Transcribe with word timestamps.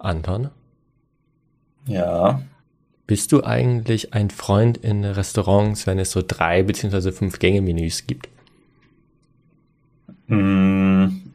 Anton, 0.00 0.50
Ja. 1.86 2.40
bist 3.06 3.32
du 3.32 3.44
eigentlich 3.44 4.14
ein 4.14 4.30
Freund 4.30 4.78
in 4.78 5.04
Restaurants, 5.04 5.86
wenn 5.86 5.98
es 5.98 6.12
so 6.12 6.22
drei 6.26 6.62
beziehungsweise 6.62 7.12
fünf 7.12 7.38
Gänge-Menüs 7.38 8.06
gibt? 8.06 8.30
Mm, 10.28 11.32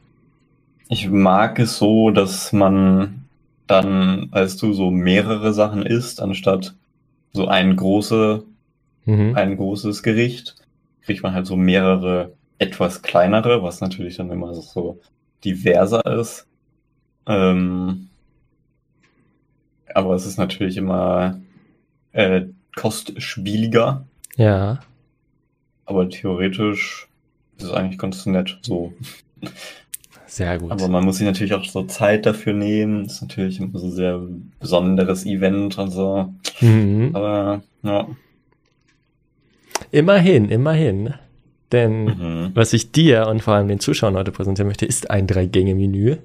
Ich 0.88 1.08
mag 1.10 1.58
es 1.58 1.78
so, 1.78 2.10
dass 2.10 2.52
man 2.52 3.28
dann, 3.66 4.28
als 4.32 4.56
du 4.56 4.72
so 4.72 4.90
mehrere 4.90 5.52
Sachen 5.52 5.84
isst, 5.84 6.20
anstatt 6.22 6.74
so 7.32 7.48
ein 7.48 7.76
große, 7.76 8.44
Mhm. 9.06 9.36
ein 9.36 9.56
großes 9.56 10.02
Gericht, 10.02 10.56
kriegt 11.02 11.22
man 11.22 11.34
halt 11.34 11.46
so 11.46 11.56
mehrere 11.56 12.34
etwas 12.58 13.02
kleinere, 13.02 13.62
was 13.62 13.80
natürlich 13.80 14.16
dann 14.18 14.30
immer 14.30 14.54
so 14.54 15.00
diverser 15.44 16.04
ist. 16.20 16.46
Ähm, 17.26 18.10
aber 19.96 20.14
es 20.14 20.26
ist 20.26 20.36
natürlich 20.38 20.76
immer 20.76 21.40
äh, 22.12 22.42
kostspieliger, 22.76 24.04
Ja. 24.36 24.80
aber 25.86 26.08
theoretisch 26.08 27.08
ist 27.58 27.64
es 27.64 27.70
eigentlich 27.72 27.98
ganz 27.98 28.26
nett 28.26 28.58
so. 28.62 28.92
Sehr 30.26 30.58
gut. 30.58 30.70
Aber 30.70 30.88
man 30.88 31.04
muss 31.04 31.16
sich 31.18 31.26
natürlich 31.26 31.54
auch 31.54 31.64
so 31.64 31.84
Zeit 31.84 32.26
dafür 32.26 32.52
nehmen. 32.52 33.04
Das 33.04 33.14
ist 33.14 33.22
natürlich 33.22 33.58
immer 33.58 33.78
so 33.78 33.86
ein 33.86 33.92
sehr 33.92 34.20
besonderes 34.60 35.24
Event 35.24 35.78
und 35.78 35.90
so. 35.90 36.34
Mhm. 36.60 37.10
Aber 37.14 37.62
ja. 37.82 38.06
Immerhin, 39.90 40.50
immerhin. 40.50 41.14
Denn 41.72 42.04
Mhm. 42.04 42.50
was 42.54 42.72
ich 42.72 42.92
dir 42.92 43.26
und 43.28 43.42
vor 43.42 43.54
allem 43.54 43.68
den 43.68 43.80
Zuschauern 43.80 44.14
heute 44.16 44.30
präsentieren 44.32 44.68
möchte, 44.68 44.84
ist 44.86 45.10
ein 45.10 45.26
Drei-Gänge-Menü. 45.26 46.16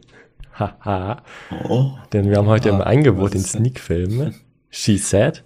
Haha. 0.53 1.21
Oh. 1.67 1.91
Denn 2.13 2.29
wir 2.29 2.37
haben 2.37 2.47
heute 2.47 2.69
im 2.69 2.81
Ah, 2.81 2.85
Angebot 2.85 3.33
den? 3.33 3.41
Sneak-Film 3.41 4.33
She 4.69 4.97
Said 4.97 5.43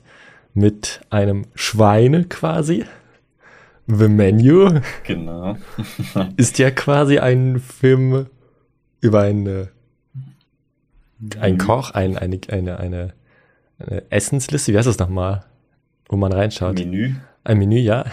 mit 0.53 1.01
einem 1.09 1.45
Schweine 1.55 2.25
quasi. 2.25 2.85
The 3.87 4.07
Menu 4.07 4.79
Genau. 5.03 5.57
ist 6.37 6.57
ja 6.57 6.71
quasi 6.71 7.19
ein 7.19 7.59
Film 7.59 8.25
über 8.99 9.21
eine, 9.21 9.69
ein 11.39 11.57
Koch, 11.59 11.91
ein, 11.91 12.17
eine, 12.17 12.39
eine, 12.49 12.79
eine, 12.79 13.13
eine 13.77 14.03
Essensliste. 14.09 14.73
Wie 14.73 14.77
heißt 14.77 14.87
das 14.87 14.97
nochmal? 14.97 15.45
Wo 16.09 16.17
man 16.17 16.31
reinschaut. 16.33 16.75
Menü. 16.79 17.13
Ein 17.43 17.59
Menü, 17.59 17.77
ja. 17.77 18.05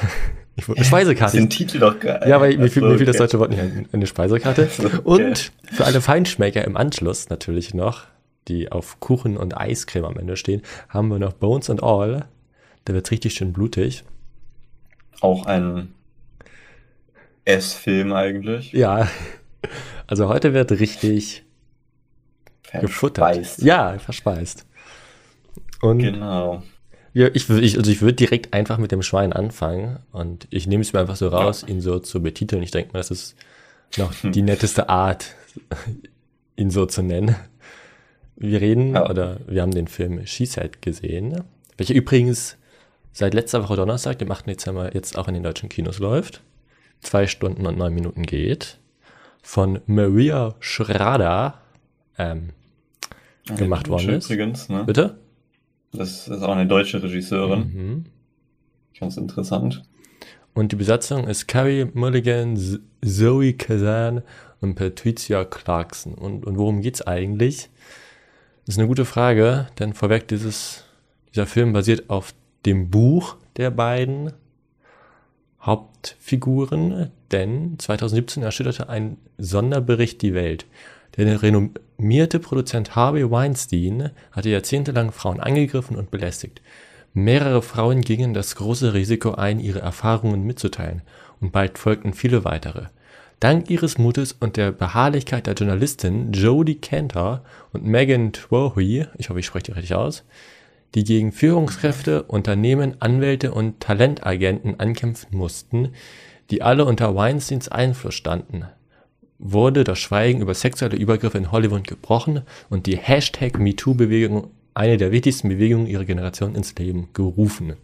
Ich, 0.57 0.69
wollte- 0.69 0.85
Speisekarte. 0.85 1.37
Den 1.37 1.49
Titel 1.51 1.79
doch 1.79 1.99
geil. 1.99 2.23
Ja, 2.29 2.37
aber 2.37 2.47
mir 2.49 2.69
fiel, 2.71 2.83
mir 2.83 2.97
fiel 2.99 3.07
das 3.07 3.17
deutsche 3.17 3.39
Wort 3.39 3.51
nicht 3.51 3.61
ein. 3.61 3.89
Eine 3.93 4.07
Speisekarte. 4.07 4.69
Okay. 5.05 5.25
Und 5.29 5.53
für 5.73 5.85
alle 5.85 6.01
Feinschmecker 6.01 6.65
im 6.65 6.77
Anschluss 6.77 7.29
natürlich 7.31 7.73
noch, 7.75 8.05
die 8.49 8.71
auf 8.71 9.01
Kuchen 9.01 9.37
und 9.37 9.57
Eiscreme 9.57 10.05
am 10.05 10.17
Ende 10.19 10.37
stehen, 10.37 10.63
haben 10.89 11.09
wir 11.09 11.19
noch 11.19 11.33
Bones 11.33 11.71
and 11.71 11.83
All. 11.83 12.27
Da 12.85 12.93
wird's 12.95 13.11
richtig 13.11 13.35
schön 13.35 13.53
blutig. 13.53 14.05
Auch 15.21 15.47
ein 15.47 15.95
S-Film 17.45 18.13
eigentlich. 18.13 18.73
Ja. 18.73 19.09
Also 20.07 20.29
heute 20.29 20.53
wird 20.55 20.71
richtig 20.73 21.45
gefuttert. 22.81 23.25
Verspeist. 23.37 23.63
Ja, 23.63 23.99
verspeist. 23.99 24.67
Und 25.81 25.99
Genau. 25.99 26.63
Ja, 27.15 27.29
ich, 27.33 27.49
ich, 27.51 27.77
also 27.79 27.91
ich 27.91 28.01
würde 28.01 28.15
direkt 28.15 28.55
einfach 28.55 28.79
mit 28.79 28.93
dem 28.93 29.03
Schwein 29.03 29.33
anfangen 29.33 29.99
und 30.13 30.47
ich 30.51 30.67
nehme 30.67 30.83
es 30.83 30.93
mir 30.93 31.01
einfach 31.01 31.17
so 31.17 31.29
raus, 31.29 31.65
ihn 31.67 31.81
so 31.81 31.99
zu 31.99 32.23
betiteln. 32.23 32.63
Ich 32.63 32.71
denke 32.71 32.93
mal, 32.93 32.99
das 33.01 33.11
ist 33.11 33.37
noch 33.99 34.13
die 34.23 34.43
netteste 34.43 34.89
Art, 34.89 35.35
ihn 36.57 36.71
so 36.71 36.87
zu 36.87 37.03
nennen. 37.03 37.37
Wir 38.37 38.61
reden, 38.61 38.95
Ja. 38.95 39.09
oder 39.11 39.41
wir 39.47 39.63
haben 39.63 39.73
den 39.73 39.89
Film 39.89 40.25
She 40.27 40.47
Said 40.47 40.81
gesehen, 40.83 41.43
welcher 41.77 41.95
übrigens 41.95 42.57
seit 43.13 43.35
letzter 43.35 43.63
Woche 43.63 43.77
Donnerstag, 43.77 44.19
dem 44.19 44.31
8. 44.31 44.47
Dezember, 44.47 44.95
jetzt 44.95 45.19
auch 45.19 45.29
in 45.29 45.35
den 45.35 45.43
deutschen 45.43 45.69
Kinos 45.69 45.99
läuft. 45.99 46.41
Zwei 47.01 47.27
Stunden 47.27 47.67
und 47.67 47.77
neun 47.77 47.93
Minuten 47.95 48.23
geht. 48.23 48.79
Von 49.43 49.81
Maria 49.87 50.55
Schrader 50.61 51.61
ähm, 52.17 52.51
gemacht 53.57 53.89
worden 53.89 54.11
ist. 54.11 54.31
Übrigens, 54.31 54.69
ne? 54.69 54.85
Bitte? 54.85 55.19
Das 55.93 56.29
ist 56.29 56.43
auch 56.43 56.55
eine 56.55 56.67
deutsche 56.67 57.03
Regisseurin. 57.03 57.61
Mhm. 57.61 58.05
Ganz 58.99 59.17
interessant. 59.17 59.83
Und 60.55 60.73
die 60.73 60.77
Besatzung 60.77 61.27
ist 61.27 61.49
Carrie 61.49 61.87
Mulligan, 61.95 62.59
Zoe 63.03 63.55
Kazan 63.55 64.23
und 64.61 64.75
Patricia 64.75 65.45
Clarkson. 65.45 66.15
Und, 66.15 66.47
und 66.47 66.59
worum 66.59 66.83
geht's 66.83 67.03
eigentlich? 67.03 67.71
Das 68.65 68.75
ist 68.75 68.79
eine 68.79 68.89
gute 68.89 69.05
Frage, 69.05 69.67
denn 69.79 69.93
vorweg 69.93 70.29
dieses, 70.29 70.85
dieser 71.31 71.47
Film 71.47 71.73
basiert 71.73 72.11
auf 72.11 72.35
dem 72.65 72.91
Buch 72.91 73.37
der 73.57 73.71
beiden 73.71 74.33
Hauptfiguren, 75.61 77.11
denn 77.31 77.79
2017 77.79 78.43
erschütterte 78.43 78.89
ein 78.89 79.17
Sonderbericht 79.39 80.23
die 80.23 80.35
Welt. 80.35 80.67
Der 81.17 81.43
renommierte 81.43 82.39
Produzent 82.39 82.97
Harvey 82.97 83.31
Weinstein 83.31 84.11
hatte 84.31 84.49
jahrzehntelang 84.49 85.13
Frauen 85.13 85.41
angegriffen 85.41 85.97
und 85.97 86.11
belästigt. 86.11 86.63
Mehrere 87.13 87.61
Frauen 87.61 88.01
gingen 88.01 88.33
das 88.33 88.57
große 88.57 88.95
Risiko 88.95 89.33
ein, 89.33 89.61
ihre 89.61 89.81
Erfahrungen 89.81 90.45
mitzuteilen, 90.45 91.03
und 91.41 91.53
bald 91.53 91.77
folgten 91.77 92.15
viele 92.15 92.45
weitere. 92.45 92.87
Dank 93.41 93.69
ihres 93.69 93.99
Mutes 93.99 94.33
und 94.33 94.57
der 94.57 94.73
Beharrlichkeit 94.73 95.47
der 95.47 95.55
Journalistin 95.55 96.33
Jodie 96.33 96.77
Cantor 96.77 97.43
und 97.73 97.85
Megan 97.85 98.33
Twohy, 98.33 99.07
ich 99.19 99.29
hoffe, 99.29 99.41
ich 99.41 99.47
spreche 99.47 99.65
die 99.65 99.73
richtig 99.73 99.95
aus, 99.95 100.25
die 100.95 101.05
gegen 101.05 101.33
Führungskräfte, 101.33 102.23
Unternehmen, 102.23 102.97
Anwälte 103.01 103.53
und 103.53 103.81
Talentagenten 103.81 104.79
ankämpfen 104.81 105.37
mussten, 105.37 105.91
die 106.51 106.63
alle 106.63 106.85
unter 106.85 107.15
Weinsteins 107.15 107.69
Einfluss 107.69 108.15
standen, 108.15 108.65
wurde 109.43 109.85
das 109.85 109.99
Schweigen 109.99 110.41
über 110.41 110.55
sexuelle 110.55 110.97
Übergriffe 110.97 111.37
in 111.37 111.51
Hollywood 111.51 111.87
gebrochen 111.87 112.43
und 112.71 112.87
die 112.87 112.97
Hashtag 112.97 113.59
MeToo-Bewegung, 113.59 114.49
eine 114.75 114.97
der 114.97 115.11
wichtigsten 115.11 115.49
Bewegungen 115.49 115.87
ihrer 115.87 116.05
Generation, 116.05 116.55
ins 116.55 116.75
Leben 116.77 117.09
gerufen. 117.13 117.75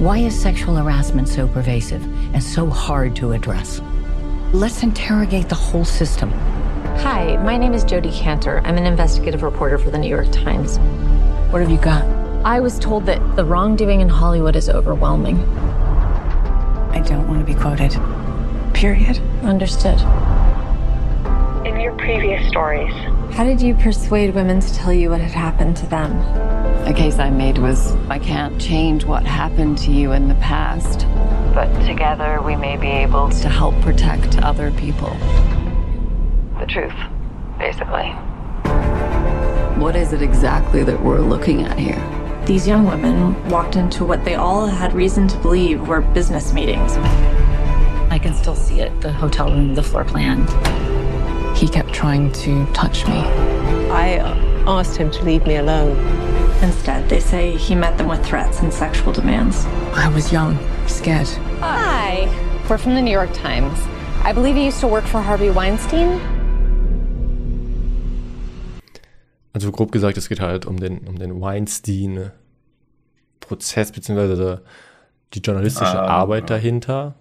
Why 0.00 0.26
is 0.26 0.34
sexual 0.34 0.76
harassment 0.76 1.28
so 1.28 1.46
pervasive 1.46 2.02
and 2.32 2.42
so 2.42 2.70
hard 2.70 3.14
to 3.16 3.32
address? 3.32 3.82
Let's 4.54 4.82
interrogate 4.82 5.50
the 5.50 5.54
whole 5.54 5.84
system. 5.84 6.32
Hi, 7.02 7.36
my 7.44 7.58
name 7.58 7.74
is 7.74 7.84
Jodie 7.84 8.10
Cantor. 8.10 8.62
I'm 8.64 8.78
an 8.78 8.86
investigative 8.86 9.42
reporter 9.42 9.76
for 9.78 9.90
the 9.90 9.98
New 9.98 10.08
York 10.08 10.32
Times. 10.32 10.78
What 11.52 11.60
have 11.60 11.70
you 11.70 11.78
got? 11.78 12.04
I 12.44 12.60
was 12.60 12.78
told 12.78 13.04
that 13.06 13.20
the 13.36 13.44
wrongdoing 13.44 14.00
in 14.00 14.08
Hollywood 14.08 14.56
is 14.56 14.70
overwhelming. 14.70 15.38
I 16.92 17.02
don't 17.06 17.28
want 17.28 17.40
to 17.40 17.44
be 17.44 17.54
quoted. 17.54 17.92
Period. 18.80 19.18
Understood. 19.42 20.00
In 21.66 21.78
your 21.78 21.94
previous 21.98 22.48
stories, 22.48 22.90
How 23.34 23.44
did 23.44 23.60
you 23.60 23.74
persuade 23.74 24.34
women 24.34 24.58
to 24.58 24.74
tell 24.74 24.90
you 24.90 25.10
what 25.10 25.20
had 25.20 25.32
happened 25.32 25.76
to 25.76 25.86
them? 25.86 26.16
The 26.86 26.94
case 26.94 27.18
I 27.18 27.28
made 27.28 27.58
was 27.58 27.94
I 28.08 28.18
can't 28.18 28.58
change 28.58 29.04
what 29.04 29.22
happened 29.26 29.76
to 29.80 29.92
you 29.92 30.12
in 30.12 30.28
the 30.28 30.34
past, 30.36 31.00
but 31.54 31.68
together 31.86 32.40
we 32.40 32.56
may 32.56 32.78
be 32.78 32.88
able 32.88 33.28
to 33.28 33.50
help 33.50 33.78
protect 33.82 34.38
other 34.38 34.70
people. 34.70 35.14
The 36.58 36.64
truth, 36.66 36.96
basically. 37.58 38.08
What 39.78 39.94
is 39.94 40.14
it 40.14 40.22
exactly 40.22 40.84
that 40.84 41.02
we're 41.02 41.20
looking 41.20 41.64
at 41.64 41.78
here? 41.78 42.02
These 42.46 42.66
young 42.66 42.86
women 42.86 43.46
walked 43.50 43.76
into 43.76 44.06
what 44.06 44.24
they 44.24 44.36
all 44.36 44.68
had 44.68 44.94
reason 44.94 45.28
to 45.28 45.36
believe 45.36 45.86
were 45.86 46.00
business 46.00 46.54
meetings. 46.54 46.96
I 48.10 48.18
can 48.18 48.34
still 48.34 48.54
see 48.56 48.80
it 48.80 49.00
the 49.00 49.12
hotel 49.12 49.50
room, 49.50 49.74
the 49.74 49.82
floor 49.82 50.04
plan. 50.04 50.46
He 51.54 51.68
kept 51.68 51.92
trying 51.92 52.32
to 52.44 52.66
touch 52.72 53.06
me. 53.06 53.18
I 53.90 54.18
asked 54.66 54.96
him 54.96 55.10
to 55.12 55.22
leave 55.24 55.46
me 55.46 55.56
alone. 55.56 55.96
Instead, 56.62 57.08
they 57.08 57.20
say 57.20 57.56
he 57.56 57.74
met 57.74 57.96
them 57.98 58.08
with 58.08 58.24
threats 58.24 58.60
and 58.60 58.72
sexual 58.72 59.12
demands. 59.12 59.64
I 59.94 60.08
was 60.14 60.30
young, 60.32 60.58
scared. 60.86 61.28
Hi, 61.60 62.28
we're 62.68 62.78
from 62.78 62.94
the 62.94 63.02
New 63.02 63.10
York 63.12 63.32
Times. 63.32 63.78
I 64.24 64.32
believe 64.32 64.56
you 64.56 64.64
used 64.64 64.80
to 64.80 64.88
work 64.88 65.04
for 65.04 65.20
Harvey 65.22 65.50
Weinstein. 65.50 66.20
Also 69.54 69.70
grob 69.72 69.90
gesagt, 69.92 70.16
es 70.18 70.28
geht 70.28 70.40
halt 70.40 70.66
um 70.66 70.78
den, 70.78 70.98
um 71.08 71.18
den 71.18 71.40
Weinstein-Prozess, 71.40 73.90
beziehungsweise 73.92 74.62
die 75.34 75.40
journalistische 75.40 75.98
Ah, 75.98 76.06
Arbeit 76.20 76.48
ja. 76.50 76.56
dahinter, 76.56 77.14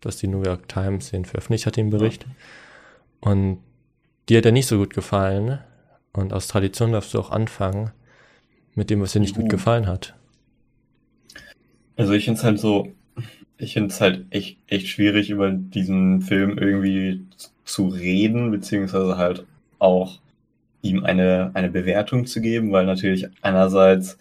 dass 0.00 0.18
die 0.18 0.28
New 0.28 0.42
York 0.42 0.68
Times 0.68 1.10
den 1.10 1.24
veröffentlicht 1.24 1.66
hat, 1.66 1.76
den 1.76 1.90
Bericht. 1.90 2.26
Und 3.20 3.58
die 4.28 4.36
hat 4.36 4.46
er 4.46 4.52
nicht 4.52 4.66
so 4.66 4.78
gut 4.78 4.94
gefallen. 4.94 5.58
Und 6.12 6.32
aus 6.32 6.48
Tradition 6.48 6.92
darfst 6.92 7.14
du 7.14 7.18
auch 7.18 7.30
anfangen 7.30 7.90
mit 8.74 8.90
dem, 8.90 9.00
was 9.00 9.12
dir 9.12 9.20
nicht 9.20 9.34
gut 9.34 9.46
Uh. 9.46 9.48
gefallen 9.48 9.86
hat. 9.86 10.14
Also 11.96 12.12
ich 12.12 12.24
finde 12.24 12.38
es 12.38 12.44
halt 12.44 12.60
so, 12.60 12.92
ich 13.58 13.72
finde 13.72 13.88
es 13.88 14.00
halt 14.00 14.26
echt, 14.30 14.58
echt 14.68 14.88
schwierig, 14.88 15.30
über 15.30 15.50
diesen 15.50 16.22
Film 16.22 16.58
irgendwie 16.58 17.24
zu 17.64 17.88
reden, 17.88 18.50
beziehungsweise 18.50 19.16
halt 19.16 19.44
auch 19.78 20.20
ihm 20.82 21.04
eine, 21.04 21.50
eine 21.54 21.70
Bewertung 21.70 22.26
zu 22.26 22.40
geben, 22.40 22.70
weil 22.70 22.86
natürlich 22.86 23.26
einerseits 23.42 24.16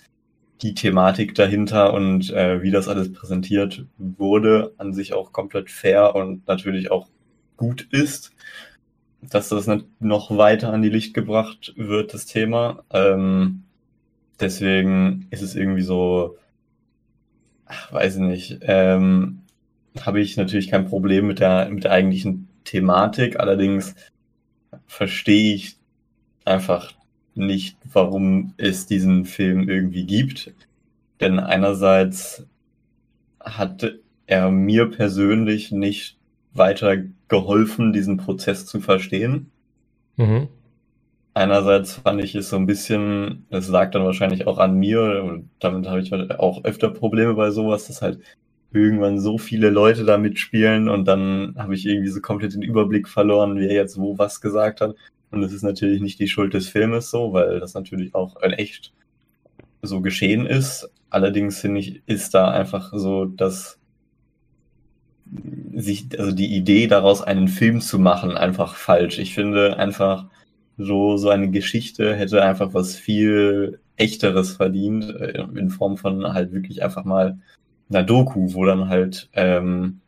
die 0.61 0.73
Thematik 0.73 1.35
dahinter 1.35 1.93
und 1.93 2.31
äh, 2.31 2.61
wie 2.61 2.71
das 2.71 2.87
alles 2.87 3.13
präsentiert 3.13 3.85
wurde, 3.97 4.73
an 4.77 4.93
sich 4.93 5.13
auch 5.13 5.31
komplett 5.31 5.69
fair 5.69 6.15
und 6.15 6.47
natürlich 6.47 6.89
auch 6.91 7.07
gut 7.57 7.87
ist, 7.91 8.31
dass 9.21 9.49
das 9.49 9.69
noch 9.99 10.35
weiter 10.35 10.73
an 10.73 10.81
die 10.81 10.89
Licht 10.89 11.13
gebracht 11.13 11.73
wird, 11.75 12.13
das 12.13 12.25
Thema. 12.25 12.83
Ähm, 12.91 13.63
deswegen 14.39 15.27
ist 15.31 15.41
es 15.41 15.55
irgendwie 15.55 15.81
so, 15.81 16.37
ach, 17.65 17.91
weiß 17.91 18.15
ich 18.15 18.21
nicht, 18.21 18.59
ähm, 18.61 19.41
habe 19.99 20.21
ich 20.21 20.37
natürlich 20.37 20.69
kein 20.69 20.85
Problem 20.85 21.27
mit 21.27 21.39
der, 21.39 21.69
mit 21.69 21.83
der 21.83 21.91
eigentlichen 21.91 22.47
Thematik, 22.63 23.39
allerdings 23.39 23.95
verstehe 24.85 25.55
ich 25.55 25.77
einfach 26.45 26.93
nicht, 27.37 27.77
warum 27.91 28.53
es 28.57 28.85
diesen 28.85 29.25
Film 29.25 29.69
irgendwie 29.69 30.05
gibt. 30.05 30.53
Denn 31.19 31.39
einerseits 31.39 32.45
hat 33.39 33.93
er 34.25 34.51
mir 34.51 34.89
persönlich 34.89 35.71
nicht 35.71 36.17
weiter 36.53 36.97
geholfen, 37.27 37.93
diesen 37.93 38.17
Prozess 38.17 38.65
zu 38.65 38.79
verstehen. 38.81 39.51
Mhm. 40.17 40.47
Einerseits 41.33 41.93
fand 41.93 42.23
ich 42.23 42.33
es 42.33 42.49
so 42.49 42.55
ein 42.55 42.65
bisschen, 42.65 43.45
das 43.51 43.67
lag 43.67 43.91
dann 43.91 44.03
wahrscheinlich 44.03 44.47
auch 44.47 44.57
an 44.57 44.75
mir, 44.75 45.23
und 45.23 45.49
damit 45.59 45.87
habe 45.87 46.01
ich 46.01 46.11
auch 46.39 46.63
öfter 46.63 46.89
Probleme 46.89 47.35
bei 47.35 47.51
sowas, 47.51 47.87
dass 47.87 48.01
halt 48.01 48.19
irgendwann 48.73 49.19
so 49.19 49.37
viele 49.37 49.69
Leute 49.69 50.03
da 50.03 50.17
mitspielen 50.17 50.89
und 50.89 51.05
dann 51.05 51.55
habe 51.57 51.75
ich 51.75 51.85
irgendwie 51.85 52.09
so 52.09 52.21
komplett 52.21 52.53
den 52.53 52.63
Überblick 52.63 53.07
verloren, 53.07 53.55
wer 53.57 53.71
jetzt 53.71 53.97
wo 53.97 54.17
was 54.17 54.41
gesagt 54.41 54.81
hat. 54.81 54.95
Und 55.31 55.41
das 55.41 55.51
ist 55.51 55.63
natürlich 55.63 56.01
nicht 56.01 56.19
die 56.19 56.27
Schuld 56.27 56.53
des 56.53 56.69
Filmes 56.69 57.09
so, 57.09 57.33
weil 57.33 57.59
das 57.59 57.73
natürlich 57.73 58.15
auch 58.15 58.41
in 58.41 58.53
echt 58.53 58.93
so 59.81 60.01
geschehen 60.01 60.45
ist. 60.45 60.89
Allerdings 61.09 61.59
finde 61.59 61.81
ich, 61.81 62.01
ist 62.05 62.33
da 62.33 62.51
einfach 62.51 62.91
so, 62.93 63.25
dass 63.25 63.77
sich, 65.75 66.07
also 66.17 66.31
die 66.31 66.55
Idee 66.55 66.87
daraus 66.87 67.21
einen 67.21 67.47
Film 67.47 67.81
zu 67.81 67.99
machen, 67.99 68.31
einfach 68.31 68.75
falsch. 68.75 69.19
Ich 69.19 69.33
finde 69.33 69.77
einfach, 69.77 70.25
so, 70.77 71.17
so 71.17 71.29
eine 71.29 71.49
Geschichte 71.49 72.15
hätte 72.15 72.43
einfach 72.43 72.73
was 72.73 72.95
viel 72.95 73.79
echteres 73.97 74.53
verdient, 74.53 75.09
äh, 75.09 75.43
in 75.55 75.69
Form 75.69 75.97
von 75.97 76.33
halt 76.33 76.51
wirklich 76.53 76.83
einfach 76.83 77.03
mal 77.03 77.39
einer 77.89 78.03
Doku, 78.03 78.53
wo 78.53 78.63
dann 78.65 78.89
halt 78.89 79.29
ähm, 79.33 80.01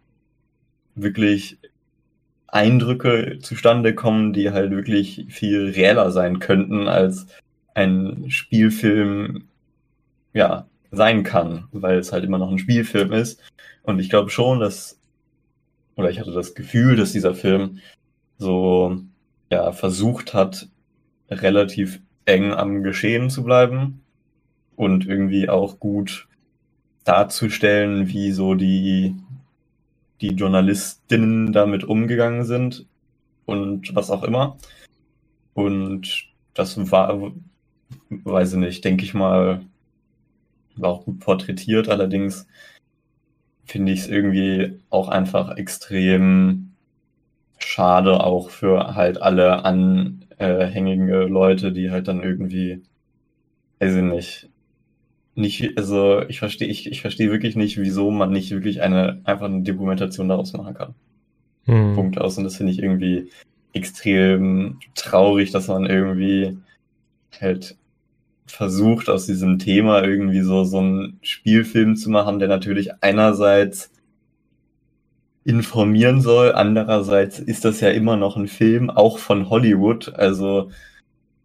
wirklich 0.95 1.57
Eindrücke 2.51 3.39
zustande 3.41 3.93
kommen, 3.93 4.33
die 4.33 4.51
halt 4.51 4.71
wirklich 4.71 5.25
viel 5.29 5.69
reeller 5.69 6.11
sein 6.11 6.39
könnten, 6.39 6.87
als 6.87 7.27
ein 7.73 8.25
Spielfilm 8.29 9.45
ja 10.33 10.67
sein 10.91 11.23
kann, 11.23 11.67
weil 11.71 11.97
es 11.97 12.11
halt 12.11 12.23
immer 12.23 12.37
noch 12.37 12.51
ein 12.51 12.59
Spielfilm 12.59 13.11
ist. 13.13 13.41
Und 13.83 13.99
ich 13.99 14.09
glaube 14.09 14.29
schon, 14.29 14.59
dass, 14.59 14.99
oder 15.95 16.09
ich 16.09 16.19
hatte 16.19 16.31
das 16.31 16.55
Gefühl, 16.55 16.95
dass 16.95 17.11
dieser 17.11 17.35
Film 17.35 17.79
so 18.37 18.97
ja 19.51 19.71
versucht 19.71 20.33
hat, 20.33 20.67
relativ 21.29 21.99
eng 22.25 22.53
am 22.53 22.83
Geschehen 22.83 23.29
zu 23.29 23.43
bleiben 23.43 24.01
und 24.75 25.05
irgendwie 25.05 25.49
auch 25.49 25.79
gut 25.79 26.27
darzustellen, 27.03 28.07
wie 28.07 28.31
so 28.31 28.55
die 28.55 29.15
die 30.21 30.29
Journalistinnen 30.29 31.53
damit 31.53 31.83
umgegangen 31.83 32.45
sind 32.45 32.85
und 33.45 33.95
was 33.95 34.11
auch 34.11 34.23
immer. 34.23 34.57
Und 35.53 36.27
das 36.53 36.91
war, 36.91 37.31
weiß 38.09 38.53
ich 38.53 38.59
nicht, 38.59 38.85
denke 38.85 39.03
ich 39.03 39.13
mal, 39.13 39.61
war 40.75 40.89
auch 40.91 41.05
gut 41.05 41.19
porträtiert. 41.19 41.89
Allerdings 41.89 42.47
finde 43.65 43.91
ich 43.91 44.01
es 44.01 44.07
irgendwie 44.07 44.79
auch 44.89 45.09
einfach 45.09 45.55
extrem 45.57 46.73
schade, 47.59 48.23
auch 48.23 48.49
für 48.49 48.95
halt 48.95 49.21
alle 49.21 49.63
anhängige 49.65 51.23
Leute, 51.25 51.71
die 51.71 51.91
halt 51.91 52.07
dann 52.07 52.23
irgendwie, 52.23 52.81
weiß 53.79 53.95
ich 53.95 54.03
nicht, 54.03 54.49
nicht, 55.35 55.77
also 55.77 56.21
ich 56.27 56.39
verstehe, 56.39 56.67
ich, 56.67 56.87
ich 56.87 57.01
verstehe 57.01 57.31
wirklich 57.31 57.55
nicht, 57.55 57.77
wieso 57.77 58.11
man 58.11 58.31
nicht 58.31 58.51
wirklich 58.51 58.81
eine 58.81 59.21
einfach 59.23 59.45
eine 59.45 59.63
Dokumentation 59.63 60.29
daraus 60.29 60.53
machen 60.53 60.73
kann. 60.73 60.95
Hm. 61.65 61.95
Punkt 61.95 62.17
aus. 62.19 62.37
Und 62.37 62.43
das 62.43 62.57
finde 62.57 62.73
ich 62.73 62.79
irgendwie 62.79 63.29
extrem 63.73 64.79
traurig, 64.95 65.51
dass 65.51 65.67
man 65.67 65.85
irgendwie 65.85 66.57
halt 67.39 67.77
versucht, 68.47 69.09
aus 69.09 69.27
diesem 69.27 69.59
Thema 69.59 70.03
irgendwie 70.03 70.41
so, 70.41 70.63
so 70.63 70.79
einen 70.79 71.19
Spielfilm 71.21 71.95
zu 71.95 72.09
machen, 72.09 72.39
der 72.39 72.47
natürlich 72.47 72.91
einerseits 73.01 73.91
informieren 75.45 76.21
soll, 76.21 76.51
andererseits 76.51 77.39
ist 77.39 77.65
das 77.65 77.79
ja 77.79 77.89
immer 77.89 78.17
noch 78.17 78.37
ein 78.37 78.47
Film, 78.47 78.89
auch 78.89 79.19
von 79.19 79.49
Hollywood. 79.49 80.13
Also 80.15 80.71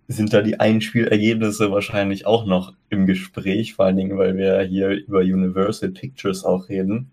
sind 0.08 0.32
da 0.32 0.42
die 0.42 0.60
Einspielergebnisse 0.60 1.70
wahrscheinlich 1.70 2.26
auch 2.26 2.44
noch 2.44 2.74
im 2.90 3.06
Gespräch, 3.06 3.74
vor 3.74 3.86
allen 3.86 3.96
Dingen, 3.96 4.18
weil 4.18 4.36
wir 4.36 4.60
hier 4.62 4.90
über 4.90 5.20
Universal 5.20 5.90
Pictures 5.90 6.44
auch 6.44 6.68
reden, 6.68 7.10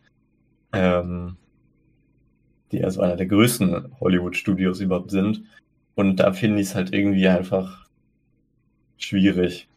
ähm, 0.73 1.37
die 2.71 2.83
also 2.83 3.01
einer 3.01 3.15
der 3.15 3.27
größten 3.27 3.99
Hollywood-Studios 3.99 4.81
überhaupt 4.81 5.11
sind. 5.11 5.43
Und 5.95 6.17
da 6.17 6.33
finde 6.33 6.59
ich 6.61 6.67
es 6.67 6.75
halt 6.75 6.93
irgendwie 6.93 7.27
einfach 7.27 7.85
schwierig. 8.97 9.67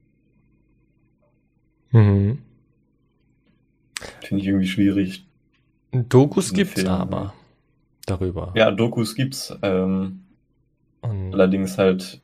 Mhm. 1.91 2.39
Finde 4.21 4.43
ich 4.43 4.49
irgendwie 4.49 4.67
schwierig. 4.67 5.25
Dokus 5.93 6.53
gibt's 6.53 6.81
Film. 6.81 6.89
aber 6.89 7.35
darüber. 8.07 8.53
Ja, 8.57 8.71
Dokus 8.71 9.15
gibt's. 9.15 9.57
Ähm, 9.63 10.25
allerdings 11.03 11.79
halt 11.79 12.21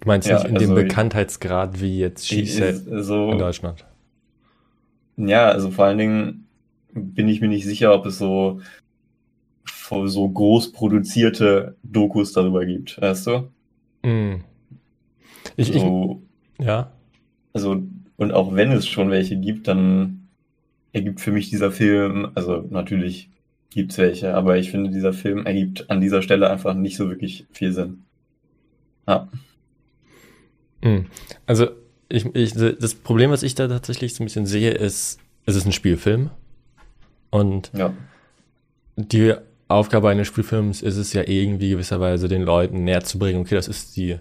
Du 0.00 0.06
meinst 0.06 0.28
ja, 0.28 0.36
nicht 0.36 0.48
in 0.48 0.56
also 0.56 0.74
dem 0.74 0.74
Bekanntheitsgrad 0.74 1.80
wie 1.80 1.98
jetzt 1.98 2.26
She 2.26 2.44
so, 2.46 3.30
in 3.30 3.38
Deutschland? 3.38 3.84
Ja, 5.16 5.48
also 5.48 5.70
vor 5.70 5.86
allen 5.86 5.98
Dingen 5.98 6.46
bin 6.92 7.28
ich 7.28 7.40
mir 7.40 7.48
nicht 7.48 7.64
sicher, 7.64 7.94
ob 7.94 8.06
es 8.06 8.18
so, 8.18 8.60
so 9.88 10.28
groß 10.28 10.72
produzierte 10.72 11.76
Dokus 11.82 12.32
darüber 12.32 12.66
gibt, 12.66 13.00
weißt 13.00 13.26
du? 13.26 13.48
Mm. 14.02 14.42
Ich, 15.56 15.72
so, 15.72 16.22
ich, 16.58 16.66
ja. 16.66 16.90
Also, 17.52 17.82
und 18.16 18.32
auch 18.32 18.54
wenn 18.54 18.72
es 18.72 18.86
schon 18.86 19.10
welche 19.10 19.36
gibt, 19.36 19.68
dann 19.68 20.28
ergibt 20.92 21.20
für 21.20 21.32
mich 21.32 21.50
dieser 21.50 21.70
Film, 21.70 22.30
also 22.34 22.66
natürlich 22.70 23.30
gibt 23.70 23.92
es 23.92 23.98
welche, 23.98 24.34
aber 24.34 24.56
ich 24.56 24.70
finde, 24.70 24.90
dieser 24.90 25.12
Film 25.12 25.46
ergibt 25.46 25.90
an 25.90 26.00
dieser 26.00 26.22
Stelle 26.22 26.50
einfach 26.50 26.74
nicht 26.74 26.96
so 26.96 27.08
wirklich 27.08 27.46
viel 27.52 27.72
Sinn. 27.72 28.04
Ja. 29.06 29.28
Hm. 30.86 31.06
Also, 31.46 31.68
ich, 32.08 32.26
ich, 32.34 32.52
das 32.54 32.94
Problem, 32.94 33.30
was 33.30 33.42
ich 33.42 33.54
da 33.54 33.66
tatsächlich 33.66 34.14
so 34.14 34.22
ein 34.22 34.26
bisschen 34.26 34.46
sehe, 34.46 34.70
ist, 34.70 35.18
es 35.44 35.56
ist 35.56 35.66
ein 35.66 35.72
Spielfilm. 35.72 36.30
Und 37.30 37.70
ja. 37.74 37.92
die 38.96 39.34
Aufgabe 39.68 40.08
eines 40.08 40.28
Spielfilms 40.28 40.82
ist 40.82 40.96
es 40.96 41.12
ja 41.12 41.24
irgendwie 41.26 41.70
gewisserweise 41.70 42.28
den 42.28 42.42
Leuten 42.42 42.84
näher 42.84 43.02
zu 43.02 43.18
bringen, 43.18 43.40
okay, 43.40 43.56
das 43.56 43.66
ist 43.66 43.96
die, 43.96 44.18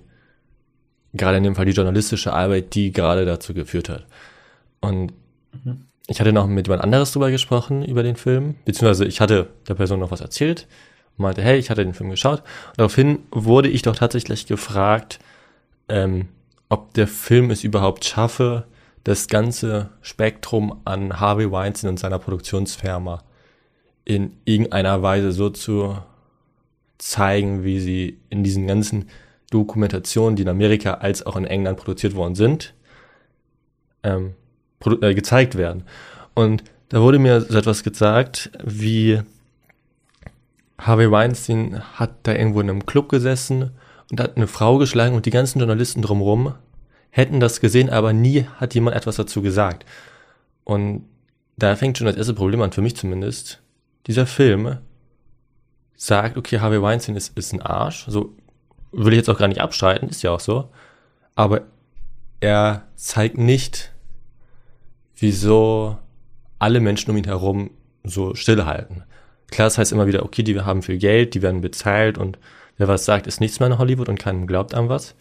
gerade 1.14 1.38
in 1.38 1.44
dem 1.44 1.56
Fall 1.56 1.66
die 1.66 1.72
journalistische 1.72 2.34
Arbeit, 2.34 2.74
die 2.74 2.92
gerade 2.92 3.26
dazu 3.26 3.54
geführt 3.54 3.90
hat. 3.90 4.08
Und 4.82 5.14
mhm. 5.64 5.86
ich 6.08 6.20
hatte 6.20 6.34
noch 6.34 6.48
mit 6.48 6.66
jemand 6.68 6.84
anderes 6.84 7.12
drüber 7.12 7.30
gesprochen, 7.30 7.86
über 7.86 8.02
den 8.02 8.16
Film, 8.16 8.56
beziehungsweise 8.66 9.06
ich 9.06 9.22
hatte 9.22 9.50
der 9.68 9.76
Person 9.76 10.00
noch 10.00 10.10
was 10.10 10.22
erzählt 10.22 10.68
und 11.16 11.24
meinte, 11.24 11.44
hey, 11.44 11.60
ich 11.60 11.70
hatte 11.70 11.86
den 11.86 11.94
Film 11.94 12.10
geschaut. 12.10 12.40
Und 12.40 12.78
daraufhin 12.80 13.20
wurde 13.30 13.70
ich 13.70 13.84
doch 13.84 13.96
tatsächlich 13.96 14.48
gefragt, 14.48 15.20
ähm, 15.90 16.28
ob 16.70 16.94
der 16.94 17.08
Film 17.08 17.52
es 17.52 17.64
überhaupt 17.64 18.06
schaffe, 18.06 18.66
das 19.04 19.28
ganze 19.28 19.92
Spektrum 20.02 20.82
an 20.84 21.20
Harvey 21.20 21.52
Weinstein 21.52 21.92
und 21.92 22.00
seiner 22.00 22.20
Produktionsfirma 22.20 23.24
in 24.04 24.38
irgendeiner 24.46 25.02
Weise 25.02 25.32
so 25.32 25.50
zu 25.50 25.98
zeigen, 26.98 27.64
wie 27.64 27.80
sie 27.80 28.20
in 28.30 28.44
diesen 28.44 28.68
ganzen 28.68 29.10
Dokumentationen, 29.52 30.36
die 30.36 30.44
in 30.44 30.50
Amerika 30.50 30.96
als 30.96 31.26
auch 31.26 31.36
in 31.36 31.46
England 31.46 31.78
produziert 31.78 32.16
worden 32.16 32.36
sind, 32.36 32.74
ähm, 34.04 34.34
äh, 35.02 35.14
gezeigt 35.14 35.56
werden. 35.56 35.84
Und 36.34 36.64
da 36.90 37.02
wurde 37.02 37.20
mir 37.20 37.42
so 37.42 37.58
etwas 37.58 37.84
gesagt, 37.84 38.52
wie 38.64 39.22
Harvey 40.80 41.10
Weinstein 41.10 41.82
hat 41.94 42.12
da 42.24 42.34
irgendwo 42.34 42.62
in 42.62 42.70
einem 42.70 42.86
Club 42.86 43.10
gesessen 43.10 43.72
und 44.12 44.20
hat 44.20 44.38
eine 44.38 44.48
Frau 44.48 44.78
geschlagen 44.78 45.16
und 45.16 45.26
die 45.26 45.32
ganzen 45.32 45.60
Journalisten 45.60 46.02
drumherum 46.02 46.54
hätten 47.10 47.40
das 47.40 47.62
gesehen, 47.62 47.90
aber 47.90 48.14
nie 48.14 48.46
hat 48.58 48.74
jemand 48.76 48.96
etwas 48.96 49.16
dazu 49.16 49.42
gesagt. 49.42 49.86
Und 50.64 51.06
da 51.58 51.76
fängt 51.76 51.98
schon 51.98 52.08
das 52.08 52.18
erste 52.18 52.34
Problem 52.34 52.62
an, 52.62 52.72
für 52.72 52.82
mich 52.82 52.96
zumindest. 52.96 53.62
Dieser 54.08 54.26
Film 54.26 54.78
sagt, 55.96 56.38
okay, 56.38 56.60
Harvey 56.60 56.82
Weinstein 56.82 57.16
ist, 57.16 57.38
ist 57.38 57.54
ein 57.54 57.62
Arsch, 57.62 58.06
so 58.08 58.36
will 58.92 59.14
ich 59.14 59.18
jetzt 59.18 59.30
auch 59.30 59.38
gar 59.38 59.48
nicht 59.48 59.62
abstreiten, 59.62 60.10
ist 60.10 60.24
ja 60.24 60.32
auch 60.32 60.40
so. 60.40 60.70
Aber 61.36 61.62
er 62.40 62.84
zeigt 62.96 63.38
nicht, 63.38 63.92
wieso 65.16 65.98
alle 66.60 66.80
Menschen 66.80 67.12
um 67.12 67.18
ihn 67.18 67.26
herum 67.26 67.72
so 68.04 68.36
stillhalten. 68.36 69.04
Klar, 69.48 69.68
das 69.68 69.78
heißt 69.78 69.92
immer 69.92 70.08
wieder, 70.08 70.24
okay, 70.24 70.44
die 70.44 70.60
haben 70.60 70.82
viel 70.82 70.98
Geld, 70.98 71.34
die 71.34 71.42
werden 71.42 71.62
bezahlt 71.62 72.18
und 72.18 72.38
wer 72.78 72.88
was 72.88 73.06
sagt, 73.06 73.28
ist 73.28 73.40
nichts 73.40 73.60
mehr 73.60 73.68
in 73.68 73.78
Hollywood 73.78 74.10
und 74.10 74.20
keinem 74.20 74.48
glaubt 74.48 74.74
an 74.74 74.90
was. 74.90 75.16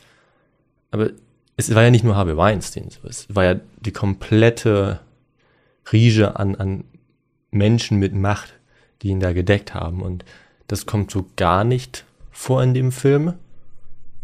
Aber 0.90 1.10
es 1.56 1.74
war 1.74 1.82
ja 1.82 1.90
nicht 1.90 2.04
nur 2.04 2.16
Harvey 2.16 2.36
Weinstein, 2.36 2.88
es 3.04 3.26
war 3.34 3.44
ja 3.44 3.56
die 3.80 3.92
komplette 3.92 5.00
Riege 5.92 6.36
an, 6.36 6.56
an 6.56 6.84
Menschen 7.50 7.98
mit 7.98 8.14
Macht, 8.14 8.54
die 9.02 9.08
ihn 9.08 9.20
da 9.20 9.32
gedeckt 9.32 9.74
haben. 9.74 10.02
Und 10.02 10.24
das 10.66 10.86
kommt 10.86 11.10
so 11.10 11.26
gar 11.36 11.64
nicht 11.64 12.04
vor 12.30 12.62
in 12.62 12.74
dem 12.74 12.90
Film. 12.90 13.34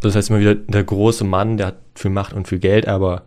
Das 0.01 0.17
heißt 0.17 0.31
immer 0.31 0.41
wieder, 0.41 0.55
der 0.55 0.85
große 0.85 1.25
Mann, 1.25 1.57
der 1.57 1.69
hat 1.69 1.77
viel 1.95 2.11
Macht 2.11 2.33
und 2.33 2.49
viel 2.49 2.59
Geld, 2.59 2.89
aber 2.89 3.23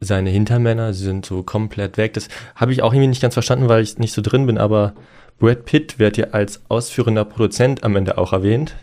seine 0.00 0.30
Hintermänner 0.30 0.94
sind 0.94 1.24
so 1.26 1.42
komplett 1.42 1.96
weg. 1.96 2.14
Das 2.14 2.28
habe 2.56 2.72
ich 2.72 2.82
auch 2.82 2.92
irgendwie 2.92 3.08
nicht 3.08 3.22
ganz 3.22 3.34
verstanden, 3.34 3.68
weil 3.68 3.82
ich 3.82 3.98
nicht 3.98 4.12
so 4.12 4.22
drin 4.22 4.46
bin, 4.46 4.58
aber 4.58 4.94
Brad 5.42 5.64
Pitt 5.64 5.98
wird 5.98 6.16
ja 6.18 6.26
als 6.26 6.62
ausführender 6.68 7.24
Produzent 7.24 7.82
am 7.82 7.96
Ende 7.96 8.16
auch 8.16 8.32
erwähnt. 8.32 8.76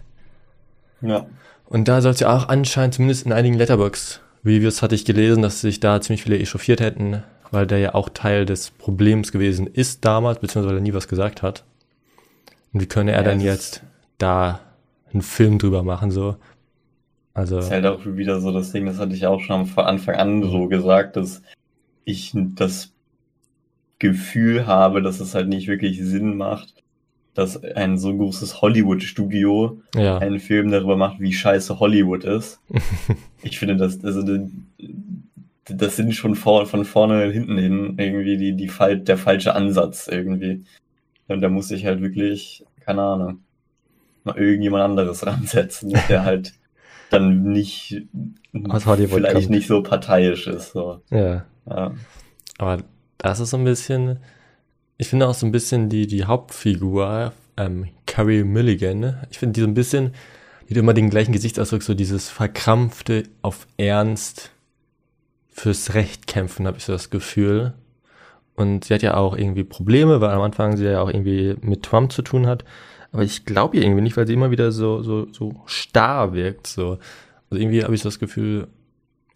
Ja. 1.00 1.26
Und 1.68 1.88
da 1.88 2.02
soll 2.02 2.12
es 2.12 2.20
ja 2.20 2.36
auch 2.36 2.50
anscheinend, 2.50 2.96
zumindest 2.96 3.26
in 3.26 3.32
einigen 3.32 3.56
Letterbox-Reviews 3.56 4.82
hatte 4.82 4.94
ich 4.94 5.06
gelesen, 5.06 5.42
dass 5.42 5.62
sich 5.62 5.80
da 5.80 6.02
ziemlich 6.02 6.24
viele 6.24 6.38
echauffiert 6.38 6.82
hätten, 6.82 7.24
weil 7.52 7.66
der 7.66 7.78
ja 7.78 7.96
auch 7.96 8.10
Teil 8.10 8.46
des 8.46 8.72
Problems 8.72 9.32
gewesen 9.32 9.68
ist 9.68 10.04
damals, 10.04 10.40
beziehungsweise 10.40 10.76
weil 10.76 10.82
er 10.82 10.84
nie 10.84 10.94
was 10.94 11.08
gesagt 11.08 11.44
hat. 11.44 11.64
Und 12.74 12.82
wie 12.82 12.88
könne 12.88 13.12
er 13.12 13.22
ja, 13.22 13.24
dann 13.24 13.40
jetzt 13.40 13.82
da 14.18 14.60
einen 15.14 15.22
Film 15.22 15.60
drüber 15.60 15.82
machen, 15.84 16.12
so? 16.12 16.36
Also. 17.34 17.56
Das 17.56 17.68
ist 17.68 17.72
halt 17.72 17.86
auch 17.86 18.06
wieder 18.06 18.42
so 18.42 18.52
das 18.52 18.74
Ding, 18.74 18.86
das 18.86 19.00
hatte 19.00 19.14
ich 19.14 19.26
auch 19.26 19.40
schon 19.40 19.66
von 19.66 19.86
Anfang 19.86 20.16
an 20.16 20.44
so 20.44 20.68
gesagt, 20.68 21.16
dass 21.16 21.42
ich 22.04 22.34
das 22.36 22.92
Gefühl 24.00 24.66
habe, 24.66 25.02
dass 25.02 25.20
es 25.20 25.36
halt 25.36 25.50
nicht 25.50 25.68
wirklich 25.68 26.00
Sinn 26.02 26.38
macht, 26.38 26.74
dass 27.34 27.62
ein 27.64 27.98
so 27.98 28.16
großes 28.16 28.62
Hollywood-Studio 28.62 29.82
ja. 29.96 30.18
einen 30.18 30.40
Film 30.40 30.72
darüber 30.72 30.98
macht, 30.98 31.20
wie 31.20 31.34
scheiße 31.34 31.80
Hollywood 31.80 32.24
ist. 32.24 32.60
ich 33.44 33.60
finde, 33.60 33.78
das, 33.78 34.04
also, 34.04 34.24
das 35.66 35.96
sind 35.96 36.16
schon 36.16 36.36
vor, 36.36 36.66
von 36.66 36.86
vorne 36.86 37.26
und 37.26 37.32
hinten 37.32 37.58
hin 37.58 37.96
irgendwie 37.98 38.38
die, 38.38 38.56
die, 38.56 38.72
der 39.04 39.18
falsche 39.18 39.54
Ansatz 39.56 40.08
irgendwie. 40.08 40.64
Und 41.28 41.42
da 41.42 41.50
muss 41.50 41.70
ich 41.72 41.86
halt 41.86 42.02
wirklich, 42.02 42.66
keine 42.80 43.04
Ahnung, 43.04 43.40
mal 44.24 44.38
irgendjemand 44.38 44.84
anderes 44.84 45.26
ransetzen, 45.26 45.94
der 46.10 46.26
halt 46.26 46.54
dann 47.10 47.44
nicht, 47.44 48.04
vielleicht 48.52 49.34
kommt. 49.34 49.50
nicht 49.50 49.68
so 49.68 49.82
parteiisch 49.82 50.48
ist. 50.48 50.72
So. 50.74 51.02
Ja. 51.10 51.46
ja. 51.68 51.94
Aber 52.58 52.84
das 53.20 53.40
ist 53.40 53.52
so 53.52 53.58
ein 53.58 53.64
bisschen, 53.64 54.20
ich 54.98 55.10
finde 55.10 55.28
auch 55.28 55.36
so 55.36 55.46
ein 55.46 55.52
bisschen 55.52 55.90
die, 55.90 56.08
die 56.08 56.26
Hauptfigur, 56.26 57.34
ähm, 57.58 57.90
Carrie 58.08 58.44
Milligan, 58.44 59.18
ich 59.30 59.38
finde 59.38 59.54
die 59.54 59.62
so 59.62 59.68
ein 59.68 59.76
bisschen, 59.76 60.14
die 60.68 60.74
hat 60.74 60.80
immer 60.80 60.94
den 60.94 61.10
gleichen 61.10 61.34
Gesichtsausdruck, 61.34 61.84
so 61.84 61.94
dieses 61.94 62.30
verkrampfte 62.30 63.24
auf 63.42 63.68
Ernst 63.78 64.52
fürs 65.50 65.94
Recht 65.94 66.28
kämpfen, 66.28 66.66
habe 66.66 66.78
ich 66.78 66.86
so 66.86 66.94
das 66.94 67.10
Gefühl. 67.10 67.74
Und 68.56 68.86
sie 68.86 68.94
hat 68.94 69.02
ja 69.02 69.16
auch 69.16 69.38
irgendwie 69.38 69.64
Probleme, 69.64 70.22
weil 70.22 70.32
am 70.32 70.42
Anfang 70.42 70.76
sie 70.78 70.86
ja 70.86 71.02
auch 71.02 71.10
irgendwie 71.10 71.56
mit 71.62 71.84
Trump 71.84 72.12
zu 72.12 72.22
tun 72.22 72.46
hat. 72.46 72.66
Aber 73.12 73.24
ich 73.24 73.46
glaube 73.46 73.78
ihr 73.78 73.84
irgendwie 73.84 74.02
nicht, 74.02 74.18
weil 74.18 74.28
sie 74.28 74.34
immer 74.34 74.52
wieder 74.52 74.72
so, 74.72 75.02
so, 75.02 75.28
so 75.32 75.56
starr 75.66 76.34
wirkt. 76.34 76.68
So. 76.68 77.00
Also 77.50 77.62
irgendwie 77.62 77.84
habe 77.84 77.96
ich 77.96 78.02
so 78.02 78.10
das 78.10 78.20
Gefühl, 78.20 78.68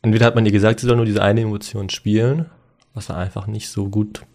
entweder 0.02 0.26
hat 0.26 0.36
man 0.36 0.46
ihr 0.46 0.52
gesagt, 0.52 0.80
sie 0.80 0.88
soll 0.88 0.98
nur 0.98 1.06
diese 1.06 1.24
eine 1.24 1.42
Emotion 1.42 1.90
spielen, 1.90 2.48
was 2.94 3.10
war 3.10 3.18
einfach 3.18 3.48
nicht 3.48 3.70
so 3.70 3.90
gut. 3.90 4.26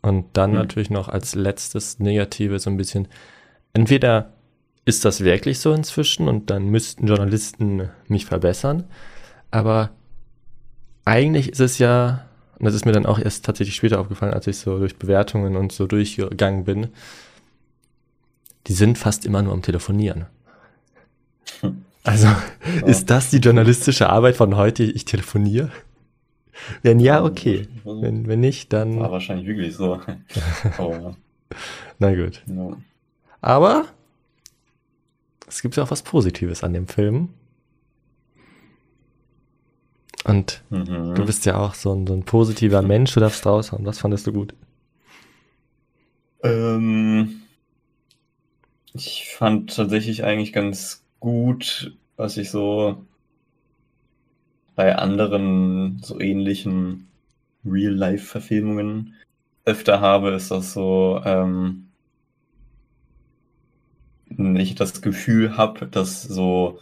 Und 0.00 0.26
dann 0.32 0.50
hm. 0.50 0.58
natürlich 0.58 0.90
noch 0.90 1.08
als 1.08 1.34
letztes 1.34 1.98
Negative 1.98 2.58
so 2.58 2.70
ein 2.70 2.76
bisschen, 2.76 3.08
entweder 3.72 4.32
ist 4.84 5.04
das 5.04 5.22
wirklich 5.22 5.60
so 5.60 5.72
inzwischen 5.72 6.28
und 6.28 6.50
dann 6.50 6.68
müssten 6.68 7.06
Journalisten 7.06 7.88
mich 8.08 8.26
verbessern, 8.26 8.84
aber 9.52 9.90
eigentlich 11.04 11.50
ist 11.50 11.60
es 11.60 11.78
ja 11.78 12.24
und 12.62 12.66
das 12.66 12.76
ist 12.76 12.86
mir 12.86 12.92
dann 12.92 13.06
auch 13.06 13.18
erst 13.18 13.44
tatsächlich 13.44 13.74
später 13.74 13.98
aufgefallen, 13.98 14.32
als 14.32 14.46
ich 14.46 14.56
so 14.56 14.78
durch 14.78 14.96
Bewertungen 14.96 15.56
und 15.56 15.72
so 15.72 15.88
durchgegangen 15.88 16.62
bin. 16.62 16.90
Die 18.68 18.72
sind 18.72 18.98
fast 18.98 19.26
immer 19.26 19.42
nur 19.42 19.52
am 19.52 19.62
Telefonieren. 19.62 20.26
Also, 22.04 22.26
ja. 22.26 22.42
ist 22.86 23.10
das 23.10 23.30
die 23.30 23.38
journalistische 23.38 24.10
Arbeit 24.10 24.36
von 24.36 24.56
heute? 24.56 24.82
Ich 24.82 25.04
telefoniere? 25.04 25.70
Wenn 26.82 27.00
ja, 27.00 27.24
okay. 27.24 27.68
Wenn, 27.84 28.26
wenn 28.26 28.40
nicht, 28.40 28.72
dann. 28.72 28.98
War 28.98 29.12
wahrscheinlich 29.12 29.46
wirklich 29.46 29.74
so. 29.74 30.00
Na 31.98 32.14
gut. 32.14 32.42
Ja. 32.46 32.76
Aber 33.40 33.86
es 35.46 35.62
gibt 35.62 35.76
ja 35.76 35.82
auch 35.82 35.90
was 35.90 36.02
Positives 36.02 36.64
an 36.64 36.72
dem 36.72 36.88
Film. 36.88 37.28
Und 40.24 40.62
mhm. 40.70 41.14
du 41.14 41.26
bist 41.26 41.46
ja 41.46 41.58
auch 41.58 41.74
so 41.74 41.92
ein, 41.92 42.06
so 42.06 42.14
ein 42.14 42.22
positiver 42.22 42.82
Mensch, 42.82 43.12
du 43.14 43.20
darfst 43.20 43.44
raushauen. 43.44 43.84
Was 43.84 43.98
fandest 43.98 44.26
du 44.26 44.32
gut? 44.32 44.54
Ähm, 46.44 47.42
ich 48.94 49.28
fand 49.36 49.74
tatsächlich 49.74 50.24
eigentlich 50.24 50.52
ganz 50.52 51.01
gut, 51.22 51.96
was 52.16 52.36
ich 52.36 52.50
so 52.50 53.06
bei 54.74 54.96
anderen 54.96 56.00
so 56.02 56.18
ähnlichen 56.20 57.06
Real-Life-Verfilmungen 57.64 59.14
öfter 59.64 60.00
habe, 60.00 60.30
ist 60.30 60.50
das 60.50 60.72
so, 60.72 61.22
ähm, 61.24 61.86
ich 64.26 64.74
das 64.74 65.00
Gefühl 65.00 65.56
habe, 65.56 65.86
dass 65.86 66.24
so 66.24 66.80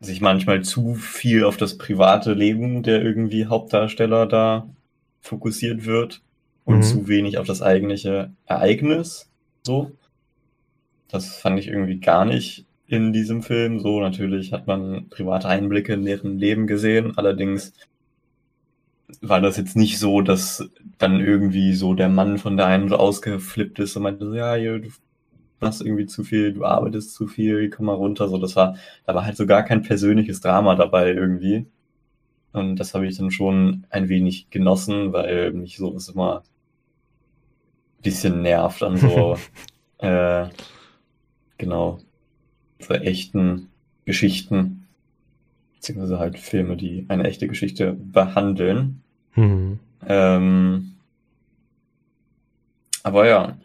sich 0.00 0.20
manchmal 0.20 0.62
zu 0.62 0.94
viel 0.94 1.44
auf 1.44 1.56
das 1.56 1.78
private 1.78 2.34
Leben 2.34 2.82
der 2.82 3.02
irgendwie 3.02 3.46
Hauptdarsteller 3.46 4.26
da 4.26 4.68
fokussiert 5.22 5.86
wird 5.86 6.20
und 6.66 6.78
mhm. 6.78 6.82
zu 6.82 7.08
wenig 7.08 7.38
auf 7.38 7.46
das 7.46 7.62
eigentliche 7.62 8.30
Ereignis. 8.44 9.30
So. 9.62 9.92
Das 11.08 11.38
fand 11.38 11.58
ich 11.58 11.68
irgendwie 11.68 12.00
gar 12.00 12.26
nicht 12.26 12.63
in 12.86 13.12
diesem 13.12 13.42
Film. 13.42 13.80
So, 13.80 14.00
natürlich 14.00 14.52
hat 14.52 14.66
man 14.66 15.08
private 15.08 15.48
Einblicke 15.48 15.94
in 15.94 16.04
deren 16.04 16.38
Leben 16.38 16.66
gesehen. 16.66 17.16
Allerdings 17.16 17.72
war 19.20 19.40
das 19.40 19.56
jetzt 19.56 19.76
nicht 19.76 19.98
so, 19.98 20.20
dass 20.20 20.68
dann 20.98 21.20
irgendwie 21.20 21.74
so 21.74 21.94
der 21.94 22.08
Mann 22.08 22.38
von 22.38 22.56
der 22.56 22.66
einen 22.66 22.88
so 22.88 22.96
ausgeflippt 22.96 23.78
ist 23.78 23.96
und 23.96 24.02
meinte, 24.02 24.24
ja, 24.34 24.56
du 24.56 24.88
machst 25.60 25.82
irgendwie 25.82 26.06
zu 26.06 26.24
viel, 26.24 26.52
du 26.52 26.64
arbeitest 26.64 27.14
zu 27.14 27.26
viel, 27.26 27.70
komm 27.70 27.86
mal 27.86 27.94
runter. 27.94 28.28
So, 28.28 28.38
das 28.38 28.56
war, 28.56 28.76
da 29.06 29.14
war 29.14 29.24
halt 29.24 29.36
so 29.36 29.46
gar 29.46 29.62
kein 29.62 29.82
persönliches 29.82 30.40
Drama 30.40 30.74
dabei 30.74 31.12
irgendwie. 31.12 31.66
Und 32.52 32.76
das 32.76 32.94
habe 32.94 33.06
ich 33.06 33.16
dann 33.16 33.30
schon 33.30 33.86
ein 33.90 34.08
wenig 34.08 34.50
genossen, 34.50 35.12
weil 35.12 35.52
mich 35.52 35.76
sowas 35.76 36.08
immer 36.08 36.42
ein 37.98 38.02
bisschen 38.02 38.42
nervt 38.42 38.82
an 38.82 38.96
so, 38.96 39.36
äh, 39.98 40.46
genau, 41.58 41.98
so 42.84 42.94
echten 42.94 43.68
Geschichten, 44.04 44.86
beziehungsweise 45.74 46.18
halt 46.18 46.38
Filme, 46.38 46.76
die 46.76 47.06
eine 47.08 47.24
echte 47.24 47.48
Geschichte 47.48 47.92
behandeln. 47.92 49.02
Mhm. 49.34 49.78
Ähm, 50.06 50.92
aber 53.02 53.26
ja, 53.26 53.58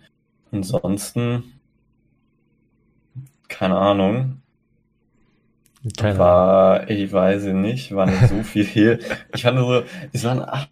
ansonsten 0.52 1.44
keine 3.50 3.78
Ahnung. 3.78 4.42
Keine 5.98 6.18
war, 6.18 6.90
ich 6.90 7.12
weiß 7.12 7.46
nicht, 7.46 7.94
war 7.94 8.06
nicht 8.06 8.28
so 8.28 8.44
viel. 8.44 9.00
ich 9.34 9.42
fand 9.42 9.60
so, 9.60 9.84
es 10.14 10.24
waren, 10.24 10.42
ach, 10.46 10.68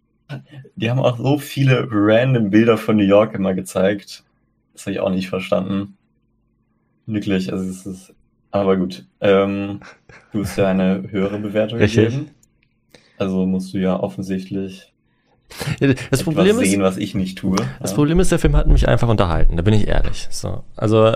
die 0.76 0.90
haben 0.90 1.00
auch 1.00 1.18
so 1.18 1.38
viele 1.38 1.88
random 1.90 2.50
Bilder 2.50 2.78
von 2.78 2.98
New 2.98 3.04
York 3.04 3.34
immer 3.34 3.54
gezeigt. 3.54 4.24
Das 4.74 4.86
habe 4.86 4.92
ich 4.94 5.00
auch 5.00 5.10
nicht 5.10 5.30
verstanden. 5.30 5.98
Wirklich, 7.06 7.52
also 7.52 7.70
es 7.70 7.86
ist, 7.86 8.14
aber 8.52 8.78
gut. 8.78 9.06
Ähm, 9.22 9.80
du 10.32 10.44
hast 10.44 10.58
ja 10.58 10.68
eine 10.68 11.04
höhere 11.10 11.40
Bewertung 11.40 11.80
Richtig. 11.80 12.06
gegeben. 12.06 12.32
Also 13.18 13.46
musst 13.46 13.74
du 13.74 13.80
ja 13.80 14.00
offensichtlich 14.00 14.94
ja, 15.80 15.94
das 16.12 16.24
Problem 16.24 16.58
sehen, 16.58 16.82
ist, 16.82 16.86
was 16.86 16.98
ich 16.98 17.16
nicht 17.16 17.38
tue. 17.38 17.56
Das 17.80 17.92
ja. 17.92 17.96
Problem 17.96 18.20
ist, 18.20 18.32
der 18.32 18.40
Film 18.40 18.56
hat 18.56 18.68
mich 18.68 18.88
einfach 18.88 19.08
unterhalten, 19.08 19.58
da 19.58 19.64
bin 19.64 19.74
ich 19.74 19.88
ehrlich. 19.88 20.28
So, 20.30 20.64
also 20.76 21.16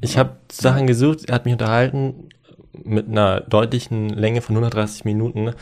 ich 0.00 0.18
habe 0.18 0.36
Sachen 0.50 0.86
gesucht, 0.86 1.28
er 1.28 1.34
hat 1.36 1.44
mich 1.44 1.52
unterhalten 1.52 2.28
mit 2.72 3.08
einer 3.08 3.40
deutlichen 3.40 4.08
Länge 4.08 4.40
von 4.40 4.56
130 4.56 5.04
Minuten. 5.04 5.52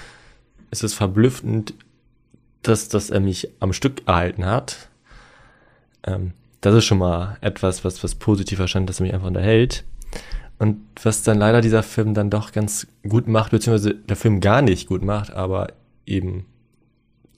Es 0.71 0.83
ist 0.83 0.95
verblüffend, 0.95 1.75
dass, 2.63 2.89
dass 2.89 3.11
er 3.11 3.21
mich 3.21 3.49
am 3.59 3.73
Stück 3.73 4.07
erhalten 4.07 4.47
hat. 4.47 4.89
Ähm, 6.07 6.33
das 6.61 6.75
ist 6.75 6.85
schon 6.85 6.99
mal 6.99 7.37
etwas, 7.41 7.85
was, 7.85 8.03
was 8.05 8.15
positiv 8.15 8.59
erscheint, 8.61 8.89
dass 8.89 9.01
er 9.01 9.05
mich 9.05 9.15
einfach 9.15 9.27
unterhält. 9.27 9.85
Und 10.61 10.77
was 11.03 11.23
dann 11.23 11.39
leider 11.39 11.63
dieser 11.63 11.83
Film 11.83 12.13
dann 12.13 12.29
doch 12.29 12.53
ganz 12.53 12.87
gut 13.09 13.27
macht, 13.27 13.51
beziehungsweise 13.51 13.95
der 13.95 14.15
Film 14.15 14.41
gar 14.41 14.61
nicht 14.61 14.89
gut 14.89 15.03
macht, 15.03 15.33
aber 15.33 15.69
eben 16.05 16.45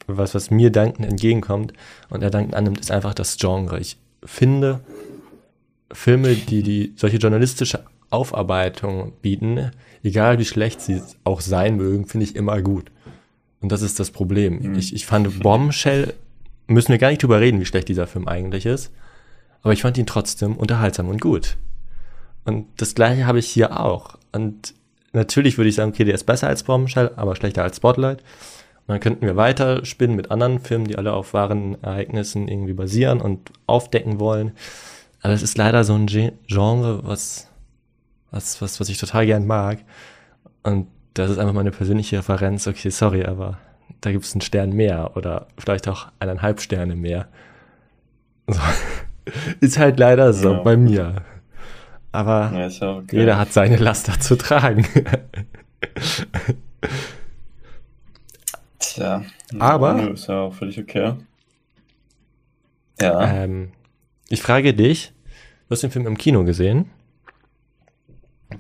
was, 0.09 0.35
was 0.35 0.51
mir 0.51 0.73
Danken 0.73 1.05
entgegenkommt 1.05 1.73
und 2.11 2.25
er 2.25 2.31
Danken 2.31 2.53
annimmt, 2.53 2.81
ist 2.81 2.91
einfach 2.91 3.15
das 3.15 3.37
Genre. 3.37 3.79
Ich 3.79 3.97
finde 4.25 4.81
Filme, 5.93 6.35
die, 6.35 6.65
die 6.65 6.95
solche 6.97 7.19
journalistische 7.19 7.85
Aufarbeitung 8.11 9.13
bieten, 9.23 9.71
egal 10.03 10.41
wie 10.41 10.45
schlecht 10.45 10.81
sie 10.81 11.01
auch 11.23 11.43
sein 11.43 11.77
mögen, 11.77 12.07
finde 12.07 12.25
ich 12.25 12.35
immer 12.35 12.61
gut. 12.61 12.91
Und 13.61 13.71
das 13.71 13.83
ist 13.83 14.01
das 14.01 14.11
Problem. 14.11 14.59
Mhm. 14.63 14.75
Ich, 14.75 14.97
ich 14.97 15.07
fand 15.07 15.39
Bombshell, 15.39 16.15
müssen 16.67 16.89
wir 16.89 16.99
gar 16.99 17.11
nicht 17.11 17.23
drüber 17.23 17.41
reden, 17.41 17.61
wie 17.61 17.67
schlecht 17.67 17.87
dieser 17.87 18.09
Film 18.09 18.27
eigentlich 18.27 18.67
ist. 18.67 18.91
Aber 19.63 19.73
ich 19.73 19.83
fand 19.83 19.97
ihn 19.97 20.07
trotzdem 20.07 20.57
unterhaltsam 20.57 21.09
und 21.09 21.21
gut. 21.21 21.57
Und 22.45 22.67
das 22.77 22.95
gleiche 22.95 23.27
habe 23.27 23.39
ich 23.39 23.49
hier 23.49 23.81
auch. 23.81 24.17
Und 24.33 24.75
natürlich 25.13 25.59
würde 25.59 25.69
ich 25.69 25.77
sagen, 25.77 25.93
okay, 25.93 26.05
der 26.05 26.15
ist 26.15 26.25
besser 26.25 26.49
als 26.49 26.65
Bombshell, 26.65 27.13
aber 27.17 27.37
schlechter 27.37 27.63
als 27.63 27.77
Spotlight. 27.77 28.23
Und 28.87 28.89
dann 28.89 29.01
könnten 29.01 29.27
wir 29.27 29.37
weiter 29.37 29.85
spinnen 29.85 30.17
mit 30.17 30.31
anderen 30.31 30.59
Filmen, 30.59 30.87
die 30.87 30.99
alle 30.99 31.13
auf 31.13 31.35
wahren 31.35 31.81
Ereignissen 31.83 32.49
irgendwie 32.49 32.73
basieren 32.73 33.21
und 33.21 33.53
aufdecken 33.67 34.19
wollen. 34.19 34.53
Aber 35.21 35.33
es 35.33 35.43
ist 35.43 35.57
leider 35.57 35.85
so 35.85 35.95
ein 35.95 36.07
Genre, 36.07 37.01
was, 37.05 37.49
was, 38.33 38.61
was, 38.61 38.81
was 38.81 38.89
ich 38.89 38.99
total 38.99 39.27
gern 39.27 39.47
mag. 39.47 39.79
Und 40.65 40.89
das 41.15 41.31
ist 41.31 41.39
einfach 41.39 41.55
meine 41.55 41.71
persönliche 41.71 42.19
Referenz. 42.19 42.67
Okay, 42.67 42.91
sorry, 42.91 43.25
aber 43.25 43.59
da 44.01 44.11
gibt 44.11 44.25
es 44.25 44.35
einen 44.35 44.41
Stern 44.41 44.73
mehr 44.73 45.17
oder 45.17 45.47
vielleicht 45.59 45.87
auch 45.87 46.09
eineinhalb 46.19 46.61
Sterne 46.61 46.97
mehr. 46.97 47.29
So. 48.49 48.61
Ist 49.61 49.79
halt 49.79 50.01
leider 50.01 50.33
so 50.33 50.55
ja. 50.55 50.63
bei 50.63 50.77
mir. 50.77 51.23
Aber 52.13 52.53
ja, 52.55 52.97
okay. 52.97 53.19
jeder 53.19 53.39
hat 53.39 53.53
seine 53.53 53.77
Laster 53.77 54.21
zu 54.21 54.37
tragen. 54.37 54.87
Tja, 58.79 59.25
aber 59.59 60.11
ist 60.11 60.29
ja 60.29 60.41
auch 60.41 60.55
völlig 60.55 60.79
okay. 60.79 61.15
Ja. 63.01 63.33
Ähm, 63.33 63.73
ich 64.29 64.43
frage 64.43 64.75
dich, 64.75 65.13
du 65.67 65.71
hast 65.71 65.83
den 65.83 65.91
Film 65.91 66.07
im 66.07 66.19
Kino 66.19 66.45
gesehen? 66.45 66.91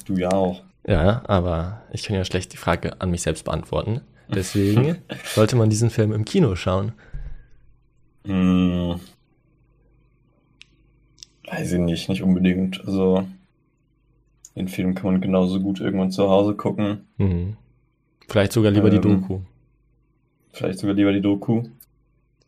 Du 0.06 0.16
ja 0.16 0.30
auch. 0.30 0.62
Ja, 0.86 1.22
aber 1.26 1.82
ich 1.92 2.02
kann 2.02 2.16
ja 2.16 2.24
schlecht 2.24 2.52
die 2.52 2.56
Frage 2.56 3.00
an 3.00 3.10
mich 3.10 3.22
selbst 3.22 3.44
beantworten. 3.44 4.00
Deswegen 4.28 4.98
sollte 5.34 5.56
man 5.56 5.70
diesen 5.70 5.90
Film 5.90 6.12
im 6.12 6.24
Kino 6.24 6.56
schauen. 6.56 6.92
Hm. 8.24 9.00
Weiß 11.46 11.72
ich 11.72 11.78
nicht, 11.78 12.08
nicht 12.08 12.22
unbedingt. 12.22 12.80
Also, 12.86 13.26
den 14.56 14.68
Film 14.68 14.94
kann 14.94 15.12
man 15.12 15.20
genauso 15.20 15.60
gut 15.60 15.80
irgendwann 15.80 16.10
zu 16.10 16.28
Hause 16.28 16.54
gucken. 16.54 17.06
Mhm. 17.16 17.56
Vielleicht 18.28 18.52
sogar 18.52 18.70
lieber 18.70 18.92
ähm, 18.92 19.00
die 19.00 19.08
Doku. 19.08 19.40
Vielleicht 20.52 20.78
sogar 20.78 20.94
lieber 20.94 21.12
die 21.12 21.20
Doku. 21.20 21.64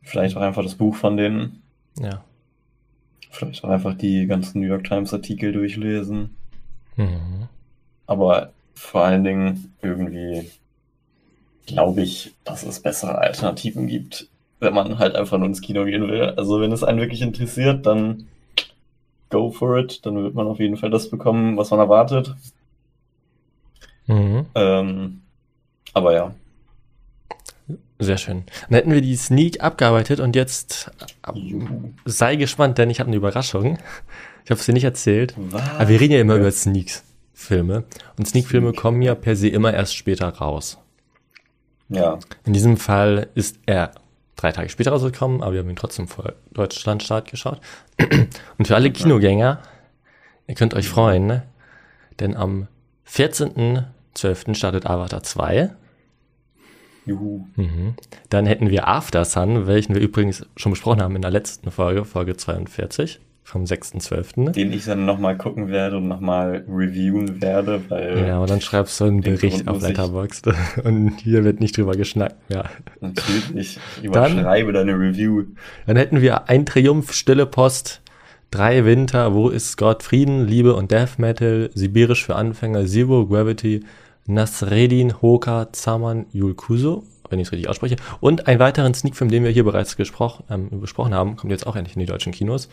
Vielleicht 0.02 0.37
auch 0.37 0.42
einfach 0.42 0.62
das 0.62 0.75
Buch 0.75 0.94
von 0.94 1.16
denen. 1.16 1.62
Ja. 1.99 2.25
Vielleicht 3.30 3.64
auch 3.64 3.70
einfach 3.70 3.94
die 3.94 4.26
ganzen 4.26 4.61
New 4.61 4.66
York 4.66 4.84
Times 4.84 5.12
Artikel 5.12 5.52
durchlesen. 5.52 6.37
Mhm. 6.96 7.49
Aber 8.06 8.52
vor 8.75 9.04
allen 9.04 9.25
Dingen 9.25 9.73
irgendwie 9.82 10.50
glaube 11.66 12.02
ich, 12.02 12.34
dass 12.44 12.62
es 12.62 12.80
bessere 12.80 13.18
Alternativen 13.18 13.87
gibt, 13.87 14.28
wenn 14.61 14.75
man 14.75 14.99
halt 14.99 15.14
einfach 15.16 15.38
nur 15.38 15.46
ins 15.46 15.62
Kino 15.62 15.84
gehen 15.84 16.06
will. 16.08 16.34
Also 16.37 16.61
wenn 16.61 16.73
es 16.73 16.84
einen 16.84 17.00
wirklich 17.00 17.23
interessiert, 17.23 17.87
dann 17.87 18.26
go 19.34 19.50
for 19.50 19.76
it. 19.78 20.06
Dann 20.06 20.16
wird 20.22 20.34
man 20.34 20.46
auf 20.46 20.60
jeden 20.60 20.76
Fall 20.76 20.90
das 20.90 21.10
bekommen, 21.10 21.56
was 21.56 21.70
man 21.70 21.80
erwartet. 21.80 22.34
Mhm. 24.06 24.46
Ähm, 24.54 25.20
aber 25.92 26.14
ja. 26.14 26.35
Sehr 27.98 28.18
schön. 28.18 28.44
Dann 28.68 28.76
hätten 28.76 28.92
wir 28.92 29.00
die 29.00 29.16
Sneak 29.16 29.62
abgearbeitet 29.62 30.20
und 30.20 30.37
jetzt 30.37 30.90
sei 32.04 32.37
gespannt, 32.37 32.78
denn 32.78 32.90
ich 32.90 33.00
habe 33.00 33.09
eine 33.09 33.16
Überraschung. 33.16 33.78
Ich 34.44 34.50
habe 34.50 34.61
es 34.61 34.66
dir 34.66 34.72
nicht 34.72 34.85
erzählt. 34.85 35.35
Was? 35.37 35.62
Aber 35.78 35.88
wir 35.88 36.00
reden 36.00 36.12
ja 36.12 36.20
immer 36.20 36.35
ja. 36.35 36.40
über 36.40 36.50
Sneaks-Filme. 36.50 37.85
Und 38.18 38.28
Sneak-Filme 38.28 38.70
Sneak. 38.70 38.80
kommen 38.80 39.02
ja 39.02 39.14
per 39.14 39.37
se 39.37 39.48
immer 39.48 39.72
erst 39.72 39.96
später 39.96 40.28
raus. 40.28 40.78
Ja. 41.88 42.18
In 42.44 42.52
diesem 42.52 42.76
Fall 42.76 43.28
ist 43.35 43.59
er 43.66 43.92
drei 44.37 44.53
Tage 44.53 44.68
später 44.68 44.90
rausgekommen, 44.90 45.42
aber 45.42 45.53
wir 45.53 45.61
haben 45.61 45.70
ihn 45.70 45.77
trotzdem 45.77 46.09
vor 46.09 46.33
Deutschlandstart 46.53 47.31
geschaut. 47.31 47.61
Und 48.59 48.66
für 48.66 48.75
alle 48.75 48.90
Kinogänger, 48.90 49.61
ihr 50.47 50.55
könnt 50.55 50.75
euch 50.75 50.88
freuen, 50.88 51.27
ne? 51.27 51.42
denn 52.20 52.37
am 52.37 52.68
14.12. 53.09 54.55
startet 54.55 54.87
Avatar 54.87 55.23
2. 55.23 55.70
Juhu. 57.07 57.47
Mhm. 57.57 57.94
Dann 58.31 58.47
hätten 58.47 58.70
wir 58.70 58.88
After 58.88 59.25
Sun, 59.25 59.66
welchen 59.66 59.94
wir 59.94 60.01
übrigens 60.01 60.47
schon 60.57 60.73
besprochen 60.73 61.03
haben 61.03 61.16
in 61.16 61.23
der 61.23 61.31
letzten 61.31 61.70
Folge, 61.70 62.05
Folge 62.05 62.37
42 62.37 63.20
vom 63.44 63.64
6.12. 63.64 64.52
Den 64.52 64.72
ich 64.72 64.87
dann 64.87 65.04
nochmal 65.04 65.37
gucken 65.37 65.68
werde 65.68 65.98
und 65.98 66.09
nochmal 66.09 66.64
reviewen 66.66 67.42
werde, 67.42 67.83
weil. 67.88 68.26
Ja, 68.26 68.38
und 68.38 68.48
dann 68.48 68.62
schreibst 68.62 68.98
du 68.98 69.04
einen 69.04 69.20
Bericht 69.20 69.68
auf 69.68 69.83
Letterboxd 69.83 70.48
und 70.85 71.20
hier 71.22 71.44
wird 71.44 71.61
nicht 71.61 71.76
drüber 71.76 71.92
geschnackt, 71.92 72.37
ja. 72.48 72.64
Natürlich. 73.00 73.54
Ich 73.54 73.78
überschreibe 74.02 74.72
dann, 74.72 74.87
deine 74.87 74.98
Review. 74.98 75.44
Dann 75.87 75.96
hätten 75.96 76.22
wir 76.22 76.48
ein 76.48 76.64
Triumph, 76.64 77.12
Stille 77.12 77.44
Post, 77.44 78.00
drei 78.50 78.87
Winter, 78.87 79.35
Wo 79.35 79.50
ist 79.50 79.76
Gott, 79.76 80.02
Frieden, 80.02 80.48
Liebe 80.48 80.74
und 80.74 80.90
Death 80.90 81.18
Metal, 81.18 81.70
Sibirisch 81.74 82.24
für 82.24 82.37
Anfänger, 82.37 82.87
Zero 82.87 83.26
Gravity, 83.26 83.85
Nasreddin, 84.26 85.20
Hoka, 85.20 85.68
Zaman, 85.72 86.24
Yulkuso, 86.33 87.04
wenn 87.28 87.38
ich 87.40 87.48
es 87.48 87.52
richtig 87.52 87.68
ausspreche. 87.68 87.96
Und 88.20 88.46
einen 88.48 88.59
weiteren 88.59 88.94
Sneakfilm, 88.94 89.30
den 89.30 89.44
wir 89.44 89.50
hier 89.50 89.64
bereits 89.64 89.98
gesprochen, 89.98 90.44
ähm, 90.48 90.80
besprochen 90.80 91.12
haben, 91.12 91.37
kommt 91.37 91.50
jetzt 91.50 91.66
auch 91.66 91.76
endlich 91.76 91.94
in 91.94 92.00
die 92.00 92.07
deutschen 92.07 92.33
Kinos. 92.33 92.70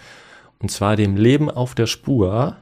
Und 0.62 0.70
zwar 0.70 0.96
dem 0.96 1.16
Leben 1.16 1.50
auf 1.50 1.76
der 1.76 1.88
Spur. 1.88 2.56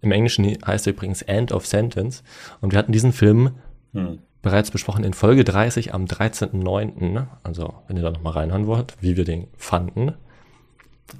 Im 0.00 0.12
Englischen 0.12 0.44
heißt 0.66 0.86
er 0.86 0.92
übrigens 0.92 1.22
End 1.22 1.52
of 1.52 1.66
Sentence. 1.66 2.22
Und 2.60 2.72
wir 2.72 2.78
hatten 2.78 2.92
diesen 2.92 3.12
Film 3.12 3.52
hm. 3.92 4.18
bereits 4.42 4.70
besprochen 4.70 5.04
in 5.04 5.12
Folge 5.12 5.44
30 5.44 5.94
am 5.94 6.06
13.09. 6.06 7.26
Also, 7.42 7.74
wenn 7.86 7.96
ihr 7.96 8.02
da 8.02 8.10
nochmal 8.10 8.34
reinhören 8.34 8.66
wollt, 8.66 8.96
wie 9.00 9.16
wir 9.16 9.24
den 9.24 9.48
fanden. 9.56 10.14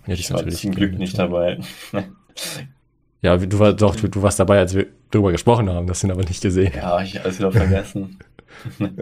Ja, 0.07 0.15
ich 0.15 0.33
war 0.33 0.47
zum 0.49 0.75
Glück 0.75 0.99
nicht 0.99 1.19
dabei. 1.19 1.61
ja, 3.23 3.37
du, 3.37 3.59
war, 3.59 3.75
doch, 3.75 3.97
du, 3.97 4.09
du, 4.09 4.23
warst 4.23 4.41
dabei, 4.41 4.59
als 4.59 4.75
wir 4.75 4.87
darüber 5.11 5.33
gesprochen 5.33 5.69
haben, 5.69 5.87
das 5.87 6.01
sind 6.01 6.11
aber 6.11 6.25
nicht 6.25 6.43
gesehen. 6.43 6.73
Ja, 6.75 7.01
ich 7.03 7.19
habe 7.19 7.29
es 7.29 7.39
wieder 7.39 7.53
vergessen. 7.53 8.19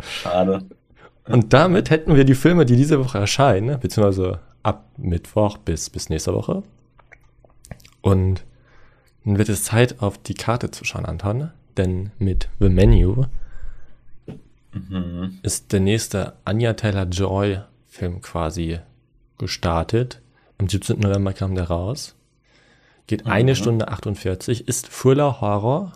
Schade. 0.00 0.64
Und 1.26 1.52
damit 1.52 1.90
hätten 1.90 2.16
wir 2.16 2.24
die 2.24 2.34
Filme, 2.34 2.66
die 2.66 2.76
diese 2.76 2.98
Woche 2.98 3.18
erscheinen, 3.18 3.78
beziehungsweise 3.78 4.40
ab 4.62 4.86
Mittwoch 4.96 5.58
bis, 5.58 5.90
bis 5.90 6.08
nächste 6.08 6.34
Woche. 6.34 6.62
Und 8.00 8.44
dann 9.24 9.38
wird 9.38 9.48
es 9.48 9.64
Zeit, 9.64 10.00
auf 10.00 10.18
die 10.18 10.34
Karte 10.34 10.70
zu 10.70 10.84
schauen, 10.84 11.04
Anton. 11.04 11.50
Denn 11.76 12.10
mit 12.18 12.48
The 12.58 12.68
Menu 12.68 13.24
mhm. 14.72 15.38
ist 15.42 15.72
der 15.72 15.80
nächste 15.80 16.34
Anya 16.44 16.74
Taylor-Joy-Film 16.74 18.20
quasi 18.22 18.80
gestartet. 19.38 20.20
Am 20.58 20.68
17. 20.68 21.00
November 21.00 21.32
kam 21.32 21.54
der 21.54 21.68
raus. 21.68 22.16
Geht 23.06 23.24
mhm. 23.24 23.30
eine 23.30 23.56
Stunde 23.56 23.88
48, 23.88 24.68
ist 24.68 24.90
Thriller, 24.90 25.40
Horror. 25.40 25.92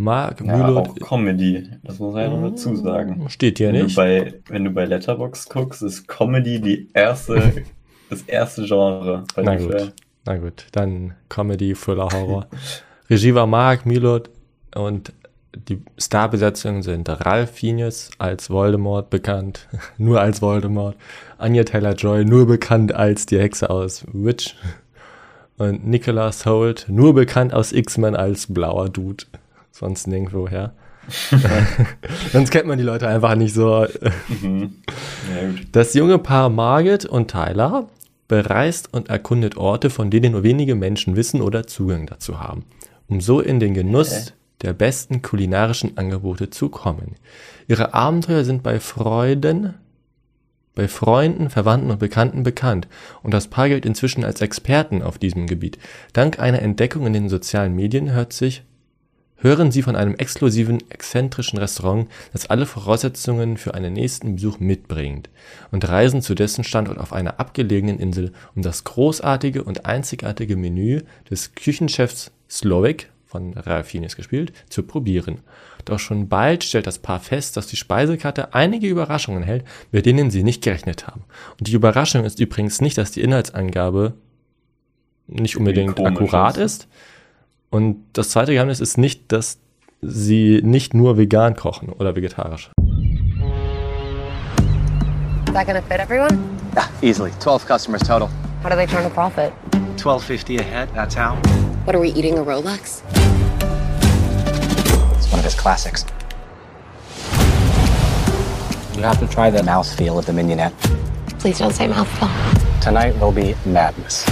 Mark 0.00 0.40
ja, 0.40 0.56
Müller. 0.56 0.76
auch 0.76 0.94
Comedy, 0.94 1.68
das 1.82 1.98
muss 1.98 2.14
man 2.14 2.22
ja 2.22 2.28
noch 2.28 2.50
dazu 2.50 2.76
sagen. 2.76 3.28
Steht 3.30 3.58
hier 3.58 3.72
wenn 3.72 3.82
nicht. 3.82 3.96
Du 3.96 4.00
bei, 4.00 4.34
wenn 4.48 4.64
du 4.64 4.70
bei 4.70 4.84
Letterbox 4.84 5.48
guckst, 5.48 5.82
ist 5.82 6.06
Comedy 6.06 6.60
die 6.60 6.88
erste 6.94 7.64
das 8.10 8.22
erste 8.22 8.64
Genre 8.64 9.24
Na 9.36 9.56
gut. 9.56 9.72
Film. 9.72 9.92
Na 10.26 10.36
gut, 10.36 10.66
dann 10.72 11.14
Comedy, 11.28 11.74
Thriller, 11.74 12.08
Horror. 12.12 12.46
Regie 13.10 13.34
war 13.34 13.46
Mark 13.46 13.86
Milot 13.86 14.30
und 14.74 15.12
die 15.68 15.82
Starbesetzungen 15.96 16.82
sind 16.82 17.08
Ralph 17.08 17.50
Fiennes 17.50 18.10
als 18.18 18.50
Voldemort 18.50 19.10
bekannt, 19.10 19.66
nur 19.98 20.20
als 20.20 20.42
Voldemort. 20.42 20.96
Anya 21.38 21.64
Taylor-Joy 21.64 22.24
nur 22.24 22.46
bekannt 22.46 22.94
als 22.94 23.26
die 23.26 23.38
Hexe 23.38 23.70
aus 23.70 24.04
Witch. 24.12 24.54
Und 25.56 25.86
Nicholas 25.86 26.46
Holt 26.46 26.86
nur 26.88 27.14
bekannt 27.14 27.52
aus 27.52 27.72
X-Men 27.72 28.14
als 28.14 28.52
blauer 28.52 28.88
Dude. 28.88 29.24
Sonst 29.72 30.06
nirgendwoher. 30.06 30.72
Sonst 32.32 32.50
kennt 32.50 32.66
man 32.66 32.78
die 32.78 32.84
Leute 32.84 33.08
einfach 33.08 33.34
nicht 33.34 33.54
so. 33.54 33.86
Mhm. 34.28 34.74
Ja, 35.34 35.50
das 35.72 35.94
junge 35.94 36.18
Paar 36.18 36.50
Margaret 36.50 37.06
und 37.06 37.30
Tyler 37.30 37.88
bereist 38.28 38.92
und 38.92 39.08
erkundet 39.08 39.56
Orte, 39.56 39.90
von 39.90 40.10
denen 40.10 40.32
nur 40.32 40.42
wenige 40.42 40.74
Menschen 40.74 41.16
wissen 41.16 41.40
oder 41.40 41.66
Zugang 41.66 42.06
dazu 42.06 42.40
haben, 42.40 42.64
um 43.08 43.20
so 43.20 43.40
in 43.40 43.58
den 43.58 43.74
Genuss 43.74 44.34
der 44.62 44.74
besten 44.74 45.22
kulinarischen 45.22 45.96
Angebote 45.96 46.50
zu 46.50 46.68
kommen. 46.68 47.14
Ihre 47.66 47.94
Abenteuer 47.94 48.44
sind 48.44 48.62
bei 48.62 48.80
Freuden, 48.80 49.74
bei 50.74 50.88
Freunden, 50.88 51.50
Verwandten 51.50 51.90
und 51.90 51.98
Bekannten 51.98 52.42
bekannt 52.42 52.86
und 53.22 53.32
das 53.34 53.48
Paar 53.48 53.68
gilt 53.68 53.86
inzwischen 53.86 54.24
als 54.24 54.40
Experten 54.40 55.02
auf 55.02 55.18
diesem 55.18 55.46
Gebiet. 55.46 55.78
Dank 56.12 56.38
einer 56.38 56.62
Entdeckung 56.62 57.06
in 57.06 57.12
den 57.12 57.28
sozialen 57.28 57.74
Medien 57.74 58.12
hört 58.12 58.32
sich 58.32 58.62
hören 59.38 59.70
Sie 59.70 59.82
von 59.82 59.96
einem 59.96 60.14
exklusiven, 60.14 60.78
exzentrischen 60.90 61.58
Restaurant, 61.58 62.08
das 62.32 62.50
alle 62.50 62.66
Voraussetzungen 62.66 63.56
für 63.56 63.74
einen 63.74 63.94
nächsten 63.94 64.34
Besuch 64.34 64.60
mitbringt, 64.60 65.30
und 65.70 65.88
reisen 65.88 66.22
zu 66.22 66.34
dessen 66.34 66.64
Standort 66.64 66.98
auf 66.98 67.12
einer 67.12 67.40
abgelegenen 67.40 67.98
Insel, 67.98 68.32
um 68.54 68.62
das 68.62 68.84
großartige 68.84 69.62
und 69.62 69.86
einzigartige 69.86 70.56
Menü 70.56 71.02
des 71.30 71.54
Küchenchefs 71.54 72.30
Slovak 72.50 73.06
von 73.28 73.52
Ralph 73.54 73.88
Fiennes 73.88 74.16
gespielt, 74.16 74.52
zu 74.70 74.82
probieren. 74.82 75.40
Doch 75.84 75.98
schon 75.98 76.28
bald 76.28 76.64
stellt 76.64 76.86
das 76.86 76.98
Paar 76.98 77.20
fest, 77.20 77.56
dass 77.56 77.66
die 77.66 77.76
Speisekarte 77.76 78.54
einige 78.54 78.88
Überraschungen 78.88 79.42
enthält, 79.42 79.64
mit 79.92 80.06
denen 80.06 80.30
sie 80.30 80.42
nicht 80.42 80.62
gerechnet 80.62 81.06
haben. 81.06 81.24
Und 81.58 81.68
die 81.68 81.74
Überraschung 81.74 82.24
ist 82.24 82.40
übrigens 82.40 82.80
nicht, 82.80 82.96
dass 82.96 83.10
die 83.10 83.20
Inhaltsangabe 83.20 84.14
nicht 85.26 85.56
unbedingt 85.56 86.00
akkurat 86.00 86.56
ist. 86.56 86.88
Und 87.70 88.04
das 88.14 88.30
zweite 88.30 88.52
Geheimnis 88.52 88.80
ist 88.80 88.96
nicht, 88.96 89.30
dass 89.30 89.58
sie 90.00 90.60
nicht 90.62 90.94
nur 90.94 91.18
vegan 91.18 91.54
kochen 91.54 91.90
oder 91.90 92.16
vegetarisch. 92.16 92.70
Is 95.46 95.54
that 95.54 95.66
gonna 95.66 95.82
fit 95.82 96.00
everyone? 96.00 96.38
Yeah, 96.74 96.88
easily. 97.02 97.30
12 97.40 97.66
customers 97.66 98.00
total. 98.02 98.30
How 98.62 98.70
do 98.70 98.76
they 98.76 98.86
turn 98.86 99.04
a 99.04 99.10
profit? 99.10 99.52
1250 99.96 100.58
a 100.58 100.62
head, 100.62 100.88
that's 100.94 101.14
how. 101.14 101.36
What 101.84 101.94
are 101.94 102.00
we 102.00 102.08
eating, 102.08 102.38
a 102.38 102.42
Rolex? 102.42 103.02
It's 105.16 105.30
one 105.30 105.38
of 105.38 105.44
his 105.44 105.54
classics. 105.54 106.06
You 108.96 109.02
have 109.02 109.18
to 109.20 109.26
try 109.28 109.50
the 109.50 109.62
mouthfeel 109.62 110.18
of 110.18 110.26
the 110.26 110.32
mignonette. 110.32 110.72
Please 111.38 111.58
don't 111.58 111.74
say 111.74 111.86
mouthful. 111.86 112.28
Tonight 112.80 113.18
will 113.20 113.32
be 113.32 113.54
madness. 113.66 114.24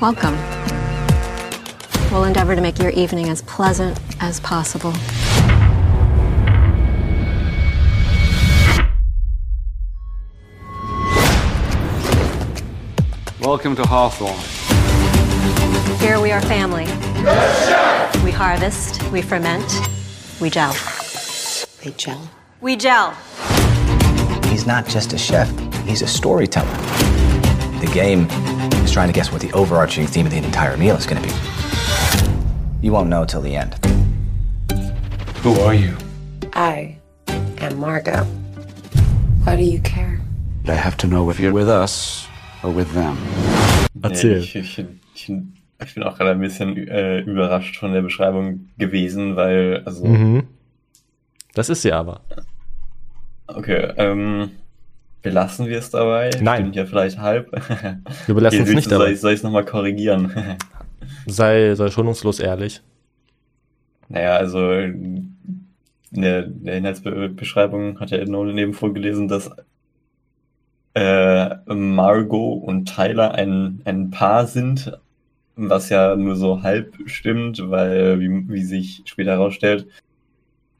Welcome. 0.00 0.61
We'll 2.12 2.24
endeavor 2.24 2.54
to 2.54 2.60
make 2.60 2.78
your 2.78 2.90
evening 2.90 3.30
as 3.30 3.40
pleasant 3.40 3.98
as 4.20 4.38
possible. 4.40 4.92
Welcome 13.40 13.74
to 13.76 13.82
Hawthorne. 13.86 14.36
Here 16.00 16.20
we 16.20 16.32
are 16.32 16.42
family. 16.42 16.84
We 18.22 18.30
harvest, 18.30 19.02
we 19.10 19.22
ferment, 19.22 19.64
we 20.38 20.50
gel. 20.50 20.76
They 21.82 21.92
gel. 21.92 22.30
We 22.60 22.76
gel. 22.76 23.16
He's 24.48 24.66
not 24.66 24.86
just 24.86 25.14
a 25.14 25.18
chef, 25.18 25.50
he's 25.86 26.02
a 26.02 26.06
storyteller. 26.06 26.76
The 27.80 27.90
game 27.94 28.26
is 28.84 28.92
trying 28.92 29.08
to 29.08 29.14
guess 29.14 29.32
what 29.32 29.40
the 29.40 29.50
overarching 29.54 30.06
theme 30.06 30.26
of 30.26 30.32
the 30.32 30.36
entire 30.36 30.76
meal 30.76 30.96
is 30.96 31.06
going 31.06 31.22
to 31.22 31.26
be. 31.26 31.51
You 32.82 32.92
won't 32.92 33.08
know 33.08 33.24
till 33.24 33.40
the 33.42 33.54
end. 33.56 33.74
Who 35.42 35.54
are 35.60 35.74
you? 35.74 35.96
I 36.52 36.96
am 37.60 37.78
Margot. 37.78 38.24
Why 39.44 39.56
do 39.56 39.62
you 39.62 39.80
care? 39.80 40.20
I 40.66 40.74
have 40.74 40.96
to 40.98 41.06
know 41.06 41.30
if 41.30 41.38
you're 41.40 41.52
with 41.52 41.68
us 41.68 42.26
or 42.62 42.70
with 42.74 42.92
them. 42.94 43.16
Erzähl. 44.02 44.38
Nee, 44.38 44.38
ich, 44.44 44.56
ich, 44.56 44.78
ich, 45.14 45.32
ich 45.84 45.94
bin 45.94 46.02
auch 46.02 46.16
gerade 46.16 46.30
ein 46.32 46.40
bisschen 46.40 46.76
äh, 46.88 47.20
überrascht 47.20 47.76
von 47.76 47.92
der 47.92 48.02
Beschreibung 48.02 48.68
gewesen, 48.78 49.36
weil, 49.36 49.82
also. 49.84 50.04
Mhm. 50.06 50.44
Das 51.54 51.68
ist 51.68 51.82
sie 51.82 51.92
aber. 51.92 52.20
Okay, 53.46 53.92
ähm, 53.96 54.50
belassen 55.22 55.66
wir 55.66 55.78
es 55.78 55.90
dabei? 55.90 56.30
Nein. 56.40 56.60
Stimmt 56.60 56.76
ja 56.76 56.86
vielleicht 56.86 57.18
halb. 57.18 57.52
Wir 58.26 58.34
belassen 58.34 58.60
Okay, 58.60 58.68
es 58.70 58.74
nicht 58.74 58.86
du- 58.86 58.98
dabei. 58.98 59.14
Soll 59.14 59.32
ich 59.32 59.38
es 59.38 59.42
nochmal 59.42 59.64
korrigieren? 59.64 60.32
Sei, 61.26 61.74
sei 61.74 61.90
schonungslos 61.90 62.40
ehrlich. 62.40 62.82
naja, 64.08 64.36
also 64.36 64.72
in 64.72 65.36
der, 66.10 66.42
der 66.42 66.76
Inhaltsbeschreibung 66.76 67.98
hat 68.00 68.10
ja 68.10 68.24
Nolan 68.24 68.58
eben 68.58 68.74
vorgelesen, 68.74 69.28
dass 69.28 69.50
äh, 70.94 71.56
Margot 71.66 72.62
und 72.62 72.86
Tyler 72.86 73.34
ein, 73.34 73.80
ein 73.84 74.10
Paar 74.10 74.46
sind, 74.46 74.98
was 75.56 75.88
ja 75.88 76.16
nur 76.16 76.36
so 76.36 76.62
halb 76.62 76.96
stimmt, 77.06 77.70
weil, 77.70 78.20
wie, 78.20 78.48
wie 78.48 78.62
sich 78.62 79.02
später 79.06 79.32
herausstellt, 79.32 79.86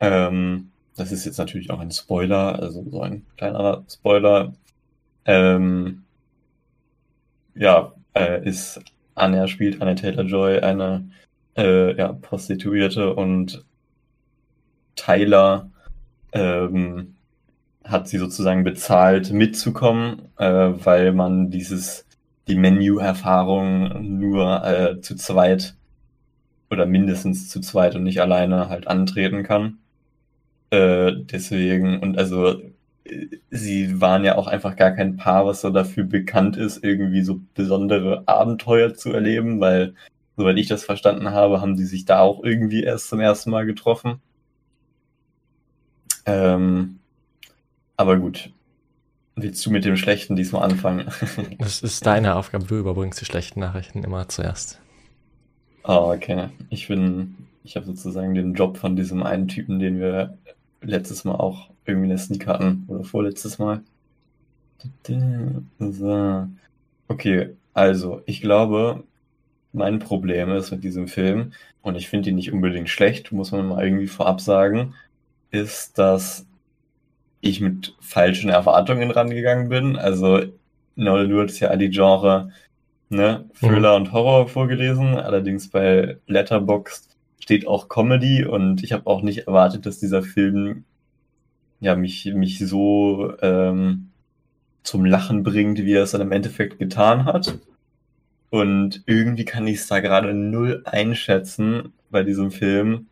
ähm, 0.00 0.70
das 0.96 1.12
ist 1.12 1.24
jetzt 1.24 1.38
natürlich 1.38 1.70
auch 1.70 1.80
ein 1.80 1.90
Spoiler, 1.90 2.58
also 2.60 2.84
so 2.90 3.00
ein 3.00 3.24
kleiner 3.36 3.84
Spoiler, 3.90 4.52
ähm, 5.24 6.02
ja, 7.54 7.92
äh, 8.14 8.46
ist 8.46 8.80
Anya 9.14 9.48
spielt 9.48 9.80
Anna 9.82 9.94
Taylor-Joy 9.94 10.60
eine 10.60 11.10
äh, 11.56 11.96
ja, 11.96 12.12
Prostituierte 12.12 13.14
und 13.14 13.64
Tyler 14.96 15.70
ähm, 16.32 17.14
hat 17.84 18.08
sie 18.08 18.18
sozusagen 18.18 18.64
bezahlt 18.64 19.32
mitzukommen, 19.32 20.28
äh, 20.38 20.44
weil 20.44 21.12
man 21.12 21.50
dieses 21.50 22.06
die 22.48 22.56
Menü-Erfahrung 22.56 24.18
nur 24.18 24.64
äh, 24.64 25.00
zu 25.00 25.14
zweit 25.16 25.74
oder 26.70 26.86
mindestens 26.86 27.48
zu 27.48 27.60
zweit 27.60 27.94
und 27.94 28.02
nicht 28.02 28.20
alleine 28.20 28.68
halt 28.68 28.88
antreten 28.88 29.42
kann. 29.42 29.78
Äh, 30.70 31.12
deswegen 31.16 32.00
und 32.00 32.18
also 32.18 32.60
sie 33.50 34.00
waren 34.00 34.24
ja 34.24 34.36
auch 34.36 34.46
einfach 34.46 34.76
gar 34.76 34.92
kein 34.92 35.16
Paar, 35.16 35.46
was 35.46 35.60
so 35.60 35.70
dafür 35.70 36.04
bekannt 36.04 36.56
ist, 36.56 36.82
irgendwie 36.84 37.22
so 37.22 37.40
besondere 37.54 38.22
Abenteuer 38.26 38.94
zu 38.94 39.12
erleben, 39.12 39.60
weil 39.60 39.94
soweit 40.36 40.56
ich 40.58 40.68
das 40.68 40.84
verstanden 40.84 41.30
habe, 41.30 41.60
haben 41.60 41.76
sie 41.76 41.84
sich 41.84 42.04
da 42.04 42.20
auch 42.20 42.42
irgendwie 42.42 42.82
erst 42.82 43.08
zum 43.08 43.20
ersten 43.20 43.50
Mal 43.50 43.66
getroffen. 43.66 44.20
Ähm, 46.26 46.98
aber 47.96 48.18
gut. 48.18 48.50
Willst 49.34 49.64
du 49.64 49.70
mit 49.70 49.84
dem 49.84 49.96
Schlechten 49.96 50.36
diesmal 50.36 50.62
anfangen? 50.62 51.10
Das 51.58 51.82
ist 51.82 52.04
deine 52.06 52.36
Aufgabe. 52.36 52.66
Du 52.66 52.76
überbringst 52.76 53.20
die 53.20 53.24
schlechten 53.24 53.60
Nachrichten 53.60 54.04
immer 54.04 54.28
zuerst. 54.28 54.78
Ah, 55.84 55.98
okay. 55.98 56.50
Ich 56.68 56.88
bin, 56.88 57.34
ich 57.64 57.76
habe 57.76 57.86
sozusagen 57.86 58.34
den 58.34 58.54
Job 58.54 58.76
von 58.76 58.94
diesem 58.94 59.22
einen 59.22 59.48
Typen, 59.48 59.80
den 59.80 59.98
wir 59.98 60.36
letztes 60.82 61.24
Mal 61.24 61.34
auch 61.34 61.71
irgendwie 61.84 62.04
in 62.06 62.10
der 62.10 62.18
Sneak 62.18 62.46
hatten 62.46 62.84
oder 62.88 63.04
vorletztes 63.04 63.58
Mal. 63.58 63.82
So. 65.78 66.48
Okay, 67.08 67.56
also 67.74 68.22
ich 68.26 68.40
glaube, 68.40 69.04
mein 69.72 69.98
Problem 69.98 70.50
ist 70.50 70.70
mit 70.70 70.84
diesem 70.84 71.08
Film, 71.08 71.52
und 71.82 71.96
ich 71.96 72.08
finde 72.08 72.30
ihn 72.30 72.36
nicht 72.36 72.52
unbedingt 72.52 72.88
schlecht, 72.88 73.32
muss 73.32 73.52
man 73.52 73.66
mal 73.68 73.84
irgendwie 73.84 74.06
vorab 74.06 74.40
sagen, 74.40 74.94
ist, 75.50 75.98
dass 75.98 76.46
ich 77.40 77.60
mit 77.60 77.94
falschen 78.00 78.50
Erwartungen 78.50 79.10
rangegangen 79.10 79.68
bin. 79.68 79.96
Also, 79.96 80.42
Nolan, 80.94 81.28
du 81.28 81.40
hattest 81.40 81.60
ja 81.60 81.68
all 81.68 81.78
die 81.78 81.90
Genre, 81.90 82.50
ne, 83.08 83.44
Thriller 83.58 83.96
und 83.96 84.12
Horror 84.12 84.48
vorgelesen, 84.48 85.16
allerdings 85.16 85.68
bei 85.68 86.18
Letterboxd 86.26 87.16
steht 87.40 87.66
auch 87.66 87.88
Comedy 87.88 88.44
und 88.44 88.84
ich 88.84 88.92
habe 88.92 89.06
auch 89.08 89.22
nicht 89.22 89.48
erwartet, 89.48 89.84
dass 89.86 89.98
dieser 89.98 90.22
Film 90.22 90.84
ja 91.82 91.96
mich, 91.96 92.32
mich 92.32 92.60
so 92.60 93.34
ähm, 93.42 94.10
zum 94.84 95.04
Lachen 95.04 95.42
bringt, 95.42 95.78
wie 95.84 95.94
er 95.94 96.04
es 96.04 96.12
dann 96.12 96.20
im 96.20 96.32
Endeffekt 96.32 96.78
getan 96.78 97.24
hat. 97.24 97.58
Und 98.50 99.02
irgendwie 99.06 99.44
kann 99.44 99.66
ich 99.66 99.78
es 99.78 99.88
da 99.88 100.00
gerade 100.00 100.32
null 100.32 100.82
einschätzen 100.84 101.92
bei 102.10 102.22
diesem 102.22 102.52
Film, 102.52 103.06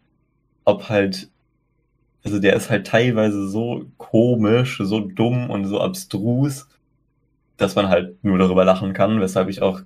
ob 0.64 0.88
halt, 0.88 1.30
also 2.24 2.38
der 2.38 2.54
ist 2.54 2.70
halt 2.70 2.86
teilweise 2.86 3.48
so 3.48 3.86
komisch, 3.98 4.80
so 4.82 5.00
dumm 5.00 5.50
und 5.50 5.64
so 5.64 5.80
abstrus, 5.80 6.68
dass 7.56 7.74
man 7.74 7.88
halt 7.88 8.22
nur 8.22 8.38
darüber 8.38 8.64
lachen 8.64 8.92
kann, 8.92 9.20
weshalb 9.20 9.48
ich 9.48 9.62
auch 9.62 9.80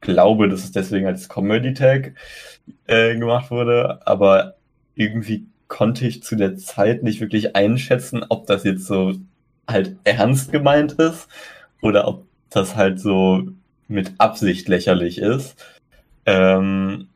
glaube, 0.00 0.48
dass 0.48 0.62
es 0.62 0.70
deswegen 0.72 1.06
als 1.06 1.28
Comedy-Tag 1.28 2.14
äh, 2.86 3.16
gemacht 3.18 3.50
wurde, 3.50 4.06
aber 4.06 4.54
irgendwie 4.94 5.46
konnte 5.68 6.06
ich 6.06 6.22
zu 6.22 6.36
der 6.36 6.56
Zeit 6.56 7.02
nicht 7.02 7.20
wirklich 7.20 7.56
einschätzen, 7.56 8.24
ob 8.28 8.46
das 8.46 8.64
jetzt 8.64 8.86
so 8.86 9.14
halt 9.68 9.96
ernst 10.04 10.52
gemeint 10.52 10.92
ist 10.92 11.28
oder 11.80 12.06
ob 12.08 12.26
das 12.50 12.76
halt 12.76 13.00
so 13.00 13.48
mit 13.88 14.12
Absicht 14.18 14.68
lächerlich 14.68 15.18
ist. 15.18 15.56
Ähm, 16.26 17.08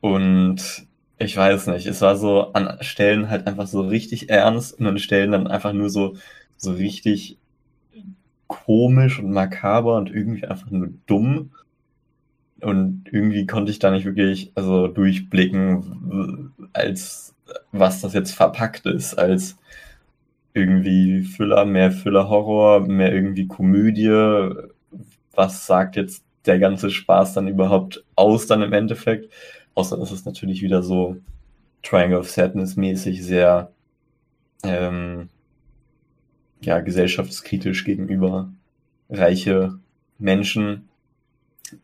und 0.00 0.86
ich 1.18 1.36
weiß 1.36 1.68
nicht, 1.68 1.86
es 1.86 2.00
war 2.00 2.16
so 2.16 2.52
an 2.52 2.78
Stellen 2.80 3.30
halt 3.30 3.46
einfach 3.46 3.66
so 3.66 3.82
richtig 3.82 4.30
ernst 4.30 4.78
und 4.78 4.86
an 4.86 4.98
Stellen 4.98 5.32
dann 5.32 5.46
einfach 5.46 5.72
nur 5.72 5.90
so, 5.90 6.16
so 6.56 6.72
richtig 6.72 7.38
komisch 8.48 9.18
und 9.18 9.30
makaber 9.30 9.96
und 9.96 10.10
irgendwie 10.10 10.44
einfach 10.44 10.70
nur 10.70 10.88
dumm. 11.06 11.52
Und 12.62 13.04
irgendwie 13.10 13.46
konnte 13.46 13.72
ich 13.72 13.80
da 13.80 13.90
nicht 13.90 14.04
wirklich, 14.04 14.52
also 14.54 14.86
durchblicken, 14.86 16.52
als 16.72 17.34
was 17.72 18.00
das 18.00 18.14
jetzt 18.14 18.32
verpackt 18.32 18.86
ist, 18.86 19.14
als 19.14 19.56
irgendwie 20.54 21.22
Füller, 21.22 21.64
mehr 21.64 21.90
Füller-Horror, 21.90 22.86
mehr 22.86 23.12
irgendwie 23.12 23.48
Komödie. 23.48 24.54
Was 25.34 25.66
sagt 25.66 25.96
jetzt 25.96 26.24
der 26.46 26.58
ganze 26.58 26.90
Spaß 26.90 27.34
dann 27.34 27.48
überhaupt 27.48 28.04
aus 28.14 28.46
dann 28.46 28.62
im 28.62 28.72
Endeffekt? 28.72 29.32
Außer 29.74 29.96
dass 29.96 30.10
es 30.10 30.24
natürlich 30.24 30.62
wieder 30.62 30.82
so 30.82 31.16
Triangle 31.82 32.18
of 32.18 32.30
Sadness 32.30 32.76
mäßig 32.76 33.24
sehr 33.24 33.72
ähm, 34.62 35.30
ja, 36.60 36.80
gesellschaftskritisch 36.80 37.84
gegenüber 37.84 38.52
reiche 39.10 39.78
Menschen 40.18 40.88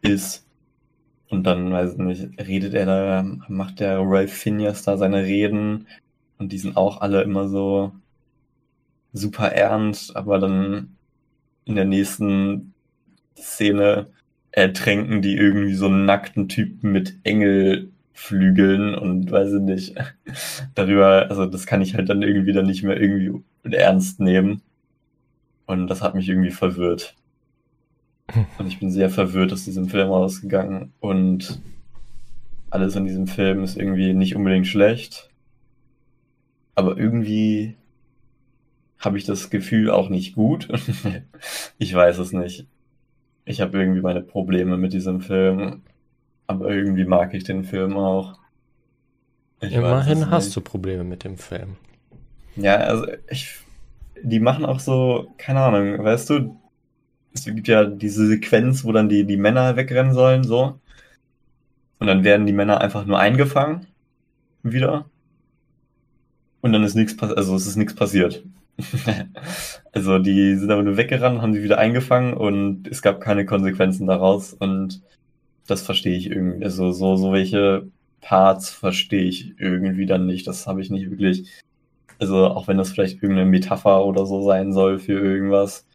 ist. 0.03 0.45
Und 1.31 1.45
dann, 1.45 1.71
weiß 1.73 1.93
ich 1.93 1.99
nicht, 1.99 2.49
redet 2.49 2.75
er 2.75 2.87
da, 2.87 3.23
macht 3.49 3.81
der 3.81 4.01
Ralph 4.01 4.33
Phineas 4.33 4.83
da 4.83 4.97
seine 4.97 5.25
Reden 5.25 5.87
und 6.39 6.53
die 6.53 6.59
sind 6.59 6.77
auch 6.77 7.01
alle 7.01 7.23
immer 7.23 7.49
so 7.49 7.93
super 9.13 9.53
ernst, 9.53 10.17
aber 10.17 10.39
dann 10.39 10.97
in 11.65 11.75
der 11.75 11.85
nächsten 11.85 12.73
Szene 13.37 14.07
ertränken 14.53 15.23
die 15.23 15.37
irgendwie 15.37 15.75
so 15.75 15.87
einen 15.87 16.07
nackten 16.07 16.49
Typen 16.49 16.93
mit 16.93 17.15
Engelflügeln 17.25 18.95
und 18.95 19.31
weiß 19.31 19.53
ich 19.55 19.61
nicht. 19.61 19.95
Darüber, 20.75 21.27
also 21.29 21.47
das 21.47 21.67
kann 21.67 21.83
ich 21.83 21.95
halt 21.95 22.09
dann 22.09 22.23
irgendwie 22.23 22.53
dann 22.53 22.67
nicht 22.67 22.83
mehr 22.83 23.01
irgendwie 23.01 23.43
ernst 23.71 24.21
nehmen. 24.21 24.63
Und 25.67 25.89
das 25.89 26.03
hat 26.03 26.15
mich 26.15 26.29
irgendwie 26.29 26.51
verwirrt. 26.51 27.15
Und 28.59 28.67
ich 28.67 28.79
bin 28.79 28.91
sehr 28.91 29.11
verwirrt 29.11 29.53
aus 29.53 29.65
diesem 29.65 29.89
Film 29.89 30.09
rausgegangen. 30.09 30.93
Und 31.01 31.61
alles 32.71 32.97
in 32.97 33.07
diesem 33.07 33.27
Film 33.27 33.65
ist 33.65 33.77
irgendwie 33.77 34.13
nicht 34.13 34.37
unbedingt 34.37 34.67
schlecht. 34.67 35.31
Aber 36.75 36.97
irgendwie 36.97 37.77
habe 38.99 39.19
ich 39.19 39.25
das 39.25 39.51
Gefühl 39.51 39.91
auch 39.91 40.09
nicht 40.09 40.35
gut. 40.35 40.69
ich 41.79 41.95
weiß 41.95 42.19
es 42.19 42.33
nicht. 42.33 42.67
Ich 43.45 43.61
habe 43.61 43.79
irgendwie 43.79 44.03
meine 44.03 44.21
Probleme 44.21 44.77
mit 44.77 44.93
diesem 44.93 45.21
Film. 45.21 45.83
Aber 46.47 46.71
irgendwie 46.71 47.05
mag 47.05 47.35
ich 47.35 47.45
den 47.45 47.65
Film 47.65 47.97
auch. 47.97 48.39
Ich 49.61 49.73
Immerhin 49.73 50.31
hast 50.31 50.55
du 50.55 50.61
Probleme 50.61 51.05
mit 51.05 51.25
dem 51.25 51.37
Film. 51.39 51.77
Ja, 52.57 52.77
also 52.77 53.07
ich. 53.31 53.59
Die 54.21 54.41
machen 54.41 54.67
auch 54.67 54.81
so, 54.81 55.33
keine 55.39 55.61
Ahnung, 55.61 56.03
weißt 56.03 56.31
du, 56.31 56.57
es 57.33 57.45
gibt 57.45 57.69
ja 57.69 57.85
diese 57.85 58.27
Sequenz, 58.27 58.85
wo 58.85 58.93
dann 58.93 59.09
die, 59.09 59.25
die 59.25 59.37
Männer 59.37 59.77
wegrennen 59.77 60.13
sollen, 60.15 60.45
so. 60.45 60.79
Und 61.99 62.07
dann 62.07 62.25
werden 62.25 62.47
die 62.47 62.53
Männer 62.53 62.81
einfach 62.81 63.05
nur 63.05 63.19
eingefangen. 63.19 63.87
Wieder. 64.63 65.07
Und 66.61 66.73
dann 66.73 66.85
ist 66.85 66.95
nichts 66.95 67.17
passiert, 67.17 67.39
also 67.39 67.55
es 67.55 67.67
ist 67.67 67.77
nichts 67.77 67.95
passiert. 67.95 68.43
also 69.93 70.19
die 70.19 70.57
sind 70.57 70.71
aber 70.71 70.83
nur 70.83 70.97
weggerannt, 70.97 71.43
haben 71.43 71.53
sie 71.53 71.63
wieder 71.63 71.79
eingefangen 71.79 72.35
und 72.35 72.87
es 72.89 73.03
gab 73.03 73.21
keine 73.21 73.45
Konsequenzen 73.45 74.07
daraus 74.07 74.53
und 74.53 75.03
das 75.67 75.83
verstehe 75.83 76.17
ich 76.17 76.31
irgendwie. 76.31 76.65
Also 76.65 76.93
so, 76.93 77.17
so 77.17 77.33
welche 77.33 77.89
Parts 78.21 78.71
verstehe 78.71 79.25
ich 79.25 79.55
irgendwie 79.59 80.07
dann 80.07 80.27
nicht. 80.27 80.47
Das 80.47 80.67
habe 80.67 80.81
ich 80.81 80.91
nicht 80.91 81.11
wirklich. 81.11 81.49
Also 82.19 82.47
auch 82.49 82.67
wenn 82.69 82.79
das 82.79 82.91
vielleicht 82.91 83.23
irgendeine 83.23 83.49
Metapher 83.49 84.05
oder 84.05 84.27
so 84.27 84.43
sein 84.43 84.73
soll 84.73 84.99
für 84.99 85.13
irgendwas, 85.13 85.87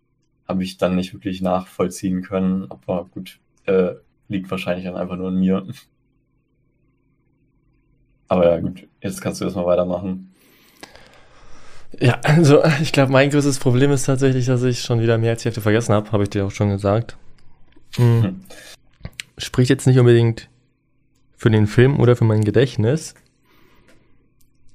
habe 0.47 0.63
ich 0.63 0.77
dann 0.77 0.95
nicht 0.95 1.13
wirklich 1.13 1.41
nachvollziehen 1.41 2.21
können. 2.21 2.69
Aber 2.69 3.05
gut, 3.05 3.39
äh, 3.65 3.93
liegt 4.27 4.49
wahrscheinlich 4.51 4.85
dann 4.85 4.95
einfach 4.95 5.15
nur 5.15 5.29
in 5.29 5.39
mir. 5.39 5.65
Aber 8.27 8.49
ja, 8.49 8.59
gut, 8.59 8.87
jetzt 9.01 9.21
kannst 9.21 9.41
du 9.41 9.45
das 9.45 9.55
mal 9.55 9.65
weitermachen. 9.65 10.33
Ja, 11.99 12.19
also 12.23 12.63
ich 12.81 12.91
glaube, 12.91 13.11
mein 13.11 13.29
größtes 13.29 13.59
Problem 13.59 13.91
ist 13.91 14.05
tatsächlich, 14.05 14.47
dass 14.47 14.63
ich 14.63 14.81
schon 14.81 15.01
wieder 15.01 15.17
mehr 15.17 15.31
als 15.31 15.43
die 15.43 15.45
Hälfte 15.45 15.61
vergessen 15.61 15.93
habe, 15.93 16.11
habe 16.11 16.23
ich 16.23 16.29
dir 16.29 16.45
auch 16.45 16.51
schon 16.51 16.69
gesagt. 16.69 17.17
Hm. 17.95 18.23
Hm. 18.23 18.41
Spricht 19.37 19.69
jetzt 19.69 19.87
nicht 19.87 19.99
unbedingt 19.99 20.49
für 21.37 21.51
den 21.51 21.67
Film 21.67 21.99
oder 21.99 22.15
für 22.15 22.23
mein 22.23 22.43
Gedächtnis. 22.43 23.13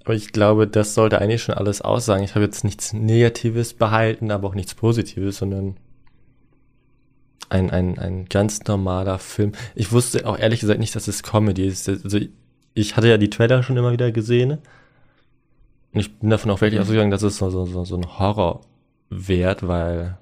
Aber 0.08 0.14
ich 0.14 0.32
glaube, 0.32 0.66
das 0.66 0.94
sollte 0.94 1.20
eigentlich 1.20 1.42
schon 1.42 1.54
alles 1.54 1.82
aussagen. 1.82 2.24
Ich 2.24 2.34
habe 2.34 2.42
jetzt 2.42 2.64
nichts 2.64 2.94
Negatives 2.94 3.74
behalten, 3.74 4.30
aber 4.30 4.48
auch 4.48 4.54
nichts 4.54 4.74
Positives, 4.74 5.36
sondern 5.36 5.76
ein, 7.50 7.68
ein, 7.68 7.98
ein 7.98 8.24
ganz 8.24 8.64
normaler 8.64 9.18
Film. 9.18 9.52
Ich 9.74 9.92
wusste 9.92 10.26
auch 10.26 10.38
ehrlich 10.38 10.60
gesagt 10.60 10.80
nicht, 10.80 10.96
dass 10.96 11.08
es 11.08 11.22
Comedy 11.22 11.66
ist. 11.66 11.90
Also 11.90 12.20
ich 12.72 12.96
hatte 12.96 13.06
ja 13.06 13.18
die 13.18 13.28
Trailer 13.28 13.62
schon 13.62 13.76
immer 13.76 13.92
wieder 13.92 14.10
gesehen 14.10 14.52
und 15.92 16.00
ich 16.00 16.18
bin 16.18 16.30
davon 16.30 16.52
auch 16.52 16.62
wirklich 16.62 16.78
mhm. 16.78 16.84
ausgegangen, 16.84 17.10
dass 17.10 17.20
es 17.20 17.36
so, 17.36 17.50
so, 17.50 17.84
so 17.84 17.94
ein 17.94 18.18
Horror 18.18 18.62
wert, 19.10 19.68
weil 19.68 20.16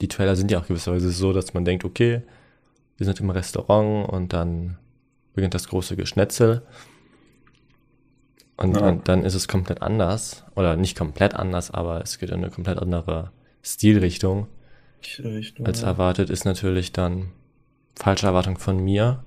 die 0.00 0.08
Trailer 0.08 0.34
sind 0.34 0.50
ja 0.50 0.58
auch 0.58 0.66
gewisserweise 0.66 1.12
so, 1.12 1.32
dass 1.32 1.54
man 1.54 1.64
denkt, 1.64 1.84
okay, 1.84 2.22
wir 2.96 3.06
sind 3.06 3.20
im 3.20 3.30
Restaurant 3.30 4.08
und 4.08 4.32
dann 4.32 4.76
beginnt 5.34 5.54
das 5.54 5.68
große 5.68 5.94
Geschnetzel. 5.94 6.62
Und, 8.58 8.76
ja. 8.76 8.88
und, 8.88 9.08
dann 9.08 9.24
ist 9.24 9.34
es 9.34 9.48
komplett 9.48 9.82
anders. 9.82 10.44
Oder 10.54 10.76
nicht 10.76 10.98
komplett 10.98 11.34
anders, 11.34 11.70
aber 11.70 12.02
es 12.02 12.18
geht 12.18 12.30
in 12.30 12.36
eine 12.36 12.50
komplett 12.50 12.78
andere 12.78 13.30
Stilrichtung. 13.62 14.48
Richtung, 15.24 15.64
als 15.64 15.82
erwartet 15.82 16.28
ist 16.28 16.44
natürlich 16.44 16.92
dann 16.92 17.28
falsche 17.94 18.26
Erwartung 18.26 18.58
von 18.58 18.82
mir. 18.82 19.22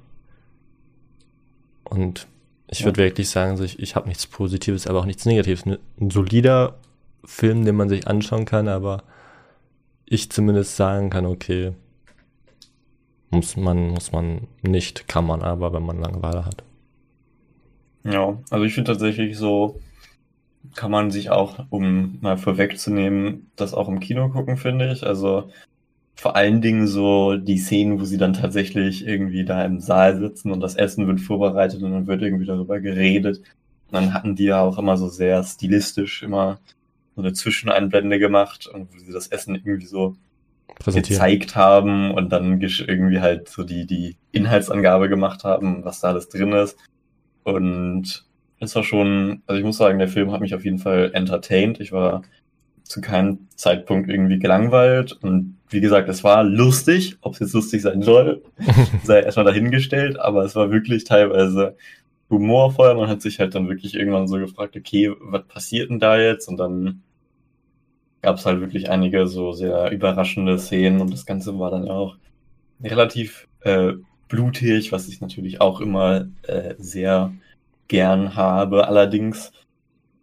Und 1.86 2.28
ich 2.68 2.84
würde 2.84 2.98
wirklich 2.98 3.30
sagen, 3.30 3.62
ich, 3.64 3.80
ich 3.80 3.96
habe 3.96 4.08
nichts 4.08 4.28
Positives, 4.28 4.86
aber 4.86 5.00
auch 5.00 5.06
nichts 5.06 5.26
Negatives. 5.26 5.66
Ein 5.66 6.10
solider 6.10 6.76
Film, 7.24 7.64
den 7.66 7.76
man 7.76 7.90
sich 7.90 8.08
anschauen 8.08 8.46
kann, 8.46 8.68
aber 8.68 9.04
ich 10.06 10.30
zumindest 10.30 10.76
sagen 10.76 11.10
kann, 11.10 11.26
okay, 11.26 11.74
muss 13.30 13.56
man, 13.56 13.90
muss 13.90 14.12
man 14.12 14.48
nicht, 14.62 15.08
kann 15.08 15.26
man 15.26 15.42
aber, 15.42 15.72
wenn 15.72 15.84
man 15.84 16.00
Langeweile 16.00 16.46
hat. 16.46 16.64
Ja, 18.04 18.40
also 18.50 18.66
ich 18.66 18.74
finde 18.74 18.92
tatsächlich 18.92 19.38
so, 19.38 19.80
kann 20.76 20.92
man 20.92 21.12
sich 21.12 21.30
auch, 21.30 21.66
um 21.70 22.18
mal 22.22 22.38
vorwegzunehmen, 22.38 23.52
das 23.56 23.74
auch 23.74 23.90
im 23.90 24.00
Kino 24.00 24.30
gucken, 24.30 24.58
finde 24.58 24.92
ich. 24.92 25.06
Also 25.06 25.50
vor 26.16 26.36
allen 26.36 26.62
Dingen 26.62 26.88
so 26.88 27.38
die 27.38 27.58
Szenen, 27.58 28.00
wo 28.00 28.06
sie 28.06 28.18
dann 28.18 28.34
tatsächlich 28.34 29.06
irgendwie 29.06 29.44
da 29.44 29.66
im 29.66 29.80
Saal 29.80 30.20
sitzen 30.20 30.52
und 30.52 30.62
das 30.62 30.76
Essen 30.76 31.08
wird 31.08 31.20
vorbereitet 31.20 31.82
und 31.82 31.92
dann 31.92 32.08
wird 32.08 32.22
irgendwie 32.22 32.46
darüber 32.46 32.80
geredet. 32.80 33.40
Und 33.40 33.94
dann 33.94 34.14
hatten 34.14 34.36
die 34.36 34.46
ja 34.46 34.62
auch 34.62 34.78
immer 34.78 34.98
so 34.98 35.08
sehr 35.08 35.44
stilistisch 35.44 36.24
immer 36.24 36.60
so 37.16 37.22
eine 37.22 37.34
Zwischeneinblende 37.34 38.20
gemacht 38.20 38.68
und 38.68 38.94
wo 38.94 39.00
sie 39.00 39.12
das 39.12 39.28
Essen 39.28 39.56
irgendwie 39.56 39.88
so 39.88 40.16
gezeigt 40.86 41.56
haben 41.56 42.12
und 42.12 42.30
dann 42.30 42.62
irgendwie 42.62 43.20
halt 43.20 43.50
so 43.50 43.64
die, 43.64 43.86
die 43.86 44.16
Inhaltsangabe 44.32 45.10
gemacht 45.10 45.44
haben, 45.44 45.84
was 45.84 46.00
da 46.00 46.10
alles 46.10 46.30
drin 46.30 46.54
ist. 46.54 46.78
Und 47.44 48.26
es 48.60 48.76
war 48.76 48.84
schon, 48.84 49.42
also 49.48 49.60
ich 49.60 49.66
muss 49.66 49.78
sagen, 49.78 50.00
der 50.00 50.08
Film 50.08 50.32
hat 50.32 50.42
mich 50.42 50.54
auf 50.54 50.64
jeden 50.64 50.78
Fall 50.78 51.12
entertained. 51.14 51.80
Ich 51.80 51.92
war 51.92 52.22
zu 52.84 53.02
keinem 53.02 53.48
Zeitpunkt 53.56 54.10
irgendwie 54.10 54.38
gelangweilt. 54.38 55.14
Und 55.14 55.58
wie 55.70 55.82
gesagt, 55.82 56.10
es 56.10 56.24
war 56.24 56.44
lustig. 56.44 57.18
Ob 57.22 57.34
es 57.34 57.40
jetzt 57.40 57.54
lustig 57.54 57.82
sein 57.82 58.02
soll, 58.02 58.44
sei 59.04 59.22
erstmal 59.22 59.46
dahingestellt. 59.46 60.20
Aber 60.20 60.44
es 60.44 60.56
war 60.56 60.72
wirklich 60.72 61.06
teilweise 61.06 61.76
humorvoll. 62.30 62.94
Man 62.96 63.10
hat 63.10 63.22
sich 63.22 63.40
halt 63.40 63.56
dann 63.56 63.70
wirklich 63.70 63.96
irgendwann 63.96 64.28
so 64.28 64.38
gefragt, 64.38 64.76
okay, 64.76 65.12
was 65.20 65.48
passiert 65.48 65.90
denn 65.90 66.00
da 66.00 66.20
jetzt? 66.20 66.48
Und 66.48 66.58
dann 66.58 67.02
gab 68.22 68.38
es 68.38 68.46
halt 68.46 68.60
wirklich 68.62 68.90
einige 68.90 69.28
so 69.28 69.52
sehr 69.54 69.92
überraschende 69.92 70.60
Szenen. 70.60 71.02
Und 71.02 71.12
das 71.12 71.26
Ganze 71.26 71.58
war 71.58 71.72
dann 71.72 71.88
auch 71.88 72.18
relativ 72.84 73.48
äh, 73.62 73.94
blutig, 74.32 74.94
was 74.94 75.10
ich 75.10 75.20
natürlich 75.20 75.60
auch 75.60 75.82
immer 75.82 76.28
äh, 76.44 76.76
sehr 76.78 77.34
gern 77.90 78.36
habe. 78.36 78.88
Allerdings 78.88 79.52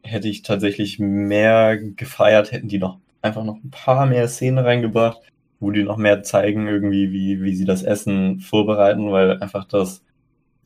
hätte 0.03 0.29
ich 0.29 0.43
tatsächlich 0.43 0.99
mehr 0.99 1.77
gefeiert, 1.77 2.51
hätten 2.51 2.69
die 2.69 2.79
noch 2.79 2.99
einfach 3.21 3.45
noch 3.45 3.57
ein 3.63 3.71
paar 3.71 4.07
mehr 4.07 4.27
Szenen 4.29 4.65
reingebracht, 4.65 5.21
wo 5.61 5.71
die 5.71 5.83
noch 5.83 5.99
mehr 5.99 6.23
zeigen, 6.23 6.67
irgendwie, 6.69 7.13
wie, 7.13 7.43
wie 7.43 7.55
sie 7.55 7.67
das 7.67 7.83
Essen 7.83 8.41
vorbereiten, 8.41 9.13
weil 9.13 9.43
einfach 9.43 9.67
das 9.67 10.03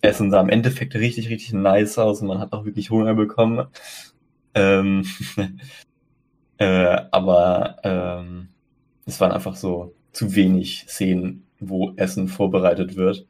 Essen 0.02 0.30
sah 0.30 0.40
im 0.40 0.48
Endeffekt 0.48 0.94
richtig, 0.94 1.28
richtig 1.28 1.52
nice 1.52 1.98
aus 1.98 2.20
und 2.22 2.28
man 2.28 2.38
hat 2.38 2.52
auch 2.52 2.64
wirklich 2.64 2.90
Hunger 2.90 3.14
bekommen. 3.14 3.66
Ähm, 4.54 5.06
äh, 6.58 6.98
aber 7.10 7.76
ähm, 7.84 8.48
es 9.06 9.18
waren 9.18 9.32
einfach 9.32 9.56
so 9.56 9.94
zu 10.12 10.34
wenig 10.34 10.84
Szenen, 10.88 11.46
wo 11.58 11.94
Essen 11.96 12.28
vorbereitet 12.28 12.96
wird. 12.96 13.26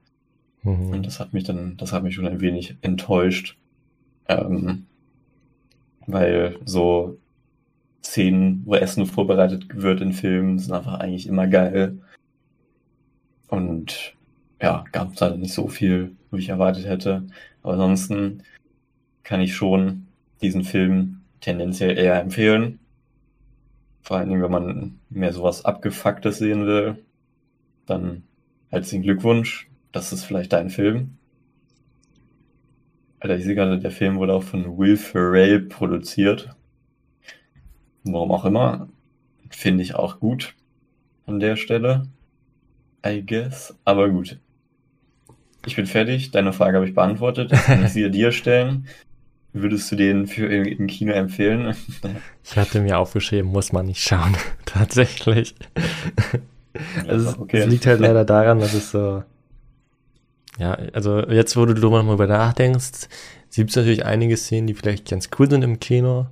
Mhm. 0.62 0.90
Und 0.90 1.06
das 1.06 1.20
hat 1.20 1.32
mich 1.32 1.44
dann, 1.44 1.76
das 1.76 1.92
hat 1.92 2.02
mich 2.02 2.14
schon 2.14 2.26
ein 2.26 2.40
wenig 2.40 2.76
enttäuscht. 2.82 3.56
Ähm, 4.28 4.86
weil 6.06 6.58
so 6.64 7.18
Szenen, 8.04 8.62
wo 8.64 8.74
Essen 8.74 9.06
vorbereitet 9.06 9.66
wird 9.74 10.00
in 10.00 10.12
Filmen, 10.12 10.58
sind 10.58 10.72
einfach 10.72 10.98
eigentlich 10.98 11.26
immer 11.26 11.46
geil. 11.46 11.98
Und 13.48 14.14
ja, 14.60 14.84
gab 14.92 15.14
es 15.14 15.20
halt 15.20 15.38
nicht 15.38 15.52
so 15.52 15.68
viel, 15.68 16.16
wie 16.30 16.38
ich 16.38 16.48
erwartet 16.48 16.86
hätte. 16.86 17.24
Aber 17.62 17.74
ansonsten 17.74 18.42
kann 19.22 19.40
ich 19.40 19.54
schon 19.54 20.06
diesen 20.40 20.64
Film 20.64 21.20
tendenziell 21.40 21.96
eher 21.98 22.20
empfehlen. 22.20 22.78
Vor 24.02 24.16
allen 24.16 24.28
Dingen, 24.28 24.42
wenn 24.42 24.50
man 24.50 24.98
mehr 25.10 25.32
sowas 25.32 25.64
Abgefucktes 25.64 26.38
sehen 26.38 26.66
will, 26.66 26.98
dann 27.86 28.24
herzlichen 28.70 29.02
Glückwunsch. 29.02 29.68
Das 29.92 30.12
ist 30.12 30.24
vielleicht 30.24 30.52
dein 30.52 30.70
Film. 30.70 31.16
Alter, 33.20 33.36
ich 33.36 33.44
sehe 33.44 33.54
gerade, 33.54 33.78
der 33.78 33.90
Film 33.90 34.16
wurde 34.16 34.32
auch 34.32 34.42
von 34.42 34.78
Will 34.78 34.96
Ferrell 34.96 35.60
produziert. 35.60 36.56
Warum 38.04 38.32
auch 38.32 38.44
immer. 38.44 38.88
Finde 39.50 39.82
ich 39.82 39.94
auch 39.94 40.18
gut 40.18 40.54
an 41.26 41.38
der 41.38 41.56
Stelle. 41.56 42.08
I 43.06 43.24
guess. 43.24 43.76
Aber 43.84 44.08
gut. 44.08 44.38
Ich 45.66 45.76
bin 45.76 45.86
fertig. 45.86 46.30
Deine 46.30 46.52
Frage 46.52 46.76
habe 46.76 46.88
ich 46.88 46.94
beantwortet. 46.94 47.52
Jetzt 47.52 47.66
kann 47.66 47.84
ich 47.84 47.92
sie 47.92 48.10
dir 48.10 48.32
stellen. 48.32 48.88
Würdest 49.52 49.92
du 49.92 49.96
den 49.96 50.26
für 50.26 50.46
im 50.46 50.86
Kino 50.86 51.12
empfehlen? 51.12 51.74
Ich 52.44 52.56
hatte 52.56 52.80
mir 52.80 52.98
aufgeschrieben, 52.98 53.52
muss 53.52 53.72
man 53.72 53.86
nicht 53.86 54.02
schauen. 54.02 54.36
Tatsächlich. 54.64 55.54
Ja, 57.06 57.12
es, 57.12 57.38
okay. 57.38 57.58
es, 57.58 57.66
liegt 57.66 57.86
halt 57.86 58.00
leider 58.00 58.24
daran, 58.24 58.58
dass 58.58 58.74
es 58.74 58.90
so. 58.90 59.22
Ja, 60.58 60.72
also 60.92 61.20
jetzt, 61.28 61.56
wo 61.56 61.64
du 61.64 61.74
drüber 61.74 62.02
mal 62.02 62.26
nachdenkst, 62.26 63.08
gibt 63.54 63.70
es 63.70 63.76
natürlich 63.76 64.04
einige 64.04 64.36
Szenen, 64.36 64.66
die 64.66 64.74
vielleicht 64.74 65.08
ganz 65.08 65.30
cool 65.38 65.48
sind 65.50 65.62
im 65.62 65.80
Kino. 65.80 66.26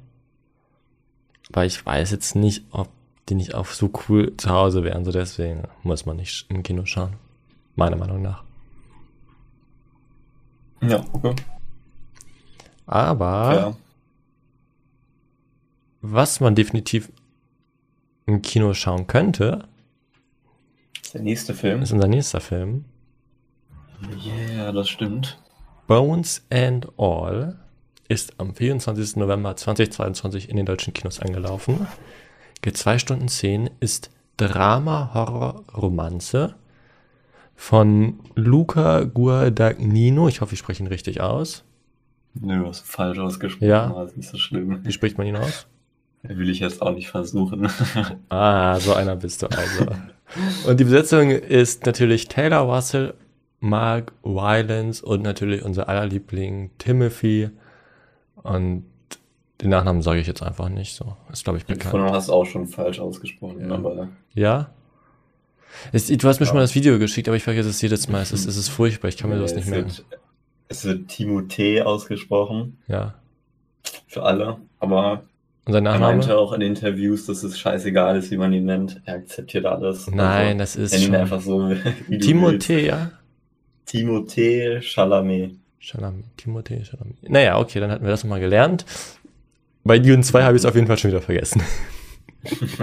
Aber 1.53 1.65
ich 1.65 1.85
weiß 1.85 2.11
jetzt 2.11 2.37
nicht, 2.37 2.65
ob 2.71 2.89
die 3.29 3.35
nicht 3.35 3.55
auch 3.55 3.67
so 3.67 3.91
cool 4.09 4.37
zu 4.37 4.51
Hause 4.51 4.85
wären. 4.85 5.05
So 5.05 5.13
deswegen 5.13 5.65
muss 5.83 6.07
man 6.07 6.17
nicht 6.17 6.47
im 6.49 6.63
Kino 6.63 6.85
schauen. 6.85 7.15
Meiner 7.77 7.97
Meinung 7.97 8.23
nach. 8.23 8.45
Ja, 10.83 11.05
okay. 11.13 11.35
Aber 12.87 13.55
ja. 13.55 13.77
was 16.01 16.41
man 16.41 16.55
definitiv 16.55 17.13
im 18.27 18.43
Kino 18.43 18.75
schauen 18.75 19.07
könnte, 19.07 19.69
ist 21.03 21.15
der 21.15 21.23
nächste 21.23 21.55
Film. 21.55 21.83
Ist 21.83 21.93
unser 21.93 22.09
nächster 22.09 22.41
Film. 22.41 22.85
Yeah, 24.25 24.73
das 24.73 24.89
stimmt. 24.89 25.39
Bones 25.87 26.47
and 26.51 26.89
All 26.97 27.59
ist 28.09 28.39
am 28.39 28.55
24. 28.55 29.17
November 29.17 29.57
2022 29.57 30.49
in 30.49 30.57
den 30.57 30.67
deutschen 30.67 30.93
Kinos 30.93 31.21
angelaufen. 31.21 31.87
Geht 32.63 32.77
zwei 32.77 32.99
Stunden 32.99 33.29
zehn, 33.29 33.71
ist 33.81 34.11
Drama, 34.37 35.11
Horror, 35.15 35.65
Romanze 35.77 36.55
von 37.55 38.21
Luca 38.35 39.05
Guadagnino. 39.05 40.29
Ich 40.29 40.41
hoffe, 40.41 40.55
ich 40.55 40.59
spreche 40.61 40.83
ihn 40.83 40.87
richtig 40.87 41.21
aus. 41.21 41.65
Nö, 42.35 42.59
du 42.59 42.69
hast 42.69 42.81
falsch 42.81 43.19
ausgesprochen, 43.19 43.69
ja. 43.69 43.85
aber 43.87 44.05
ist 44.05 44.17
nicht 44.17 44.29
so 44.29 44.39
schlimm. 44.39 44.81
Wie 44.85 44.93
spricht 44.93 45.19
man 45.19 45.27
ihn 45.27 45.37
aus? 45.37 45.67
Will 46.23 46.51
ich 46.51 46.61
jetzt 46.61 46.83
auch 46.83 46.95
nicht 46.95 47.09
versuchen. 47.09 47.69
ah, 48.29 48.79
so 48.79 48.95
einer 48.95 49.17
bist 49.17 49.43
du 49.43 49.47
also. 49.47 49.87
Und 50.67 50.79
die 50.79 50.85
Besetzung 50.85 51.31
ist 51.31 51.87
natürlich 51.87 52.29
Taylor 52.29 52.61
Russell, 52.61 53.15
Mark 53.61 54.13
Rylance 54.25 55.05
und 55.05 55.23
natürlich 55.23 55.63
unser 55.63 55.89
aller 55.89 56.07
Liebling 56.07 56.71
Timothy. 56.79 57.51
Und 58.43 58.85
den 59.61 59.71
Nachnamen 59.71 60.03
sage 60.03 60.21
ich 60.21 60.27
jetzt 60.27 60.43
einfach 60.43 60.69
nicht 60.71 60.95
so. 60.95 61.17
Ist, 61.31 61.45
glaube 61.45 61.59
ich, 61.59 61.67
bekannt. 61.67 61.91
Von 61.91 62.03
hast 62.11 62.29
du 62.29 62.33
auch 62.33 62.47
schon 62.47 62.67
falsch 62.67 62.99
ausgesprochen, 62.99 63.69
ja. 63.69 63.75
aber. 63.75 64.09
Ja? 64.35 64.71
Es, 65.93 66.07
du 66.07 66.29
hast 66.29 66.41
mir 66.41 66.47
ja. 66.47 66.49
schon 66.49 66.57
mal 66.57 66.63
das 66.63 66.75
Video 66.75 66.99
geschickt, 66.99 67.29
aber 67.29 67.37
ich 67.37 67.45
vergesse 67.45 67.69
es 67.69 67.81
jedes 67.81 68.09
Mal. 68.09 68.23
Es 68.23 68.33
ist, 68.33 68.47
es 68.47 68.57
ist 68.57 68.69
furchtbar, 68.69 69.09
ich 69.09 69.17
kann 69.17 69.31
mir 69.31 69.37
nee, 69.37 69.43
das 69.43 69.55
nicht 69.55 69.69
merken. 69.69 69.93
Es 70.69 70.85
wird 70.85 71.11
Timothée 71.11 71.83
ausgesprochen. 71.83 72.79
Ja. 72.89 73.15
Für 74.07 74.23
alle. 74.23 74.59
Aber 74.79 75.23
und 75.67 75.73
sein 75.75 75.85
Nachname? 75.85 76.05
Er 76.05 76.17
meinte 76.17 76.39
auch 76.39 76.53
in 76.53 76.63
Interviews, 76.63 77.27
dass 77.27 77.43
es 77.43 77.59
scheißegal 77.59 78.17
ist, 78.17 78.31
wie 78.31 78.37
man 78.37 78.53
ihn 78.53 78.65
nennt. 78.65 79.01
Er 79.05 79.17
akzeptiert 79.17 79.67
alles. 79.67 80.09
Nein, 80.11 80.61
also, 80.61 80.81
das 80.81 80.93
ist. 80.93 80.93
Nenn 80.93 81.11
ihn 81.11 81.15
einfach 81.15 81.41
so. 81.41 81.59
Timothée, 82.09 82.87
ja? 82.87 83.13
Timothée 83.91 84.81
Chalamet. 84.83 85.57
Chalamet. 85.81 86.25
Timothée 86.37 86.85
Chalamet. 86.85 87.29
Naja, 87.29 87.59
okay, 87.59 87.81
dann 87.81 87.91
hatten 87.91 88.05
wir 88.05 88.11
das 88.11 88.23
nochmal 88.23 88.39
gelernt. 88.39 88.87
Bei 89.83 89.99
Dune 89.99 90.23
2 90.23 90.45
habe 90.45 90.57
ich 90.57 90.63
es 90.63 90.65
auf 90.65 90.77
jeden 90.77 90.87
Fall 90.87 90.97
schon 90.97 91.11
wieder 91.11 91.21
vergessen. 91.21 91.61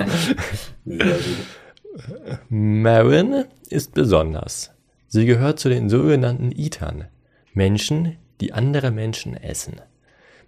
Marin 2.49 3.45
ist 3.69 3.93
besonders. 3.93 4.71
Sie 5.07 5.25
gehört 5.25 5.61
zu 5.61 5.69
den 5.69 5.89
sogenannten 5.89 6.51
Eatern, 6.51 7.05
Menschen, 7.53 8.17
die 8.41 8.51
andere 8.51 8.91
Menschen 8.91 9.37
essen. 9.37 9.79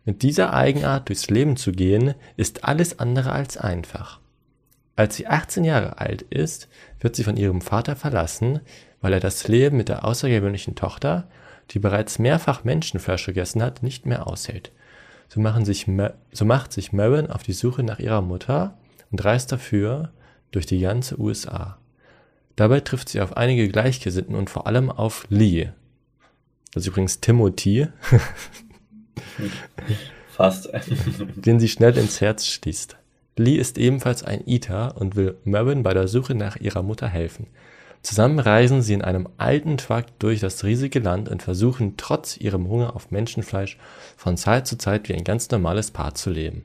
Mit 0.04 0.24
dieser 0.24 0.54
Eigenart 0.54 1.08
durchs 1.08 1.30
Leben 1.30 1.56
zu 1.56 1.72
gehen, 1.72 2.16
ist 2.36 2.66
alles 2.66 3.00
andere 3.00 3.32
als 3.32 3.56
einfach. 3.56 4.20
Als 4.98 5.16
sie 5.16 5.28
18 5.28 5.64
Jahre 5.64 6.00
alt 6.00 6.24
ist, 6.24 6.68
wird 7.00 7.16
sie 7.16 7.24
von 7.24 7.38
ihrem 7.38 7.62
Vater 7.62 7.96
verlassen, 7.96 8.60
weil 9.02 9.14
er 9.14 9.20
das 9.20 9.48
Leben 9.48 9.78
mit 9.78 9.90
der 9.90 10.06
außergewöhnlichen 10.06 10.76
Tochter, 10.76 11.28
die 11.72 11.80
bereits 11.80 12.20
mehrfach 12.20 12.64
Menschenfleisch 12.64 13.26
gegessen 13.26 13.62
hat, 13.62 13.84
nicht 13.84 14.06
mehr 14.06 14.28
aushält. 14.28 14.72
So, 15.28 15.40
machen 15.40 15.66
sich, 15.66 15.86
so 16.32 16.46
macht 16.46 16.74
sich 16.74 16.92
Marin 16.92 17.28
auf 17.28 17.44
die 17.44 17.54
Suche 17.54 17.84
nach 17.84 18.00
ihrer 18.00 18.22
Mutter 18.22 18.78
und 19.12 19.24
reist 19.24 19.52
dafür 19.52 20.12
durch 20.52 20.66
die 20.66 20.80
ganze 20.80 21.20
USA. 21.20 21.78
Dabei 22.56 22.80
trifft 22.80 23.10
sie 23.10 23.22
auf 23.22 23.38
einige 23.38 23.70
Gleichgesinnten 23.70 24.36
und 24.36 24.50
vor 24.50 24.68
allem 24.68 24.90
auf 24.90 25.26
Lee. 25.30 25.70
Das 26.74 26.84
ist 26.84 26.88
übrigens 26.88 27.22
Timothy. 27.22 27.88
Fast. 30.36 30.70
den 31.36 31.60
sie 31.60 31.70
schnell 31.70 31.98
ins 31.98 32.22
Herz 32.22 32.48
schließt. 32.48 32.98
Lee 33.38 33.56
ist 33.56 33.78
ebenfalls 33.78 34.24
ein 34.24 34.46
Eater 34.48 34.98
und 34.98 35.16
will 35.16 35.38
Marin 35.46 35.84
bei 35.84 35.94
der 35.94 36.08
Suche 36.08 36.36
nach 36.36 36.58
ihrer 36.58 36.84
Mutter 36.84 37.08
helfen. 37.08 37.48
Zusammen 38.02 38.40
reisen 38.40 38.82
sie 38.82 38.94
in 38.94 39.02
einem 39.02 39.28
alten 39.38 39.78
Truck 39.78 40.06
durch 40.20 40.40
das 40.40 40.64
riesige 40.64 41.00
Land 41.00 41.28
und 41.28 41.44
versuchen 41.44 41.96
trotz 41.98 42.38
ihrem 42.38 42.70
Hunger 42.70 42.96
auf 42.96 43.12
Menschenfleisch 43.12 43.78
von 44.16 44.38
Zeit 44.38 44.68
zu 44.68 44.78
Zeit 44.78 45.10
wie 45.10 45.14
ein 45.14 45.26
ganz 45.26 45.50
normales 45.52 45.92
Paar 45.92 46.16
zu 46.16 46.30
leben. 46.30 46.64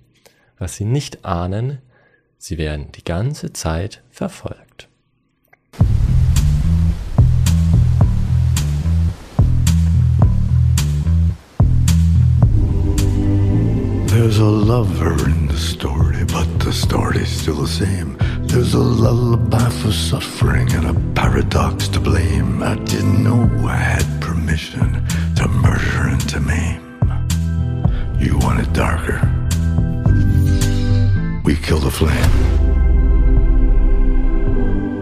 Was 0.59 0.77
sie 0.77 0.85
nicht 0.85 1.25
ahnen, 1.25 1.79
sie 2.39 2.57
werden 2.57 2.93
die 2.93 3.05
ganze 3.05 3.53
Zeit 3.53 4.03
verfolgt. 4.11 4.89
There's 14.07 14.39
a 14.39 14.49
lover 14.49 15.17
the 15.55 15.61
story, 15.61 16.25
but 16.25 16.49
the 16.59 16.73
story's 16.73 17.29
still 17.29 17.55
the 17.55 17.69
same. 17.69 18.17
There's 18.41 18.75
a 18.75 18.81
lullaby 18.81 19.69
for 19.69 19.93
suffering 19.93 20.73
and 20.73 20.87
a 20.87 20.95
paradox 21.15 21.87
to 21.89 22.01
blame. 22.01 22.61
I 22.61 22.75
didn't 22.75 23.23
know 23.23 23.43
I 23.65 23.77
had 23.77 24.07
permission 24.21 25.07
to 25.37 25.47
murder 25.47 26.09
and 26.09 26.29
to 26.31 26.41
maim. 26.41 26.81
You 28.19 28.37
want 28.39 28.61
it 28.65 28.73
darker. 28.73 29.21
We 31.45 31.55
kill 31.55 31.79
the 31.79 31.95
flame. 32.01 32.35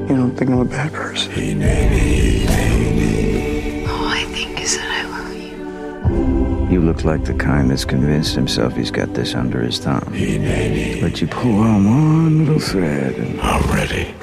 You 0.08 0.16
don't 0.20 0.36
think 0.36 0.50
I'm 0.50 0.58
a 0.58 0.64
bad 0.66 0.92
person? 0.92 1.32
Hey, 1.32 1.54
nay, 1.54 1.88
nay, 1.88 2.44
nay, 2.44 2.96
nay. 2.98 3.86
All 3.86 4.04
I 4.04 4.24
think 4.34 4.60
is 4.60 4.76
that 4.76 4.90
I 4.98 5.02
love 5.14 5.34
you. 5.34 6.41
You 6.72 6.80
look 6.80 7.04
like 7.04 7.22
the 7.26 7.35
kind 7.35 7.70
that's 7.70 7.85
convinced 7.85 8.35
himself 8.35 8.74
he's 8.76 8.90
got 8.90 9.12
this 9.12 9.35
under 9.35 9.61
his 9.61 9.78
thumb. 9.78 10.06
But 11.02 11.20
you 11.20 11.26
pull 11.26 11.61
on 11.61 11.85
one 11.85 12.38
little 12.46 12.58
thread 12.58 13.14
and... 13.18 13.38
I'm 13.42 13.62
ready. 13.70 14.14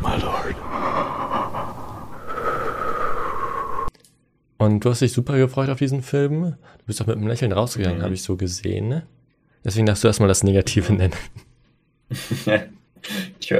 My 0.00 0.16
lord. 0.16 0.56
Und 4.58 4.84
du 4.84 4.90
hast 4.90 5.00
dich 5.00 5.12
super 5.12 5.38
gefreut 5.38 5.70
auf 5.70 5.78
diesen 5.78 6.02
Film. 6.02 6.56
Du 6.78 6.86
bist 6.86 7.00
doch 7.00 7.06
mit 7.06 7.16
einem 7.16 7.28
Lächeln 7.28 7.52
rausgegangen, 7.52 7.98
mhm. 7.98 8.02
habe 8.02 8.14
ich 8.14 8.24
so 8.24 8.36
gesehen. 8.36 8.88
Ne? 8.88 9.06
Deswegen 9.64 9.86
darfst 9.86 10.02
du 10.02 10.08
erstmal 10.08 10.28
das 10.28 10.42
Negative 10.42 10.92
nennen. 10.92 11.14
ich, 12.10 13.54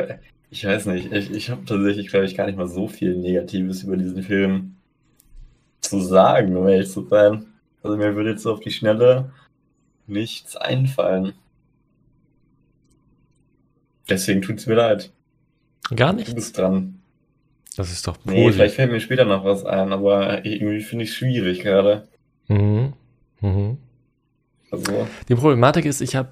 ich, 0.50 0.64
weiß 0.64 0.86
nicht. 0.86 1.12
Ich, 1.12 1.30
ich 1.30 1.48
habe 1.48 1.64
tatsächlich, 1.64 2.08
glaube 2.08 2.26
ich, 2.26 2.36
gar 2.36 2.46
nicht 2.46 2.58
mal 2.58 2.66
so 2.66 2.88
viel 2.88 3.16
Negatives 3.16 3.84
über 3.84 3.96
diesen 3.96 4.24
Film 4.24 4.74
zu 5.90 6.00
sagen, 6.00 6.56
um 6.56 6.66
ehrlich 6.68 6.90
zu 6.90 7.06
sein. 7.06 7.46
Also 7.82 7.96
mir 7.96 8.14
würde 8.16 8.30
jetzt 8.30 8.46
auf 8.46 8.60
die 8.60 8.70
Schnelle 8.70 9.32
nichts 10.06 10.56
einfallen. 10.56 11.34
Deswegen 14.08 14.42
tut 14.42 14.58
es 14.58 14.66
mir 14.66 14.74
leid. 14.74 15.12
Gar 15.94 16.12
nicht. 16.12 16.30
Du 16.30 16.34
bist 16.34 16.56
dran. 16.56 17.00
Das 17.76 17.90
ist 17.92 18.06
doch 18.06 18.16
positiv. 18.18 18.34
Nee, 18.34 18.52
vielleicht 18.52 18.74
fällt 18.74 18.90
mir 18.90 19.00
später 19.00 19.24
noch 19.24 19.44
was 19.44 19.64
ein, 19.64 19.92
aber 19.92 20.44
irgendwie 20.44 20.80
finde 20.80 21.04
ich 21.04 21.10
es 21.10 21.16
schwierig 21.16 21.60
gerade. 21.60 22.08
Mhm. 22.48 22.92
Mhm. 23.40 23.78
Also. 24.70 25.06
Die 25.28 25.34
Problematik 25.34 25.84
ist, 25.84 26.00
ich 26.00 26.16
habe 26.16 26.30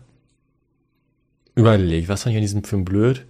überlegt, 1.55 2.09
was 2.09 2.23
fand 2.23 2.33
ich 2.33 2.37
in 2.37 2.43
diesem 2.43 2.65
Film 2.65 2.85
blöd? 2.85 3.25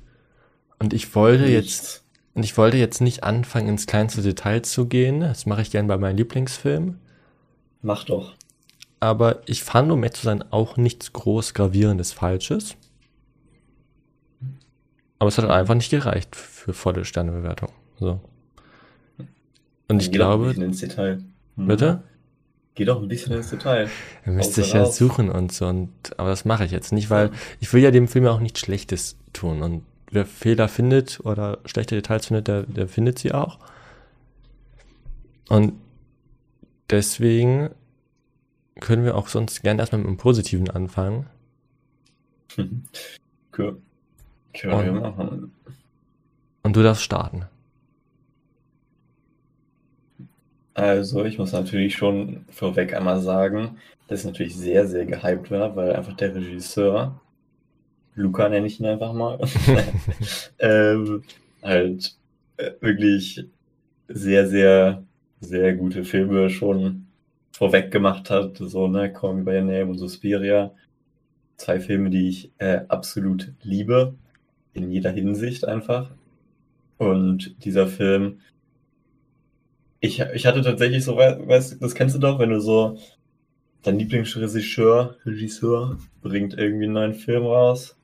Und 0.78 0.92
ich 0.92 1.14
wollte 1.14 1.44
Nichts. 1.44 1.54
jetzt, 1.54 2.04
und 2.38 2.44
ich 2.44 2.56
wollte 2.56 2.76
jetzt 2.76 3.00
nicht 3.00 3.24
anfangen, 3.24 3.68
ins 3.68 3.86
kleinste 3.86 4.22
Detail 4.22 4.62
zu 4.62 4.86
gehen. 4.86 5.20
Das 5.20 5.44
mache 5.44 5.60
ich 5.62 5.72
gern 5.72 5.88
bei 5.88 5.98
meinen 5.98 6.16
Lieblingsfilmen. 6.16 6.98
Mach 7.82 8.04
doch. 8.04 8.34
aber 9.00 9.42
ich 9.46 9.62
fand, 9.64 9.90
um 9.92 10.02
echt 10.04 10.16
zu 10.16 10.24
sein, 10.24 10.44
auch 10.52 10.76
nichts 10.76 11.12
groß 11.12 11.54
gravierendes 11.54 12.12
Falsches. 12.12 12.76
Aber 15.18 15.28
es 15.28 15.38
hat 15.38 15.48
einfach 15.50 15.74
nicht 15.74 15.90
gereicht 15.90 16.36
für 16.36 16.72
volle 16.72 17.04
Sternebewertung. 17.04 17.70
So. 17.98 18.20
Und 19.88 20.02
ich 20.02 20.12
Geh 20.12 20.18
doch 20.18 20.30
ein 20.32 20.38
glaube. 20.38 20.46
bisschen 20.46 20.62
ins 20.64 20.80
Detail. 20.80 21.24
Hm. 21.56 21.66
Bitte? 21.66 22.02
Geh 22.74 22.84
doch 22.84 23.02
ein 23.02 23.08
bisschen 23.08 23.32
ins 23.34 23.50
Detail. 23.50 23.90
Ihr 24.26 24.32
müsst 24.32 24.50
Außer 24.52 24.62
sich 24.62 24.72
ja 24.72 24.86
suchen 24.86 25.30
und 25.30 25.50
so, 25.52 25.66
und, 25.66 25.90
aber 26.16 26.28
das 26.28 26.44
mache 26.44 26.64
ich 26.64 26.70
jetzt 26.70 26.92
nicht, 26.92 27.10
weil 27.10 27.32
ich 27.60 27.72
will 27.72 27.82
ja 27.82 27.90
dem 27.90 28.06
Film 28.06 28.26
ja 28.26 28.30
auch 28.32 28.40
nichts 28.40 28.60
Schlechtes 28.60 29.16
tun. 29.32 29.62
Und 29.62 29.84
wer 30.10 30.26
Fehler 30.26 30.68
findet 30.68 31.20
oder 31.20 31.58
schlechte 31.64 31.94
Details 31.94 32.26
findet, 32.26 32.48
der, 32.48 32.62
der 32.64 32.88
findet 32.88 33.18
sie 33.18 33.32
auch. 33.32 33.58
Und 35.48 35.74
deswegen 36.90 37.70
können 38.80 39.04
wir 39.04 39.16
auch 39.16 39.28
sonst 39.28 39.62
gerne 39.62 39.80
erstmal 39.80 40.00
mit 40.00 40.08
dem 40.08 40.16
Positiven 40.16 40.70
anfangen. 40.70 41.26
Cool. 43.56 43.80
Können 44.54 44.84
wir 44.84 44.92
Und- 44.92 45.00
machen. 45.00 45.52
Und 46.62 46.76
du 46.76 46.82
darfst 46.82 47.02
starten. 47.02 47.46
Also, 50.74 51.24
ich 51.24 51.38
muss 51.38 51.52
natürlich 51.52 51.96
schon 51.96 52.44
vorweg 52.50 52.94
einmal 52.94 53.20
sagen, 53.20 53.78
dass 54.06 54.20
es 54.20 54.26
natürlich 54.26 54.54
sehr, 54.56 54.86
sehr 54.86 55.06
gehypt 55.06 55.50
war, 55.50 55.74
weil 55.74 55.94
einfach 55.96 56.14
der 56.14 56.34
Regisseur, 56.34 57.20
Luca 58.18 58.48
nenne 58.48 58.66
ich 58.66 58.80
ihn 58.80 58.86
einfach 58.86 59.12
mal, 59.12 59.38
ähm, 60.58 61.22
halt 61.62 62.16
äh, 62.56 62.72
wirklich 62.80 63.44
sehr, 64.08 64.48
sehr, 64.48 65.04
sehr 65.40 65.74
gute 65.76 66.04
Filme 66.04 66.50
schon 66.50 67.06
vorweg 67.52 67.90
gemacht 67.92 68.30
hat. 68.30 68.58
So, 68.58 68.88
ne, 68.88 69.12
Call 69.12 69.34
Me 69.36 69.44
By 69.44 69.52
Your 69.58 69.62
Name 69.62 69.86
und 69.86 69.98
Suspiria. 69.98 70.74
Zwei 71.58 71.80
Filme, 71.80 72.10
die 72.10 72.28
ich 72.28 72.52
äh, 72.58 72.82
absolut 72.88 73.52
liebe, 73.62 74.14
in 74.74 74.90
jeder 74.92 75.10
Hinsicht 75.12 75.66
einfach. 75.66 76.10
Und 76.98 77.64
dieser 77.64 77.88
Film, 77.88 78.40
ich, 80.00 80.20
ich 80.20 80.46
hatte 80.46 80.62
tatsächlich 80.62 81.04
so, 81.04 81.16
wei- 81.16 81.38
weißt 81.46 81.72
du, 81.72 81.76
das 81.78 81.94
kennst 81.94 82.14
du 82.14 82.18
doch, 82.20 82.38
wenn 82.38 82.50
du 82.50 82.60
so, 82.60 82.98
dein 83.84 83.98
Lieblingsregisseur, 84.00 85.16
Regisseur, 85.26 85.98
bringt 86.22 86.54
irgendwie 86.58 86.86
einen 86.86 86.94
neuen 86.94 87.14
Film 87.14 87.44
raus. 87.46 87.97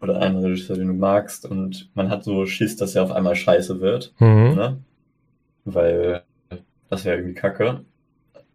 Oder 0.00 0.20
einen 0.20 0.38
Regisseur, 0.38 0.76
den 0.76 0.88
du 0.88 0.94
magst, 0.94 1.44
und 1.44 1.90
man 1.94 2.08
hat 2.08 2.22
so 2.22 2.46
Schiss, 2.46 2.76
dass 2.76 2.94
er 2.94 3.02
auf 3.02 3.10
einmal 3.10 3.34
scheiße 3.34 3.80
wird. 3.80 4.14
Mhm. 4.18 4.54
Ne? 4.54 4.78
Weil 5.64 6.22
das 6.88 7.04
wäre 7.04 7.16
irgendwie 7.16 7.34
kacke. 7.34 7.84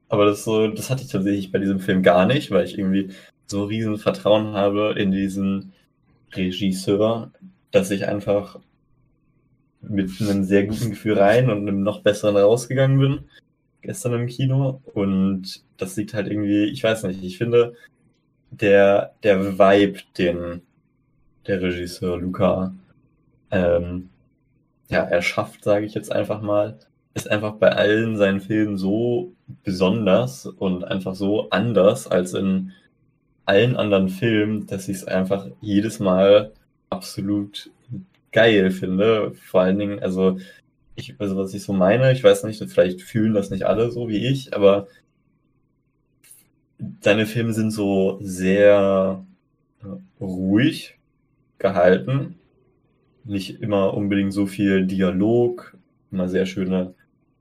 Aber 0.10 0.26
das 0.26 0.44
so, 0.44 0.68
das 0.68 0.89
hatte 0.89 1.04
ich 1.04 1.10
tatsächlich 1.10 1.52
bei 1.52 1.60
diesem 1.60 1.80
Film 1.80 2.04
gar 2.04 2.26
nicht, 2.26 2.52
weil 2.52 2.66
ich 2.66 2.78
irgendwie 2.78 3.10
so 3.48 3.66
riesen 3.66 3.98
Vertrauen 3.98 4.54
habe 4.54 4.96
in 4.98 5.12
diesen 5.12 5.74
Regisseur, 6.34 7.32
dass 7.72 7.91
ich 7.91 8.08
einfach 8.08 8.60
mit 9.82 10.10
einem 10.22 10.44
sehr 10.44 10.66
guten 10.66 10.91
Gefühl 10.91 11.18
rein 11.18 11.50
und 11.50 11.68
einem 11.68 11.84
noch 11.84 12.02
besseren 12.02 12.38
rausgegangen 12.38 13.00
bin. 13.00 13.20
Gestern 13.82 14.14
im 14.14 14.28
Kino. 14.28 14.82
Und 14.94 15.64
das 15.78 15.96
liegt 15.98 16.14
halt 16.14 16.28
irgendwie, 16.28 16.66
ich 16.66 16.84
weiß 16.84 17.04
nicht, 17.04 17.24
ich 17.24 17.38
finde, 17.38 17.76
der, 18.52 19.14
der 19.24 19.58
Vibe, 19.60 20.00
den 20.18 20.62
der 21.48 21.62
Regisseur 21.62 22.18
Luca 22.18 22.74
ähm, 23.52 24.10
ja, 24.89 25.04
erschafft, 25.04 25.64
sage 25.64 25.86
ich 25.86 25.94
jetzt 25.94 26.12
einfach 26.12 26.41
mal, 26.41 26.78
ist 27.14 27.30
einfach 27.30 27.54
bei 27.54 27.72
allen 27.72 28.18
seinen 28.18 28.41
Filmen 28.41 28.78
so 28.78 29.34
besonders 29.64 30.46
und 30.46 30.84
einfach 30.84 31.16
so 31.16 31.50
anders 31.50 32.08
als 32.08 32.34
in 32.34 32.72
allen 33.46 33.76
anderen 33.76 34.10
Filmen, 34.10 34.68
dass 34.68 34.88
ich 34.88 34.98
es 34.98 35.06
einfach 35.06 35.48
jedes 35.62 36.00
Mal 36.00 36.54
absolut 36.89 37.70
geil 38.32 38.72
finde. 38.72 39.34
Vor 39.34 39.62
allen 39.62 39.80
Dingen, 39.80 40.00
also 40.00 40.38
ich, 40.96 41.16
also 41.20 41.38
was 41.38 41.54
ich 41.54 41.64
so 41.64 41.74
meine, 41.74 42.12
ich 42.14 42.24
weiß 42.24 42.44
nicht, 42.44 42.64
vielleicht 42.70 43.02
fühlen 43.02 43.34
das 43.34 43.50
nicht 43.50 43.66
alle 43.66 43.91
so 43.91 44.10
wie 44.10 44.26
ich, 44.28 44.56
aber 44.56 44.88
seine 47.02 47.26
Filme 47.26 47.54
sind 47.54 47.72
so 47.72 48.20
sehr 48.22 49.24
äh, 49.84 50.24
ruhig 50.24 50.98
gehalten. 51.64 52.36
Nicht 53.24 53.61
immer 53.61 53.95
unbedingt 53.95 54.34
so 54.34 54.45
viel 54.45 54.86
Dialog, 54.86 55.76
immer 56.11 56.30
sehr 56.30 56.45
schöne 56.45 56.93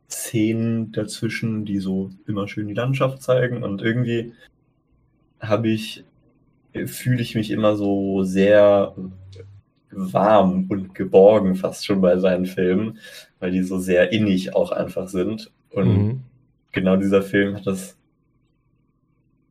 Szenen 0.08 0.92
dazwischen, 0.92 1.64
die 1.66 1.78
so 1.78 2.10
immer 2.26 2.48
schön 2.48 2.68
die 2.68 2.74
Landschaft 2.74 3.22
zeigen 3.22 3.62
und 3.64 3.82
irgendwie 3.82 4.32
habe 5.40 5.68
ich, 5.68 6.04
fühle 6.86 7.20
ich 7.20 7.34
mich 7.34 7.50
immer 7.50 7.76
so 7.76 8.22
sehr 8.22 8.94
warm 9.90 10.66
und 10.70 10.94
geborgen 10.94 11.56
fast 11.56 11.84
schon 11.84 12.00
bei 12.00 12.16
seinen 12.18 12.46
Filmen, 12.46 12.98
weil 13.40 13.50
die 13.50 13.62
so 13.62 13.78
sehr 13.78 14.12
innig 14.12 14.54
auch 14.54 14.70
einfach 14.70 15.08
sind. 15.08 15.50
Und 15.70 15.88
Mhm. 15.88 16.20
genau 16.70 16.96
dieser 16.96 17.22
Film 17.22 17.56
hat 17.56 17.66
das 17.66 17.98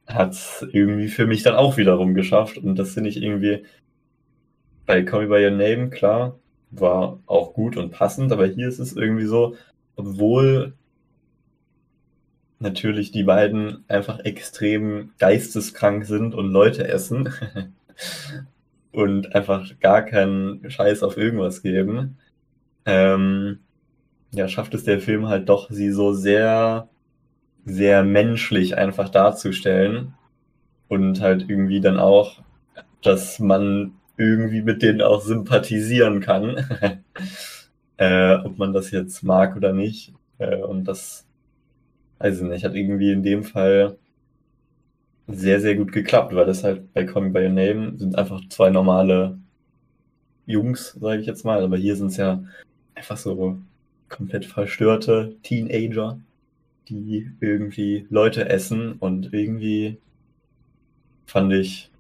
hat 0.08 0.36
irgendwie 0.74 1.08
für 1.08 1.26
mich 1.28 1.44
dann 1.44 1.56
auch 1.56 1.78
wiederum 1.78 2.14
geschafft. 2.16 2.58
Und 2.58 2.76
das 2.78 2.94
finde 2.94 3.10
ich 3.10 3.22
irgendwie 3.22 3.64
bei 4.86 5.04
Call 5.04 5.28
Me 5.28 5.28
By 5.28 5.46
Your 5.46 5.52
Name, 5.52 5.90
klar, 5.90 6.40
war 6.72 7.20
auch 7.26 7.54
gut 7.54 7.78
und 7.78 7.92
passend, 7.92 8.32
aber 8.32 8.46
hier 8.48 8.68
ist 8.68 8.80
es 8.80 8.94
irgendwie 8.96 9.26
so, 9.26 9.56
obwohl 9.96 10.74
natürlich 12.60 13.12
die 13.12 13.24
beiden 13.24 13.84
einfach 13.88 14.20
extrem 14.20 15.12
geisteskrank 15.20 16.06
sind 16.06 16.36
und 16.36 16.52
Leute 16.52 16.88
essen 16.88 17.34
und 18.92 19.36
einfach 19.36 19.80
gar 19.80 20.04
keinen 20.04 20.70
Scheiß 20.70 21.04
auf 21.04 21.18
irgendwas 21.18 21.62
geben, 21.62 22.18
ähm, 22.86 23.60
ja, 24.32 24.48
schafft 24.48 24.74
es 24.74 24.84
der 24.84 25.00
Film 25.00 25.28
halt 25.28 25.50
doch, 25.50 25.70
sie 25.70 25.92
so 25.92 26.14
sehr, 26.14 26.88
sehr 27.66 28.04
menschlich 28.04 28.78
einfach 28.78 29.10
darzustellen 29.10 30.14
und 30.88 31.22
halt 31.22 31.50
irgendwie 31.50 31.82
dann 31.82 32.00
auch, 32.00 32.42
dass 33.02 33.40
man 33.40 33.94
irgendwie 34.22 34.62
mit 34.62 34.82
denen 34.82 35.02
auch 35.02 35.22
sympathisieren 35.22 36.22
kann, 36.22 36.58
äh, 37.98 38.36
ob 38.36 38.58
man 38.58 38.74
das 38.74 38.92
jetzt 38.92 39.24
mag 39.24 39.56
oder 39.56 39.74
nicht. 39.74 40.14
Äh, 40.38 40.58
und 40.58 40.86
das, 40.86 41.26
weiß 42.20 42.42
ich 42.42 42.48
nicht, 42.48 42.66
hat 42.66 42.76
irgendwie 42.76 43.12
in 43.12 43.24
dem 43.24 43.44
Fall 43.44 43.98
sehr, 45.28 45.62
sehr 45.62 45.76
gut 45.76 45.92
geklappt, 45.92 46.36
weil 46.36 46.46
das 46.46 46.64
halt 46.64 46.94
bei 46.94 47.06
Call 47.06 47.24
Me 47.24 47.30
By 47.30 47.44
Your 47.44 47.50
Name 47.50 47.98
sind 47.98 48.18
einfach 48.18 48.42
zwei 48.50 48.70
normale 48.70 49.38
Jungs, 50.46 50.98
sage 51.00 51.22
ich 51.22 51.28
jetzt 51.28 51.46
mal, 51.46 51.64
aber 51.64 51.78
hier 51.78 51.96
sind 51.96 52.08
es 52.08 52.18
ja 52.18 52.44
einfach 52.96 53.18
so 53.18 53.60
komplett 54.10 54.46
verstörte 54.46 55.36
Teenager, 55.44 56.20
die 56.90 57.32
irgendwie 57.40 58.06
Leute 58.10 58.50
essen. 58.50 58.94
Und 58.94 59.34
irgendwie 59.34 59.98
fand 61.26 61.54
ich, 61.54 61.91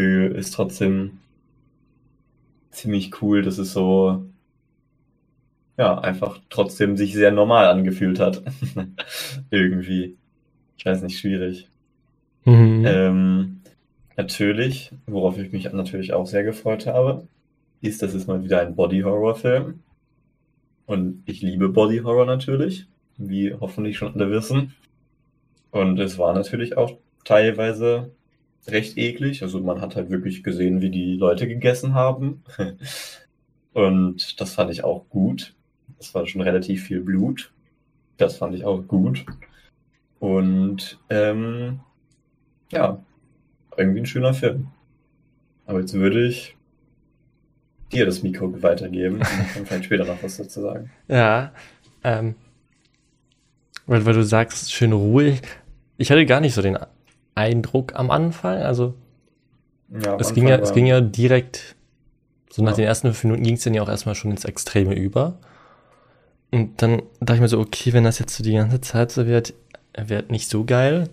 ist 0.00 0.54
trotzdem 0.54 1.18
ziemlich 2.70 3.22
cool, 3.22 3.42
dass 3.42 3.58
es 3.58 3.72
so, 3.72 4.26
ja, 5.76 5.98
einfach 5.98 6.40
trotzdem 6.50 6.96
sich 6.96 7.14
sehr 7.14 7.30
normal 7.30 7.66
angefühlt 7.66 8.20
hat. 8.20 8.42
irgendwie. 9.50 10.16
Ich 10.76 10.86
weiß 10.86 11.02
nicht, 11.02 11.18
schwierig. 11.18 11.68
Mhm. 12.44 12.84
Ähm, 12.86 13.60
natürlich, 14.16 14.92
worauf 15.06 15.38
ich 15.38 15.52
mich 15.52 15.70
natürlich 15.72 16.12
auch 16.12 16.26
sehr 16.26 16.44
gefreut 16.44 16.86
habe, 16.86 17.26
ist, 17.80 18.02
dass 18.02 18.14
es 18.14 18.26
mal 18.26 18.44
wieder 18.44 18.60
ein 18.60 18.74
Body-Horror-Film. 18.74 19.80
Und 20.86 21.22
ich 21.26 21.42
liebe 21.42 21.68
Body-Horror 21.68 22.26
natürlich, 22.26 22.86
wie 23.16 23.54
hoffentlich 23.54 23.98
schon 23.98 24.14
alle 24.14 24.30
wissen. 24.30 24.74
Und 25.70 25.98
es 26.00 26.18
war 26.18 26.34
natürlich 26.34 26.76
auch 26.76 26.98
teilweise 27.24 28.10
recht 28.66 28.96
eklig. 28.96 29.42
Also 29.42 29.60
man 29.60 29.80
hat 29.80 29.96
halt 29.96 30.10
wirklich 30.10 30.42
gesehen, 30.42 30.80
wie 30.80 30.90
die 30.90 31.16
Leute 31.16 31.48
gegessen 31.48 31.94
haben. 31.94 32.42
Und 33.72 34.40
das 34.40 34.54
fand 34.54 34.70
ich 34.70 34.84
auch 34.84 35.08
gut. 35.08 35.54
Es 35.98 36.14
war 36.14 36.26
schon 36.26 36.40
relativ 36.40 36.84
viel 36.84 37.00
Blut. 37.00 37.52
Das 38.16 38.36
fand 38.36 38.54
ich 38.54 38.64
auch 38.64 38.86
gut. 38.86 39.24
Und 40.18 40.98
ähm, 41.08 41.80
ja, 42.70 43.02
irgendwie 43.76 44.00
ein 44.00 44.06
schöner 44.06 44.34
Film. 44.34 44.68
Aber 45.66 45.80
jetzt 45.80 45.94
würde 45.94 46.26
ich 46.26 46.56
dir 47.92 48.06
das 48.06 48.22
Mikro 48.22 48.62
weitergeben 48.62 49.16
und 49.16 49.22
dann 49.24 49.48
kann 49.52 49.66
vielleicht 49.66 49.84
später 49.86 50.04
noch 50.04 50.22
was 50.22 50.36
dazu 50.36 50.60
sagen. 50.60 50.90
Ja, 51.08 51.52
ähm, 52.04 52.34
weil, 53.86 54.04
weil 54.04 54.14
du 54.14 54.22
sagst, 54.22 54.72
schön 54.72 54.92
ruhig. 54.92 55.42
Ich 55.96 56.10
hatte 56.10 56.24
gar 56.26 56.40
nicht 56.40 56.54
so 56.54 56.62
den 56.62 56.78
Eindruck 57.40 57.94
am 57.94 58.10
Anfang. 58.10 58.58
Also, 58.58 58.94
Ja, 59.90 60.14
am 60.14 60.20
es, 60.20 60.34
ging 60.34 60.46
ja, 60.46 60.56
es 60.56 60.72
ging 60.72 60.86
ja 60.86 61.00
direkt, 61.00 61.74
so 62.50 62.62
nach 62.62 62.72
Ja. 62.72 62.76
den 62.76 62.84
ersten 62.86 63.08
fünf 63.08 63.24
Minuten 63.24 63.42
ging 63.42 63.54
es 63.54 63.64
dann 63.64 63.74
ja 63.74 63.82
auch 63.82 63.88
erstmal 63.88 64.14
schon 64.14 64.30
ins 64.30 64.44
Extreme 64.44 64.94
über. 64.94 65.38
Und 66.52 66.82
dann 66.82 67.02
dachte 67.20 67.34
ich 67.34 67.40
mir 67.40 67.48
so, 67.48 67.58
okay, 67.60 67.92
wenn 67.92 68.04
das 68.04 68.18
jetzt 68.18 68.36
so 68.36 68.42
die 68.44 68.52
ganze 68.54 68.80
Zeit 68.80 69.12
so 69.12 69.26
wird, 69.26 69.54
wird 69.96 70.30
nicht 70.30 70.48
so 70.50 70.64
geil. 70.64 71.08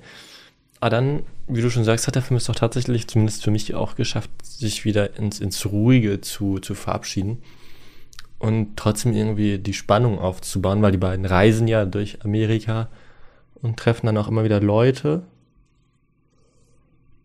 Aber 0.80 0.90
dann, 0.90 1.24
wie 1.48 1.62
du 1.62 1.70
schon 1.70 1.84
sagst, 1.84 2.08
hat 2.08 2.16
der 2.16 2.22
Film 2.22 2.38
es 2.38 2.46
doch 2.46 2.56
tatsächlich, 2.56 3.08
zumindest 3.08 3.44
für 3.44 3.52
mich 3.52 3.74
auch 3.74 3.96
geschafft, 3.96 4.30
sich 4.44 4.86
wieder 4.86 5.16
ins, 5.18 5.40
ins 5.40 5.66
Ruhige 5.66 6.22
zu, 6.22 6.60
zu 6.60 6.76
verabschieden 6.76 7.40
und 8.40 8.78
trotzdem 8.78 9.14
irgendwie 9.14 9.58
die 9.58 9.74
Spannung 9.74 10.20
aufzubauen, 10.20 10.82
weil 10.84 10.92
die 10.92 10.98
beiden 11.00 11.26
reisen 11.26 11.68
ja 11.68 11.86
durch 11.86 12.24
Amerika 12.24 12.90
und 13.62 13.78
treffen 13.78 14.06
dann 14.06 14.18
auch 14.18 14.28
immer 14.28 14.44
wieder 14.44 14.60
Leute. 14.62 15.24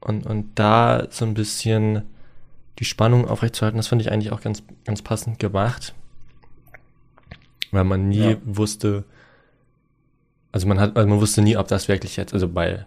Und, 0.02 0.26
und 0.26 0.50
da 0.56 1.06
so 1.10 1.24
ein 1.24 1.34
bisschen 1.34 2.02
die 2.78 2.84
Spannung 2.84 3.28
aufrechtzuerhalten, 3.28 3.78
das 3.78 3.88
fand 3.88 4.02
ich 4.02 4.10
eigentlich 4.10 4.32
auch 4.32 4.40
ganz, 4.40 4.62
ganz 4.84 5.02
passend 5.02 5.38
gemacht. 5.38 5.94
Weil 7.70 7.84
man 7.84 8.08
nie 8.08 8.32
ja. 8.32 8.36
wusste, 8.44 9.04
also 10.50 10.66
man 10.66 10.80
hat, 10.80 10.96
also 10.96 11.08
man 11.08 11.20
wusste 11.20 11.42
nie, 11.42 11.56
ob 11.56 11.68
das 11.68 11.88
wirklich 11.88 12.16
jetzt, 12.16 12.34
also 12.34 12.48
bei, 12.48 12.84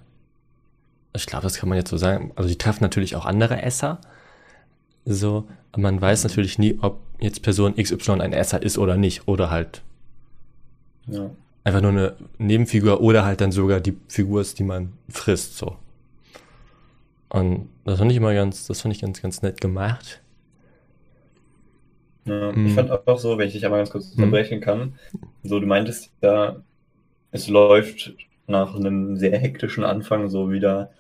ich 1.14 1.26
glaube, 1.26 1.44
das 1.44 1.58
kann 1.58 1.70
man 1.70 1.78
jetzt 1.78 1.90
so 1.90 1.98
sagen, 1.98 2.32
also 2.36 2.50
die 2.50 2.58
treffen 2.58 2.84
natürlich 2.84 3.16
auch 3.16 3.26
andere 3.26 3.62
Esser, 3.62 4.00
so, 5.06 5.48
aber 5.72 5.82
man 5.82 6.02
weiß 6.02 6.24
natürlich 6.24 6.60
nie, 6.60 6.78
ob 6.82 7.00
jetzt 7.20 7.42
Person 7.42 7.76
XY 7.76 8.22
ein 8.22 8.34
Esser 8.34 8.62
ist 8.62 8.78
oder 8.78 8.98
nicht, 8.98 9.28
oder 9.28 9.50
halt 9.50 9.82
ja. 11.08 11.30
einfach 11.64 11.82
nur 11.82 11.92
eine 11.92 12.16
Nebenfigur 12.38 13.02
oder 13.02 13.26
halt 13.26 13.42
dann 13.42 13.52
sogar 13.52 13.80
die 13.80 13.98
Figur 14.08 14.42
ist, 14.42 14.60
die 14.60 14.64
man 14.64 14.94
frisst, 15.10 15.58
so. 15.58 15.78
Und 17.30 17.70
das 17.84 18.00
fand 18.00 18.12
ich 18.12 18.18
immer 18.18 18.34
ganz, 18.34 18.68
das 18.68 18.82
fand 18.82 18.94
ich 18.94 19.02
ganz, 19.02 19.22
ganz 19.22 19.42
nett 19.42 19.60
gemacht. 19.62 20.22
Ja, 22.26 22.54
hm. 22.54 22.68
Ich 22.68 22.74
fand 22.74 22.92
auch 22.92 23.20
so, 23.20 23.38
wenn 23.38 23.48
ich 23.48 23.54
dich 23.54 23.66
einmal 23.66 23.80
ganz 23.80 23.92
kurz 23.92 24.12
hm. 24.12 24.24
unterbrechen 24.24 24.56
hm. 24.56 24.62
kann, 24.62 24.94
so 25.44 25.60
du 25.60 25.68
meintest 25.68 26.12
ja, 26.22 26.58
es 27.32 27.48
läuft 27.48 28.16
nach 28.48 28.76
einem 28.76 29.18
sehr 29.18 29.38
hektischen 29.38 29.84
Anfang 29.84 30.30
so 30.30 30.52
wieder, 30.52 30.92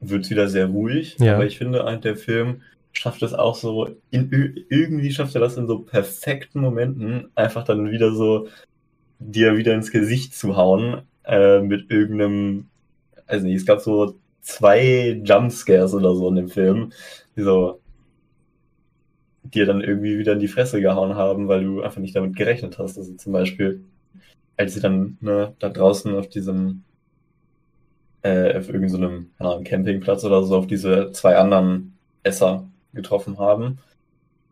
wird 0.00 0.24
es 0.24 0.30
wieder 0.30 0.48
sehr 0.48 0.66
ruhig. 0.66 1.16
Ja. 1.18 1.34
Aber 1.34 1.46
ich 1.46 1.58
finde, 1.58 2.00
der 2.02 2.16
Film 2.16 2.62
schafft 2.92 3.22
es 3.22 3.32
auch 3.32 3.54
so, 3.54 3.88
in, 4.10 4.30
irgendwie 4.68 5.10
schafft 5.10 5.34
er 5.34 5.40
das 5.40 5.56
in 5.56 5.66
so 5.66 5.80
perfekten 5.80 6.60
Momenten, 6.60 7.30
einfach 7.34 7.64
dann 7.64 7.90
wieder 7.90 8.12
so 8.12 8.48
dir 9.18 9.56
wieder 9.56 9.74
ins 9.74 9.90
Gesicht 9.90 10.34
zu 10.34 10.56
hauen, 10.56 11.02
äh, 11.24 11.60
mit 11.60 11.90
irgendeinem, 11.90 12.66
also 13.26 13.46
nicht, 13.46 13.56
es 13.56 13.66
gab 13.66 13.80
so 13.80 14.16
zwei 14.42 15.20
Jumpscares 15.24 15.94
oder 15.94 16.14
so 16.14 16.28
in 16.28 16.36
dem 16.36 16.48
Film, 16.48 16.92
die 17.36 17.42
so 17.42 17.80
dir 19.44 19.66
dann 19.66 19.80
irgendwie 19.80 20.18
wieder 20.18 20.34
in 20.34 20.40
die 20.40 20.48
Fresse 20.48 20.80
gehauen 20.80 21.14
haben, 21.14 21.48
weil 21.48 21.64
du 21.64 21.82
einfach 21.82 22.00
nicht 22.00 22.14
damit 22.14 22.36
gerechnet 22.36 22.78
hast. 22.78 22.98
Also 22.98 23.14
zum 23.14 23.32
Beispiel, 23.32 23.84
als 24.56 24.74
sie 24.74 24.80
dann 24.80 25.16
ne, 25.20 25.54
da 25.58 25.68
draußen 25.68 26.14
auf 26.14 26.28
diesem, 26.28 26.84
äh, 28.22 28.56
auf 28.58 28.68
irgendeinem 28.68 29.30
so 29.38 29.60
Campingplatz 29.64 30.24
oder 30.24 30.42
so, 30.42 30.56
auf 30.56 30.66
diese 30.66 31.12
zwei 31.12 31.36
anderen 31.36 31.94
Esser 32.22 32.68
getroffen 32.94 33.38
haben 33.38 33.78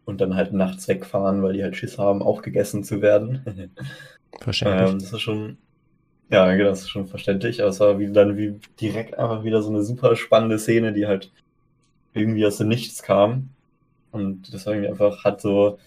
und 0.05 0.21
dann 0.21 0.35
halt 0.35 0.53
nachts 0.53 0.89
wegfahren, 0.89 1.43
weil 1.43 1.53
die 1.53 1.63
halt 1.63 1.77
Schiss 1.77 1.99
haben, 1.99 2.23
auch 2.23 2.43
gegessen 2.43 2.85
zu 2.85 3.01
werden. 3.01 3.43
Verständlich. 4.41 4.91
ähm, 4.91 4.99
das 4.99 5.13
ist 5.13 5.21
schon, 5.21 5.59
ja, 6.31 6.55
genau, 6.55 6.71
das 6.71 6.83
ist 6.83 6.91
schon 6.91 7.07
verständlich, 7.07 7.61
aber 7.61 7.71
es 7.71 7.81
war 7.81 7.99
wie, 7.99 8.13
dann 8.13 8.37
wie 8.37 8.61
direkt 8.81 9.19
einfach 9.19 9.43
wieder 9.43 9.63
so 9.63 9.71
eine 9.71 9.83
super 9.83 10.15
spannende 10.15 10.59
Szene, 10.59 10.93
die 10.93 11.07
halt 11.07 11.31
irgendwie 12.15 12.47
aus 12.47 12.59
dem 12.59 12.69
Nichts 12.69 13.03
kam. 13.03 13.51
Und 14.13 14.53
das 14.55 14.67
war 14.67 14.75
irgendwie 14.75 14.91
einfach, 14.91 15.25
hat 15.25 15.41
so 15.41 15.79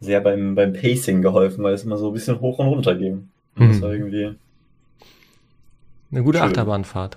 sehr 0.00 0.20
beim, 0.20 0.54
beim 0.54 0.72
Pacing 0.72 1.22
geholfen, 1.22 1.62
weil 1.64 1.74
es 1.74 1.84
immer 1.84 1.96
so 1.96 2.08
ein 2.08 2.14
bisschen 2.14 2.40
hoch 2.40 2.58
und 2.58 2.66
runter 2.66 2.94
ging. 2.94 3.28
Und 3.56 3.66
mhm. 3.66 3.68
das 3.70 3.80
war 3.80 3.92
irgendwie. 3.92 4.34
Eine 6.10 6.22
gute 6.22 6.38
schön. 6.38 6.48
Achterbahnfahrt. 6.48 7.16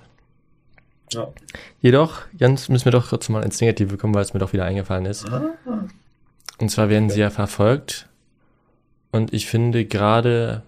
Ja. 1.11 1.27
Jedoch, 1.81 2.21
Jens, 2.37 2.69
müssen 2.69 2.85
wir 2.85 2.91
doch 2.91 3.09
kurz 3.09 3.29
mal 3.29 3.43
ins 3.43 3.59
Negative 3.59 3.97
kommen, 3.97 4.13
weil 4.13 4.23
es 4.23 4.33
mir 4.33 4.39
doch 4.39 4.53
wieder 4.53 4.65
eingefallen 4.65 5.05
ist. 5.05 5.29
Ah. 5.29 5.51
Und 6.59 6.69
zwar 6.69 6.89
werden 6.89 7.09
sie 7.09 7.19
ja 7.19 7.29
verfolgt. 7.29 8.07
Und 9.11 9.33
ich 9.33 9.47
finde 9.47 9.85
gerade 9.85 10.63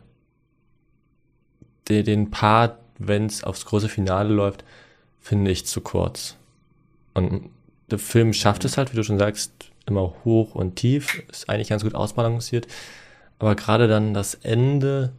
den, 1.89 2.05
den 2.05 2.31
Part, 2.31 2.79
wenn 2.97 3.25
es 3.25 3.43
aufs 3.43 3.65
große 3.65 3.89
Finale 3.89 4.33
läuft, 4.33 4.63
finde 5.19 5.51
ich 5.51 5.65
zu 5.65 5.81
kurz. 5.81 6.35
Und 7.13 7.49
der 7.89 7.99
Film 7.99 8.33
schafft 8.33 8.65
es 8.65 8.77
halt, 8.77 8.91
wie 8.91 8.97
du 8.97 9.03
schon 9.03 9.19
sagst, 9.19 9.71
immer 9.85 10.13
hoch 10.25 10.55
und 10.55 10.75
tief, 10.75 11.23
ist 11.31 11.49
eigentlich 11.49 11.69
ganz 11.69 11.83
gut 11.83 11.95
ausbalanciert. 11.95 12.67
Aber 13.39 13.55
gerade 13.55 13.87
dann 13.87 14.13
das 14.13 14.35
Ende 14.35 15.13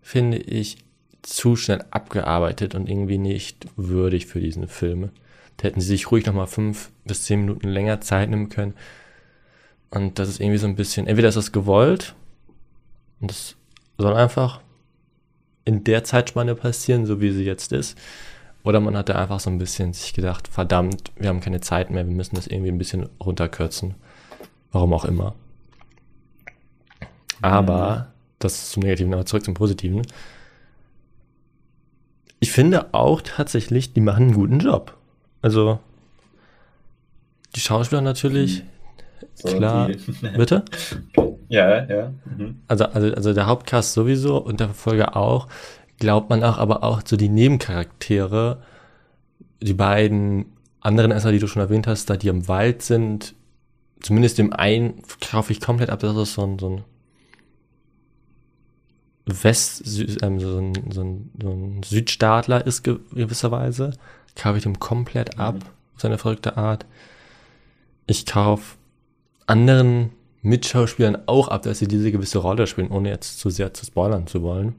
finde 0.00 0.38
ich 0.38 0.78
zu 1.22 1.56
schnell 1.56 1.84
abgearbeitet 1.90 2.74
und 2.74 2.88
irgendwie 2.88 3.18
nicht 3.18 3.66
würdig 3.76 4.26
für 4.26 4.40
diesen 4.40 4.66
Film. 4.66 5.10
Da 5.56 5.64
hätten 5.64 5.80
sie 5.80 5.88
sich 5.88 6.10
ruhig 6.10 6.26
nochmal 6.26 6.48
fünf 6.48 6.90
bis 7.04 7.24
zehn 7.24 7.40
Minuten 7.40 7.68
länger 7.68 8.00
Zeit 8.00 8.28
nehmen 8.28 8.48
können. 8.48 8.74
Und 9.90 10.18
das 10.18 10.28
ist 10.28 10.40
irgendwie 10.40 10.58
so 10.58 10.66
ein 10.66 10.74
bisschen, 10.74 11.06
entweder 11.06 11.28
ist 11.28 11.36
das 11.36 11.52
gewollt 11.52 12.14
und 13.20 13.30
das 13.30 13.56
soll 13.98 14.14
einfach 14.14 14.61
in 15.64 15.84
der 15.84 16.04
Zeitspanne 16.04 16.54
passieren, 16.54 17.06
so 17.06 17.20
wie 17.20 17.30
sie 17.30 17.44
jetzt 17.44 17.72
ist. 17.72 17.96
Oder 18.64 18.80
man 18.80 18.96
hat 18.96 19.08
da 19.08 19.14
einfach 19.14 19.40
so 19.40 19.50
ein 19.50 19.58
bisschen 19.58 19.92
sich 19.92 20.12
gedacht, 20.12 20.48
verdammt, 20.48 21.10
wir 21.16 21.28
haben 21.28 21.40
keine 21.40 21.60
Zeit 21.60 21.90
mehr, 21.90 22.06
wir 22.06 22.14
müssen 22.14 22.36
das 22.36 22.46
irgendwie 22.46 22.70
ein 22.70 22.78
bisschen 22.78 23.08
runterkürzen. 23.20 23.94
Warum 24.70 24.92
auch 24.92 25.04
immer. 25.04 25.34
Aber, 27.40 28.12
das 28.38 28.54
ist 28.54 28.72
zum 28.72 28.84
Negativen, 28.84 29.12
aber 29.14 29.26
zurück 29.26 29.44
zum 29.44 29.54
Positiven 29.54 30.02
ich 32.42 32.50
finde 32.50 32.92
auch 32.92 33.22
tatsächlich, 33.22 33.92
die 33.92 34.00
machen 34.00 34.24
einen 34.24 34.34
guten 34.34 34.58
Job. 34.58 34.96
Also, 35.42 35.78
die 37.54 37.60
Schauspieler 37.60 38.00
natürlich, 38.00 38.64
so, 39.34 39.56
klar. 39.56 39.86
Die. 39.86 39.96
Bitte? 40.36 40.64
Ja, 41.52 41.84
ja. 41.84 42.14
Mhm. 42.24 42.62
Also, 42.66 42.86
also, 42.86 43.14
also 43.14 43.34
der 43.34 43.46
Hauptcast 43.46 43.92
sowieso 43.92 44.38
und 44.38 44.58
der 44.58 44.68
Verfolger 44.68 45.16
auch. 45.18 45.48
Glaubt 45.98 46.30
man 46.30 46.42
auch, 46.42 46.56
aber 46.56 46.82
auch 46.82 47.02
so 47.04 47.18
die 47.18 47.28
Nebencharaktere, 47.28 48.62
die 49.60 49.74
beiden 49.74 50.46
anderen 50.80 51.10
Esser, 51.12 51.30
die 51.30 51.38
du 51.38 51.46
schon 51.46 51.60
erwähnt 51.60 51.86
hast, 51.86 52.08
da 52.08 52.16
die 52.16 52.28
im 52.28 52.48
Wald 52.48 52.80
sind, 52.80 53.34
zumindest 54.00 54.38
dem 54.38 54.54
einen 54.54 55.02
kaufe 55.30 55.52
ich 55.52 55.60
komplett 55.60 55.90
ab, 55.90 56.00
das 56.00 56.16
ist 56.16 56.34
so 56.34 56.42
ein, 56.42 56.58
so 56.58 56.70
ein 56.70 56.84
West, 59.26 59.82
ähm, 60.22 60.40
so, 60.40 60.58
ein, 60.58 60.72
so, 60.90 61.02
ein, 61.02 61.30
so 61.40 61.50
ein 61.50 61.82
Südstaatler 61.82 62.66
ist 62.66 62.82
gewisserweise, 62.82 63.92
kaufe 64.36 64.56
ich 64.56 64.62
dem 64.62 64.80
komplett 64.80 65.38
ab, 65.38 65.56
mhm. 65.56 65.60
auf 65.94 66.00
seine 66.00 66.16
verrückte 66.16 66.56
Art. 66.56 66.86
Ich 68.06 68.24
kaufe 68.24 68.76
anderen 69.46 70.12
Mitschauspielern 70.42 71.22
auch 71.26 71.48
ab, 71.48 71.62
dass 71.62 71.78
sie 71.78 71.88
diese 71.88 72.10
gewisse 72.10 72.38
Rolle 72.38 72.66
spielen, 72.66 72.90
ohne 72.90 73.10
jetzt 73.10 73.38
zu 73.38 73.48
sehr 73.50 73.72
zu 73.72 73.86
spoilern 73.86 74.26
zu 74.26 74.42
wollen. 74.42 74.74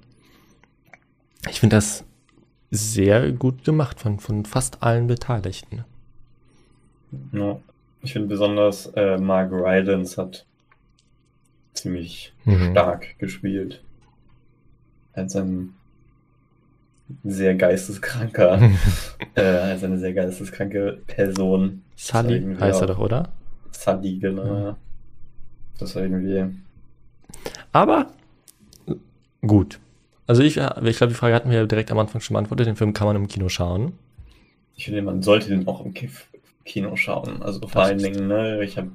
Ich 1.49 1.59
finde 1.59 1.77
das 1.77 2.03
sehr 2.69 3.31
gut 3.31 3.63
gemacht 3.63 3.99
von, 3.99 4.19
von 4.19 4.45
fast 4.45 4.83
allen 4.83 5.07
Beteiligten. 5.07 5.85
Ja, 7.31 7.59
ich 8.01 8.13
finde 8.13 8.27
besonders 8.27 8.87
äh, 8.95 9.17
Mark 9.17 9.51
Rylance 9.51 10.21
hat 10.21 10.45
ziemlich 11.73 12.33
mhm. 12.45 12.71
stark 12.71 13.17
gespielt 13.19 13.81
als 15.13 15.35
ein 15.35 15.73
sehr 17.23 17.55
geisteskranker, 17.55 18.71
äh, 19.35 19.41
als 19.41 19.83
eine 19.83 19.99
sehr 19.99 20.13
geisteskranke 20.13 20.99
Person. 21.05 21.83
Sully 21.95 22.55
heißt 22.59 22.81
er 22.81 22.87
doch, 22.87 22.99
oder? 22.99 23.29
Sully, 23.71 24.17
genau. 24.17 24.45
Ja. 24.45 24.77
Das 25.79 25.95
war 25.95 26.03
irgendwie. 26.03 26.45
Aber 27.71 28.07
gut. 29.41 29.79
Also 30.25 30.41
ich, 30.41 30.57
ich 30.57 30.97
glaube, 30.97 31.11
die 31.11 31.17
Frage 31.17 31.35
hatten 31.35 31.51
wir 31.51 31.65
direkt 31.67 31.91
am 31.91 31.99
Anfang 31.99 32.21
schon 32.21 32.35
beantwortet. 32.35 32.67
Den 32.67 32.75
Film 32.75 32.93
kann 32.93 33.07
man 33.07 33.15
im 33.15 33.27
Kino 33.27 33.49
schauen. 33.49 33.93
Ich 34.75 34.85
finde, 34.85 35.01
man 35.01 35.21
sollte 35.21 35.49
den 35.49 35.67
auch 35.67 35.83
im 35.83 35.93
Kino 36.63 36.95
schauen. 36.95 37.41
Also 37.41 37.59
vor 37.61 37.81
das 37.81 37.89
allen 37.89 37.99
Dingen, 37.99 38.27
ne, 38.27 38.63
ich 38.63 38.77
habe 38.77 38.91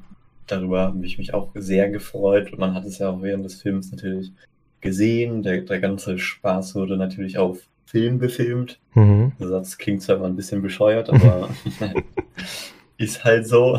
darüber 0.47 0.81
habe 0.83 1.05
ich 1.05 1.18
mich 1.18 1.35
auch 1.35 1.51
sehr 1.55 1.91
gefreut 1.91 2.53
und 2.53 2.59
man 2.59 2.74
hat 2.74 2.85
es 2.85 2.99
ja 2.99 3.11
auch 3.11 3.22
während 3.22 3.45
des 3.45 3.61
Films 3.61 3.91
natürlich 3.91 4.33
gesehen. 4.81 5.43
Der, 5.43 5.61
der 5.61 5.81
ganze 5.81 6.18
Spaß 6.18 6.74
wurde 6.74 6.97
natürlich 6.97 7.39
auf 7.39 7.61
Film 7.85 8.18
gefilmt. 8.18 8.79
Mhm. 8.95 9.33
Der 9.39 9.49
Satz 9.49 9.79
klingt 9.79 10.03
zwar 10.03 10.16
immer 10.16 10.26
ein 10.26 10.37
bisschen 10.37 10.62
bescheuert, 10.62 11.11
aber 11.11 11.51
ist 12.97 13.24
halt 13.24 13.47
so. 13.47 13.79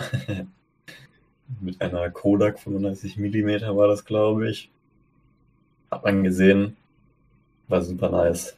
Mit 1.60 1.82
einer 1.82 2.10
Kodak 2.10 2.60
35 2.60 3.18
mm 3.18 3.76
war 3.76 3.88
das, 3.88 4.05
glaube 4.05 4.49
ich. 4.49 4.70
Hat 5.91 6.03
man 6.03 6.24
gesehen. 6.24 6.78
War 7.68 7.82
super 7.82 8.10
nice. 8.10 8.55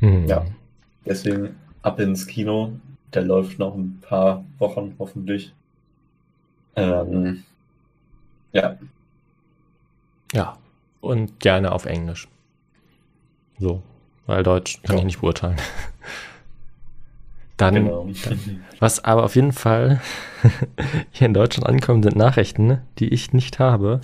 Mhm. 0.00 0.26
Ja. 0.26 0.46
Deswegen 1.04 1.56
ab 1.82 1.98
ins 2.00 2.26
Kino. 2.26 2.72
Der 3.14 3.22
läuft 3.22 3.58
noch 3.58 3.74
ein 3.74 4.00
paar 4.00 4.44
Wochen 4.58 4.94
hoffentlich. 4.98 5.54
Ähm, 6.76 7.42
ja, 8.52 8.78
ja, 10.32 10.58
und 11.00 11.40
gerne 11.40 11.72
auf 11.72 11.86
Englisch. 11.86 12.28
So, 13.58 13.82
weil 14.26 14.42
Deutsch 14.42 14.82
kann 14.82 14.98
ich 14.98 15.04
nicht 15.04 15.20
beurteilen. 15.20 15.56
Dann, 17.58 17.74
Genau. 17.74 18.08
was 18.78 19.04
aber 19.04 19.24
auf 19.24 19.34
jeden 19.36 19.52
Fall 19.52 20.00
hier 21.10 21.26
in 21.26 21.34
Deutschland 21.34 21.68
ankommen, 21.68 22.02
sind 22.02 22.16
Nachrichten, 22.16 22.78
die 22.98 23.08
ich 23.08 23.32
nicht 23.34 23.58
habe. 23.58 24.00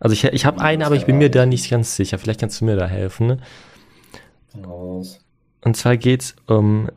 Also 0.00 0.14
ich, 0.14 0.24
ich 0.24 0.46
habe 0.46 0.60
eine, 0.60 0.86
aber 0.86 0.96
ich 0.96 1.04
bin 1.04 1.18
mir 1.18 1.30
da 1.30 1.44
nicht 1.44 1.70
ganz 1.70 1.94
sicher. 1.96 2.18
Vielleicht 2.18 2.40
kannst 2.40 2.60
du 2.60 2.64
mir 2.64 2.76
da 2.76 2.86
helfen. 2.86 3.42
Raus. 4.64 5.20
Und 5.64 5.76
zwar 5.76 5.96
geht's 5.96 6.34
um 6.46 6.88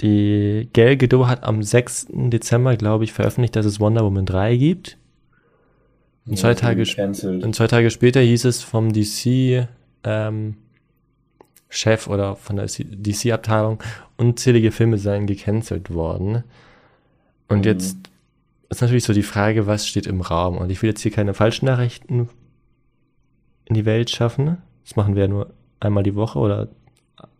die 0.00 0.68
Gal 0.74 0.96
Gadot 0.96 1.26
hat 1.26 1.44
am 1.44 1.62
6. 1.62 2.08
Dezember, 2.10 2.76
glaube 2.76 3.04
ich, 3.04 3.12
veröffentlicht, 3.12 3.56
dass 3.56 3.64
es 3.64 3.80
Wonder 3.80 4.04
Woman 4.04 4.26
3 4.26 4.56
gibt. 4.56 4.98
Und 6.26 6.34
Ja, 6.34 6.40
zwei, 6.40 6.54
Tage, 6.54 6.82
und 6.82 7.54
zwei 7.54 7.66
Tage 7.66 7.90
später 7.90 8.20
hieß 8.20 8.44
es 8.44 8.62
vom 8.62 8.92
DC 8.92 9.66
ähm, 10.04 10.56
Chef 11.68 12.08
oder 12.08 12.36
von 12.36 12.56
der 12.56 12.66
DC-Abteilung, 12.66 13.82
unzählige 14.16 14.72
Filme 14.72 14.98
seien 14.98 15.26
gecancelt 15.26 15.92
worden. 15.92 16.44
Und 17.48 17.58
Mhm. 17.58 17.64
jetzt 17.64 17.96
ist 18.68 18.80
natürlich 18.82 19.04
so 19.04 19.12
die 19.12 19.22
Frage, 19.22 19.66
was 19.66 19.86
steht 19.86 20.06
im 20.06 20.20
Raum? 20.20 20.56
Und 20.58 20.70
ich 20.70 20.82
will 20.82 20.90
jetzt 20.90 21.00
hier 21.02 21.12
keine 21.12 21.34
falschen 21.34 21.66
Nachrichten 21.66 22.28
in 23.66 23.74
die 23.74 23.84
Welt 23.84 24.10
schaffen. 24.10 24.58
Das 24.84 24.96
machen 24.96 25.14
wir 25.14 25.22
ja 25.22 25.28
nur 25.28 25.50
einmal 25.80 26.02
die 26.02 26.14
Woche 26.14 26.38
oder 26.38 26.68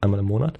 einmal 0.00 0.20
im 0.20 0.26
Monat. 0.26 0.58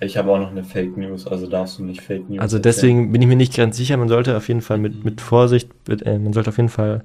Ich 0.00 0.16
habe 0.16 0.30
auch 0.32 0.38
noch 0.38 0.50
eine 0.50 0.64
Fake 0.64 0.96
News, 0.96 1.26
also 1.26 1.46
darfst 1.46 1.78
du 1.78 1.84
nicht 1.84 2.00
Fake 2.00 2.28
News. 2.28 2.40
Also 2.40 2.56
erzählen. 2.56 2.62
deswegen 2.74 3.12
bin 3.12 3.20
ich 3.20 3.28
mir 3.28 3.36
nicht 3.36 3.54
ganz 3.54 3.76
sicher. 3.76 3.96
Man 3.98 4.08
sollte 4.08 4.34
auf 4.36 4.48
jeden 4.48 4.62
Fall 4.62 4.78
mit, 4.78 5.04
mit 5.04 5.20
Vorsicht, 5.20 5.68
mit, 5.88 6.02
äh, 6.06 6.18
man 6.18 6.32
sollte 6.32 6.48
auf 6.50 6.56
jeden 6.56 6.70
Fall 6.70 7.04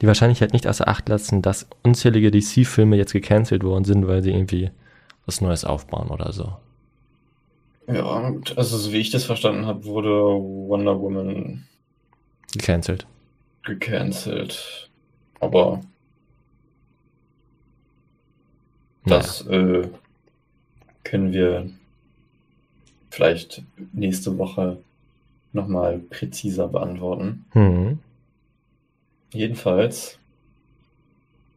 die 0.00 0.08
Wahrscheinlichkeit 0.08 0.52
nicht 0.52 0.66
außer 0.66 0.88
Acht 0.88 1.08
lassen, 1.08 1.42
dass 1.42 1.68
unzählige 1.84 2.32
DC-Filme 2.32 2.96
jetzt 2.96 3.12
gecancelt 3.12 3.62
worden 3.62 3.84
sind, 3.84 4.08
weil 4.08 4.22
sie 4.24 4.32
irgendwie 4.32 4.70
was 5.26 5.40
Neues 5.40 5.64
aufbauen 5.64 6.08
oder 6.08 6.32
so. 6.32 6.52
Ja, 7.94 8.34
also 8.56 8.76
so 8.78 8.92
wie 8.92 8.98
ich 8.98 9.10
das 9.10 9.24
verstanden 9.24 9.66
habe, 9.66 9.84
wurde 9.84 10.10
Wonder 10.10 11.00
Woman 11.00 11.64
Gecancelt. 12.52 13.06
gecancelt. 13.64 14.90
Aber 15.40 15.80
das 19.04 19.44
äh, 19.46 19.88
können 21.02 21.32
wir 21.32 21.70
vielleicht 23.10 23.62
nächste 23.92 24.38
Woche 24.38 24.78
nochmal 25.52 25.98
präziser 25.98 26.68
beantworten. 26.68 27.44
Hm. 27.50 27.98
Jedenfalls, 29.32 30.18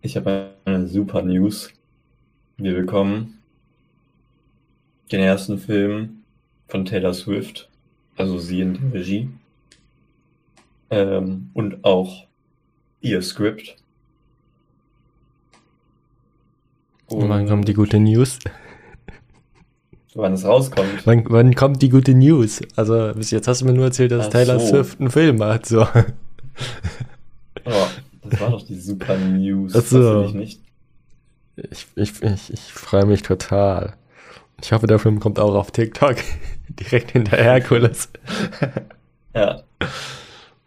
ich 0.01 0.15
habe 0.17 0.53
eine 0.65 0.87
super 0.87 1.21
News. 1.21 1.71
Wir 2.57 2.73
bekommen 2.73 3.41
den 5.11 5.19
ersten 5.19 5.57
Film 5.59 6.14
von 6.75 6.83
Taylor 6.83 7.13
Swift, 7.13 7.69
also 8.17 8.37
sie 8.37 8.59
in 8.59 8.73
der 8.73 8.99
Regie. 8.99 9.29
Ähm, 10.89 11.49
und 11.53 11.85
auch 11.85 12.27
ihr 12.99 13.21
Skript. 13.21 13.77
Und 17.07 17.29
wann 17.29 17.47
kommt 17.47 17.69
die 17.69 17.73
gute 17.73 17.97
News? 17.97 18.39
Wann 20.15 20.33
es 20.33 20.45
rauskommt. 20.45 21.05
Wann, 21.05 21.23
wann 21.29 21.55
kommt 21.55 21.81
die 21.81 21.89
gute 21.89 22.13
News? 22.13 22.61
Also 22.77 23.11
bis 23.15 23.31
jetzt 23.31 23.49
hast 23.49 23.61
du 23.61 23.65
mir 23.65 23.73
nur 23.73 23.85
erzählt, 23.85 24.11
dass 24.11 24.27
Ach 24.27 24.31
Taylor 24.31 24.59
so. 24.61 24.67
Swift 24.67 24.99
einen 24.99 25.11
Film 25.11 25.37
macht. 25.37 25.65
So. 25.65 25.87
Oh, 27.67 27.87
das 28.21 28.39
war 28.39 28.51
doch 28.51 28.61
die 28.61 28.79
super 28.79 29.17
News. 29.17 29.73
Ach 29.75 29.81
so. 29.81 30.25
Ich 30.25 30.33
nicht. 30.33 30.61
Ich, 31.55 31.87
ich, 31.95 32.21
ich, 32.21 32.53
ich 32.53 32.61
freue 32.61 33.07
mich 33.07 33.23
total. 33.23 33.95
Ich 34.61 34.71
hoffe, 34.71 34.85
der 34.85 34.99
Film 34.99 35.19
kommt 35.19 35.39
auch 35.39 35.55
auf 35.55 35.71
TikTok. 35.71 36.17
Direkt 36.79 37.11
hinter 37.11 37.37
Herkules. 37.37 38.09
Ja. 39.35 39.63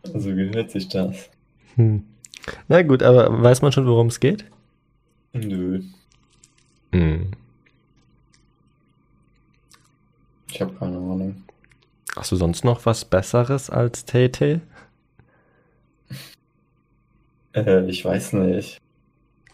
So 0.04 0.34
gehört 0.34 0.70
sich 0.70 0.88
das. 0.88 1.30
Hm. 1.76 2.04
Na 2.68 2.82
gut, 2.82 3.02
aber 3.02 3.42
weiß 3.42 3.62
man 3.62 3.72
schon, 3.72 3.86
worum 3.86 4.08
es 4.08 4.20
geht? 4.20 4.44
Nö. 5.32 5.82
Hm. 6.92 7.30
Ich 10.50 10.60
habe 10.60 10.74
keine 10.74 10.96
Ahnung. 10.96 11.44
Hast 12.14 12.32
du 12.32 12.36
sonst 12.36 12.64
noch 12.64 12.84
was 12.84 13.04
Besseres 13.06 13.70
als 13.70 14.04
Tay-Tay? 14.04 14.60
Äh, 17.54 17.88
ich 17.88 18.04
weiß 18.04 18.34
nicht. 18.34 18.78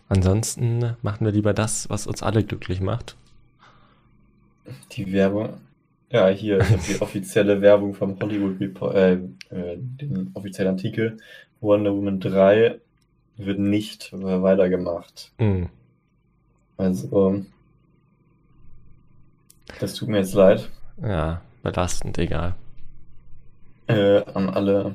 Ansonsten 0.09 0.97
machen 1.03 1.25
wir 1.25 1.33
lieber 1.33 1.55
das, 1.55 1.89
was 1.91 2.07
uns 2.07 2.23
alle 2.23 2.45
glücklich 2.45 2.81
macht. 2.81 3.17
Die 4.93 5.13
Werbung. 5.13 5.61
Ja, 6.15 6.29
hier, 6.29 6.61
habe 6.61 6.81
die 6.89 7.03
offizielle 7.03 7.61
Werbung 7.61 7.93
vom 7.93 8.17
Hollywood 8.21 8.61
Report, 8.61 8.95
äh, 8.95 9.15
äh, 9.51 9.77
den 9.77 10.31
offiziellen 10.35 10.77
Artikel. 10.77 11.17
Wonder 11.61 11.93
Woman 11.93 12.21
3 12.21 12.79
wird 13.37 13.59
nicht 13.59 14.13
weitergemacht. 14.13 15.33
Hm. 15.39 15.69
Also, 16.77 17.45
das 19.81 19.95
tut 19.95 20.09
mir 20.09 20.19
jetzt 20.19 20.35
leid. 20.35 20.71
Ja, 21.03 21.43
belastend, 21.65 22.17
egal. 22.19 22.55
Äh, 23.89 24.23
an 24.35 24.51
alle 24.51 24.95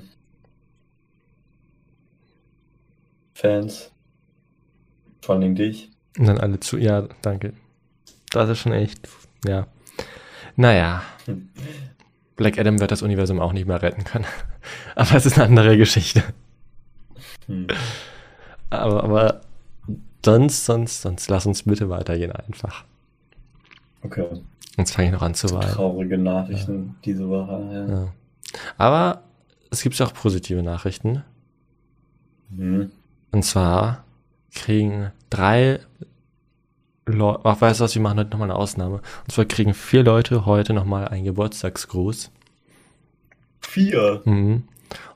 Fans. 3.33 3.91
Vor 5.19 5.33
allen 5.33 5.41
Dingen 5.41 5.55
dich. 5.55 5.89
Und 6.17 6.27
dann 6.27 6.37
alle 6.37 6.61
zu. 6.61 6.77
Ja, 6.77 7.09
danke. 7.21 7.51
Das 8.31 8.49
ist 8.49 8.59
schon 8.59 8.71
echt. 8.71 9.09
Ja. 9.45 9.67
Naja. 10.59 11.03
Black 12.35 12.59
Adam 12.59 12.81
wird 12.81 12.91
das 12.91 13.01
Universum 13.01 13.39
auch 13.39 13.53
nicht 13.53 13.65
mehr 13.65 13.81
retten 13.81 14.03
können. 14.03 14.25
Aber 14.95 15.15
es 15.15 15.25
ist 15.25 15.37
eine 15.37 15.45
andere 15.45 15.77
Geschichte. 15.77 16.21
Hm. 17.45 17.67
Aber, 18.69 19.03
aber 19.05 19.41
sonst, 20.23 20.65
sonst, 20.65 21.01
sonst 21.01 21.29
lass 21.29 21.45
uns 21.45 21.63
bitte 21.63 21.89
weitergehen 21.89 22.33
einfach. 22.33 22.83
Okay. 24.03 24.27
Sonst 24.75 24.91
fange 24.91 25.07
ich 25.07 25.13
noch 25.13 25.21
an 25.21 25.33
zu 25.33 25.49
weinen. 25.51 25.71
Traurige 25.71 26.17
Nachrichten 26.17 26.97
diese 27.05 27.27
Woche. 27.29 27.69
Ja. 27.71 27.87
Ja. 27.87 28.13
Aber 28.77 29.23
es 29.71 29.81
gibt 29.81 29.99
auch 30.01 30.13
positive 30.13 30.61
Nachrichten. 30.61 31.23
Mhm. 32.49 32.91
Und 33.31 33.43
zwar 33.43 34.03
kriegen 34.53 35.11
drei 35.29 35.79
Leute, 37.11 37.41
ach, 37.43 37.61
weißt 37.61 37.79
du 37.79 37.83
was, 37.83 37.95
wir 37.95 38.01
machen 38.01 38.19
heute 38.19 38.29
nochmal 38.31 38.49
eine 38.49 38.59
Ausnahme. 38.59 38.95
Und 38.95 39.31
zwar 39.31 39.45
kriegen 39.45 39.73
vier 39.73 40.03
Leute 40.03 40.45
heute 40.45 40.73
nochmal 40.73 41.07
einen 41.07 41.25
Geburtstagsgruß. 41.25 42.31
Vier. 43.61 44.21
Mhm. 44.25 44.63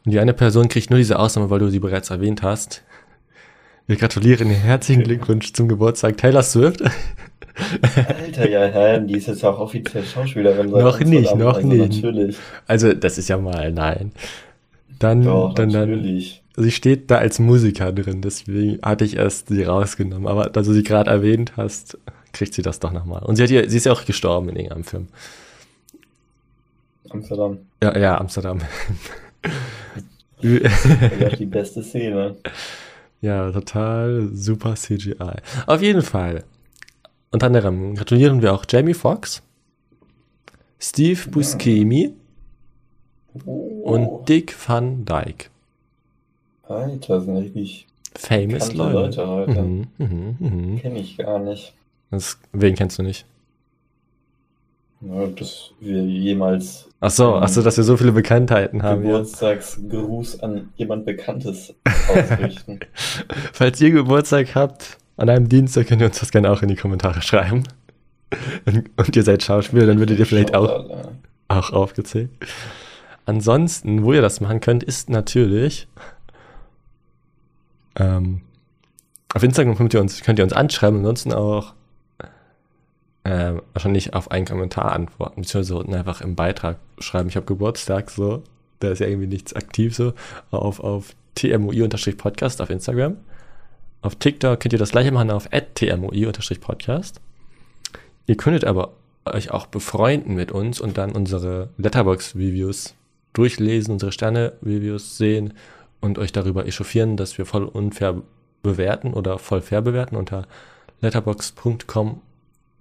Und 0.06 0.12
die 0.12 0.20
eine 0.20 0.34
Person 0.34 0.68
kriegt 0.68 0.90
nur 0.90 1.00
diese 1.00 1.18
Ausnahme, 1.18 1.50
weil 1.50 1.60
du 1.60 1.70
sie 1.70 1.80
bereits 1.80 2.10
erwähnt 2.10 2.44
hast. 2.44 2.84
Wir 3.88 3.96
gratulieren 3.96 4.50
herzlichen 4.50 5.04
Glückwunsch 5.04 5.54
zum 5.54 5.68
Geburtstag 5.68 6.18
Taylor 6.18 6.44
Swift. 6.44 6.82
Alter, 7.82 8.50
ja, 8.50 8.66
hä, 8.66 9.02
die 9.06 9.18
ist 9.18 9.28
jetzt 9.28 9.44
auch 9.44 9.60
offiziell 9.60 10.04
Schauspielerin. 10.04 10.70
noch 10.70 11.00
nicht, 11.00 11.36
noch 11.36 11.56
also 11.56 11.68
nicht. 11.68 12.04
Natürlich. 12.04 12.38
Also, 12.66 12.94
das 12.94 13.18
ist 13.18 13.28
ja 13.28 13.38
mal, 13.38 13.72
nein. 13.72 14.12
Dann, 15.00 15.24
Doch, 15.24 15.54
dann, 15.54 15.70
dann, 15.70 15.90
natürlich. 15.90 16.43
Sie 16.56 16.72
steht 16.72 17.10
da 17.10 17.18
als 17.18 17.40
Musiker 17.40 17.92
drin, 17.92 18.22
deswegen 18.22 18.82
hatte 18.82 19.06
ich 19.06 19.16
erst 19.16 19.50
sie 19.50 19.64
rausgenommen. 19.64 20.28
Aber 20.28 20.50
da 20.50 20.62
du 20.62 20.74
sie 20.74 20.84
gerade 20.84 21.10
erwähnt 21.10 21.54
hast, 21.58 21.98
kriegt 22.32 22.54
sie 22.54 22.62
das 22.62 22.80
doch 22.80 22.92
nochmal. 22.92 23.24
Und 23.24 23.36
sie 23.36 23.44
hat 23.44 23.50
ja, 23.50 23.68
sie 23.68 23.78
ist 23.78 23.86
ja 23.86 23.92
auch 23.92 24.06
gestorben 24.06 24.50
in 24.50 24.56
irgendeinem 24.56 24.84
Film. 24.84 25.08
Amsterdam. 27.10 27.60
Ja, 27.82 27.98
ja, 27.98 28.18
Amsterdam. 28.20 28.60
Die 30.42 31.46
beste 31.46 31.84
Szene. 31.84 32.36
ja, 33.22 33.52
total 33.52 34.30
super 34.34 34.76
CGI. 34.76 35.36
Auf 35.68 35.82
jeden 35.82 36.02
Fall. 36.02 36.44
Unter 37.32 37.48
anderem 37.48 37.96
gratulieren 37.96 38.42
wir 38.42 38.54
auch 38.54 38.66
Jamie 38.70 38.94
Foxx, 38.94 39.42
Steve 40.80 41.30
Buscemi 41.30 42.14
und 43.46 44.28
Dick 44.28 44.56
Van 44.68 45.06
Dyke. 45.06 45.53
Alter, 46.74 47.22
sind 47.22 47.38
richtig 47.38 47.88
Famous 48.16 48.74
Leute. 48.74 48.94
Leute 48.94 49.28
heute. 49.28 49.62
Mhm, 49.62 49.88
mhm, 49.98 50.36
mhm. 50.40 50.80
Kenne 50.80 51.00
ich 51.00 51.18
gar 51.18 51.40
nicht. 51.40 51.74
Das, 52.12 52.38
wen 52.52 52.76
kennst 52.76 53.00
du 53.00 53.04
nicht? 53.04 53.26
Ja, 55.02 55.28
dass 55.28 55.72
wir 55.80 56.04
jemals 56.04 56.88
Ach 57.06 57.12
so, 57.12 57.36
ach 57.36 57.50
so, 57.50 57.62
dass 57.62 57.76
wir 57.76 57.84
so 57.84 57.98
viele 57.98 58.14
Bekanntheiten 58.14 58.82
haben. 58.82 59.04
Ja. 59.04 59.18
Geburtstagsgruß 59.18 60.40
an 60.40 60.70
jemand 60.78 61.06
Bekanntes 61.06 61.74
ausrichten. 62.08 62.80
Falls 63.52 63.82
ihr 63.82 63.92
Geburtstag 63.92 64.56
habt 64.56 64.98
an 65.18 65.30
einem 65.30 65.50
Dienstag, 65.50 65.88
könnt 65.88 66.02
ihr 66.02 66.08
uns 66.08 66.22
das 66.22 66.32
gerne 66.32 66.50
auch 66.50 66.62
in 66.62 66.70
die 66.70 66.78
Kommentare 66.78 67.22
schreiben. 67.22 67.64
Und, 68.66 68.90
und 68.96 69.16
ihr 69.18 69.24
seid 69.24 69.44
Schauspieler, 69.44 69.86
dann 69.86 70.00
würdet 70.00 70.18
ihr 70.18 70.26
vielleicht 70.26 70.56
auch, 70.56 70.86
auch 71.50 71.74
aufgezählt. 71.74 72.30
Ansonsten, 73.26 74.04
wo 74.04 74.14
ihr 74.14 74.22
das 74.22 74.40
machen 74.40 74.62
könnt, 74.62 74.82
ist 74.82 75.10
natürlich 75.10 75.90
ähm, 77.96 78.42
auf 79.34 79.44
Instagram 79.44 79.76
könnt 79.76 79.94
ihr 79.94 80.02
uns, 80.02 80.22
könnt 80.22 80.40
ihr 80.40 80.44
uns 80.44 80.54
anschreiben, 80.54 81.00
ansonsten 81.00 81.34
auch 81.34 81.74
äh, 83.24 83.54
wahrscheinlich 83.74 84.14
auf 84.14 84.32
einen 84.32 84.46
Kommentar 84.46 84.92
antworten, 84.92 85.42
beziehungsweise 85.42 85.86
einfach 85.96 86.22
im 86.22 86.36
Beitrag 86.36 86.78
schreiben, 87.00 87.30
ich 87.30 87.36
habe 87.36 87.46
Geburtstag, 87.46 88.12
so, 88.12 88.44
da 88.80 88.90
ist 88.90 89.00
ja 89.00 89.08
irgendwie 89.08 89.28
nichts 89.28 89.54
aktiv 89.54 89.96
so, 89.96 90.14
auf, 90.52 90.80
auf 90.80 91.16
tmui-podcast 91.36 92.62
auf 92.62 92.70
Instagram. 92.70 93.18
Auf 94.02 94.16
TikTok 94.16 94.60
könnt 94.60 94.74
ihr 94.74 94.80
das 94.80 94.92
gleiche 94.92 95.12
machen 95.12 95.32
auf 95.32 95.48
tmui-podcast. 95.48 97.22
Ihr 98.28 98.38
könntet 98.38 98.66
aber 98.66 98.94
euch 99.26 99.52
auch 99.52 99.68
befreunden 99.68 100.36
mit 100.36 100.52
uns 100.52 100.82
und 100.82 100.98
dann 100.98 101.14
unsere 101.14 101.70
Letterbox-Reviews 101.78 102.94
durchlesen, 103.32 103.94
unsere 103.94 104.12
Sterne-Reviews 104.12 105.18
sehen 105.18 105.54
und 106.04 106.20
euch 106.20 106.34
darüber 106.34 106.66
echauffieren, 106.66 107.16
dass 107.16 107.38
wir 107.38 107.46
voll 107.46 107.64
unfair 107.64 108.22
bewerten 108.62 109.14
oder 109.14 109.40
voll 109.40 109.62
fair 109.62 109.82
bewerten 109.82 110.18
unter 110.18 110.46
letterbox.com 111.00 112.22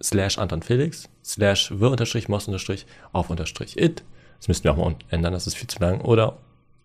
slash 0.02 0.38
Anton 0.38 0.60
Felix 0.60 1.08
slash 1.24 1.70
wir 1.70 1.92
unterstrich 1.92 2.28
moss 2.28 2.48
unterstrich 2.48 2.84
auf 3.12 3.30
unterstrich 3.30 3.78
it. 3.78 4.02
Das 4.38 4.48
müssten 4.48 4.64
wir 4.64 4.72
auch 4.72 4.76
mal 4.76 4.96
ändern, 5.10 5.32
das 5.32 5.46
ist 5.46 5.54
viel 5.54 5.68
zu 5.68 5.78
lang. 5.78 6.00
Oder 6.00 6.38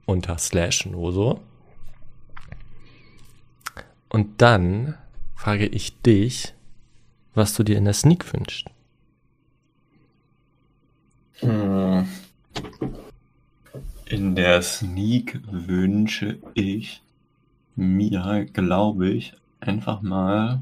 unter 0.05 0.37
slash 0.37 0.85
nur 0.85 1.11
so. 1.11 1.39
Und 4.07 4.39
dann 4.39 4.93
frage 5.35 5.65
ich 5.65 5.99
dich, 6.03 6.53
was 7.33 7.55
du 7.55 7.63
dir 7.63 7.79
in 7.79 7.85
der 7.85 7.95
Sneak 7.95 8.31
wünschst. 8.31 8.67
Hm. 11.39 12.07
In 14.09 14.35
der 14.35 14.61
Sneak 14.61 15.41
wünsche 15.51 16.37
ich 16.53 17.01
mir, 17.75 18.45
glaube 18.53 19.09
ich, 19.09 19.33
einfach 19.59 20.01
mal. 20.01 20.61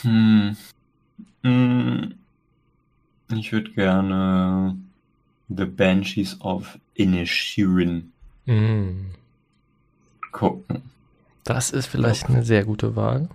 Hm, 0.00 0.56
hm, 1.42 2.14
ich 3.30 3.52
würde 3.52 3.72
gerne 3.72 4.78
The 5.48 5.66
Banshees 5.66 6.40
of 6.40 6.78
Inishirin 6.94 8.12
mm. 8.46 9.10
gucken. 10.32 10.82
Das 11.44 11.70
ist 11.70 11.86
vielleicht 11.86 12.26
eine 12.26 12.42
sehr 12.42 12.64
gute 12.64 12.96
Wahl. 12.96 13.28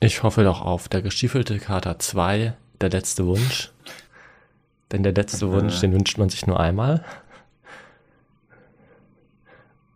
Ich 0.00 0.24
hoffe 0.24 0.42
doch 0.42 0.62
auf 0.62 0.88
der 0.88 1.00
gestiefelte 1.00 1.58
Kater 1.58 1.98
2, 1.98 2.54
der 2.80 2.90
letzte 2.90 3.24
Wunsch. 3.24 3.70
Denn 4.92 5.02
der 5.02 5.12
letzte 5.12 5.50
Wunsch, 5.50 5.80
den 5.80 5.92
wünscht 5.92 6.18
man 6.18 6.28
sich 6.28 6.46
nur 6.46 6.60
einmal. 6.60 7.04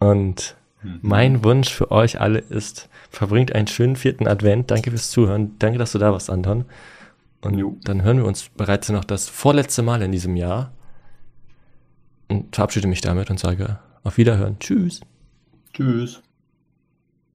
Und 0.00 0.56
mhm. 0.82 0.98
mein 1.02 1.44
Wunsch 1.44 1.72
für 1.72 1.90
euch 1.90 2.20
alle 2.20 2.38
ist, 2.38 2.88
verbringt 3.10 3.54
einen 3.54 3.66
schönen 3.66 3.96
vierten 3.96 4.26
Advent. 4.26 4.70
Danke 4.70 4.90
fürs 4.90 5.10
Zuhören. 5.10 5.56
Danke, 5.58 5.78
dass 5.78 5.92
du 5.92 5.98
da 5.98 6.12
warst, 6.12 6.30
Anton. 6.30 6.64
Und 7.42 7.58
jo. 7.58 7.76
dann 7.84 8.02
hören 8.02 8.18
wir 8.18 8.24
uns 8.24 8.48
bereits 8.48 8.88
noch 8.88 9.04
das 9.04 9.28
vorletzte 9.28 9.82
Mal 9.82 10.02
in 10.02 10.12
diesem 10.12 10.36
Jahr. 10.36 10.72
Und 12.28 12.54
verabschiede 12.54 12.88
mich 12.88 13.00
damit 13.00 13.30
und 13.30 13.38
sage 13.38 13.78
auf 14.02 14.16
Wiederhören. 14.16 14.58
Tschüss. 14.58 15.00
Tschüss. 15.72 16.22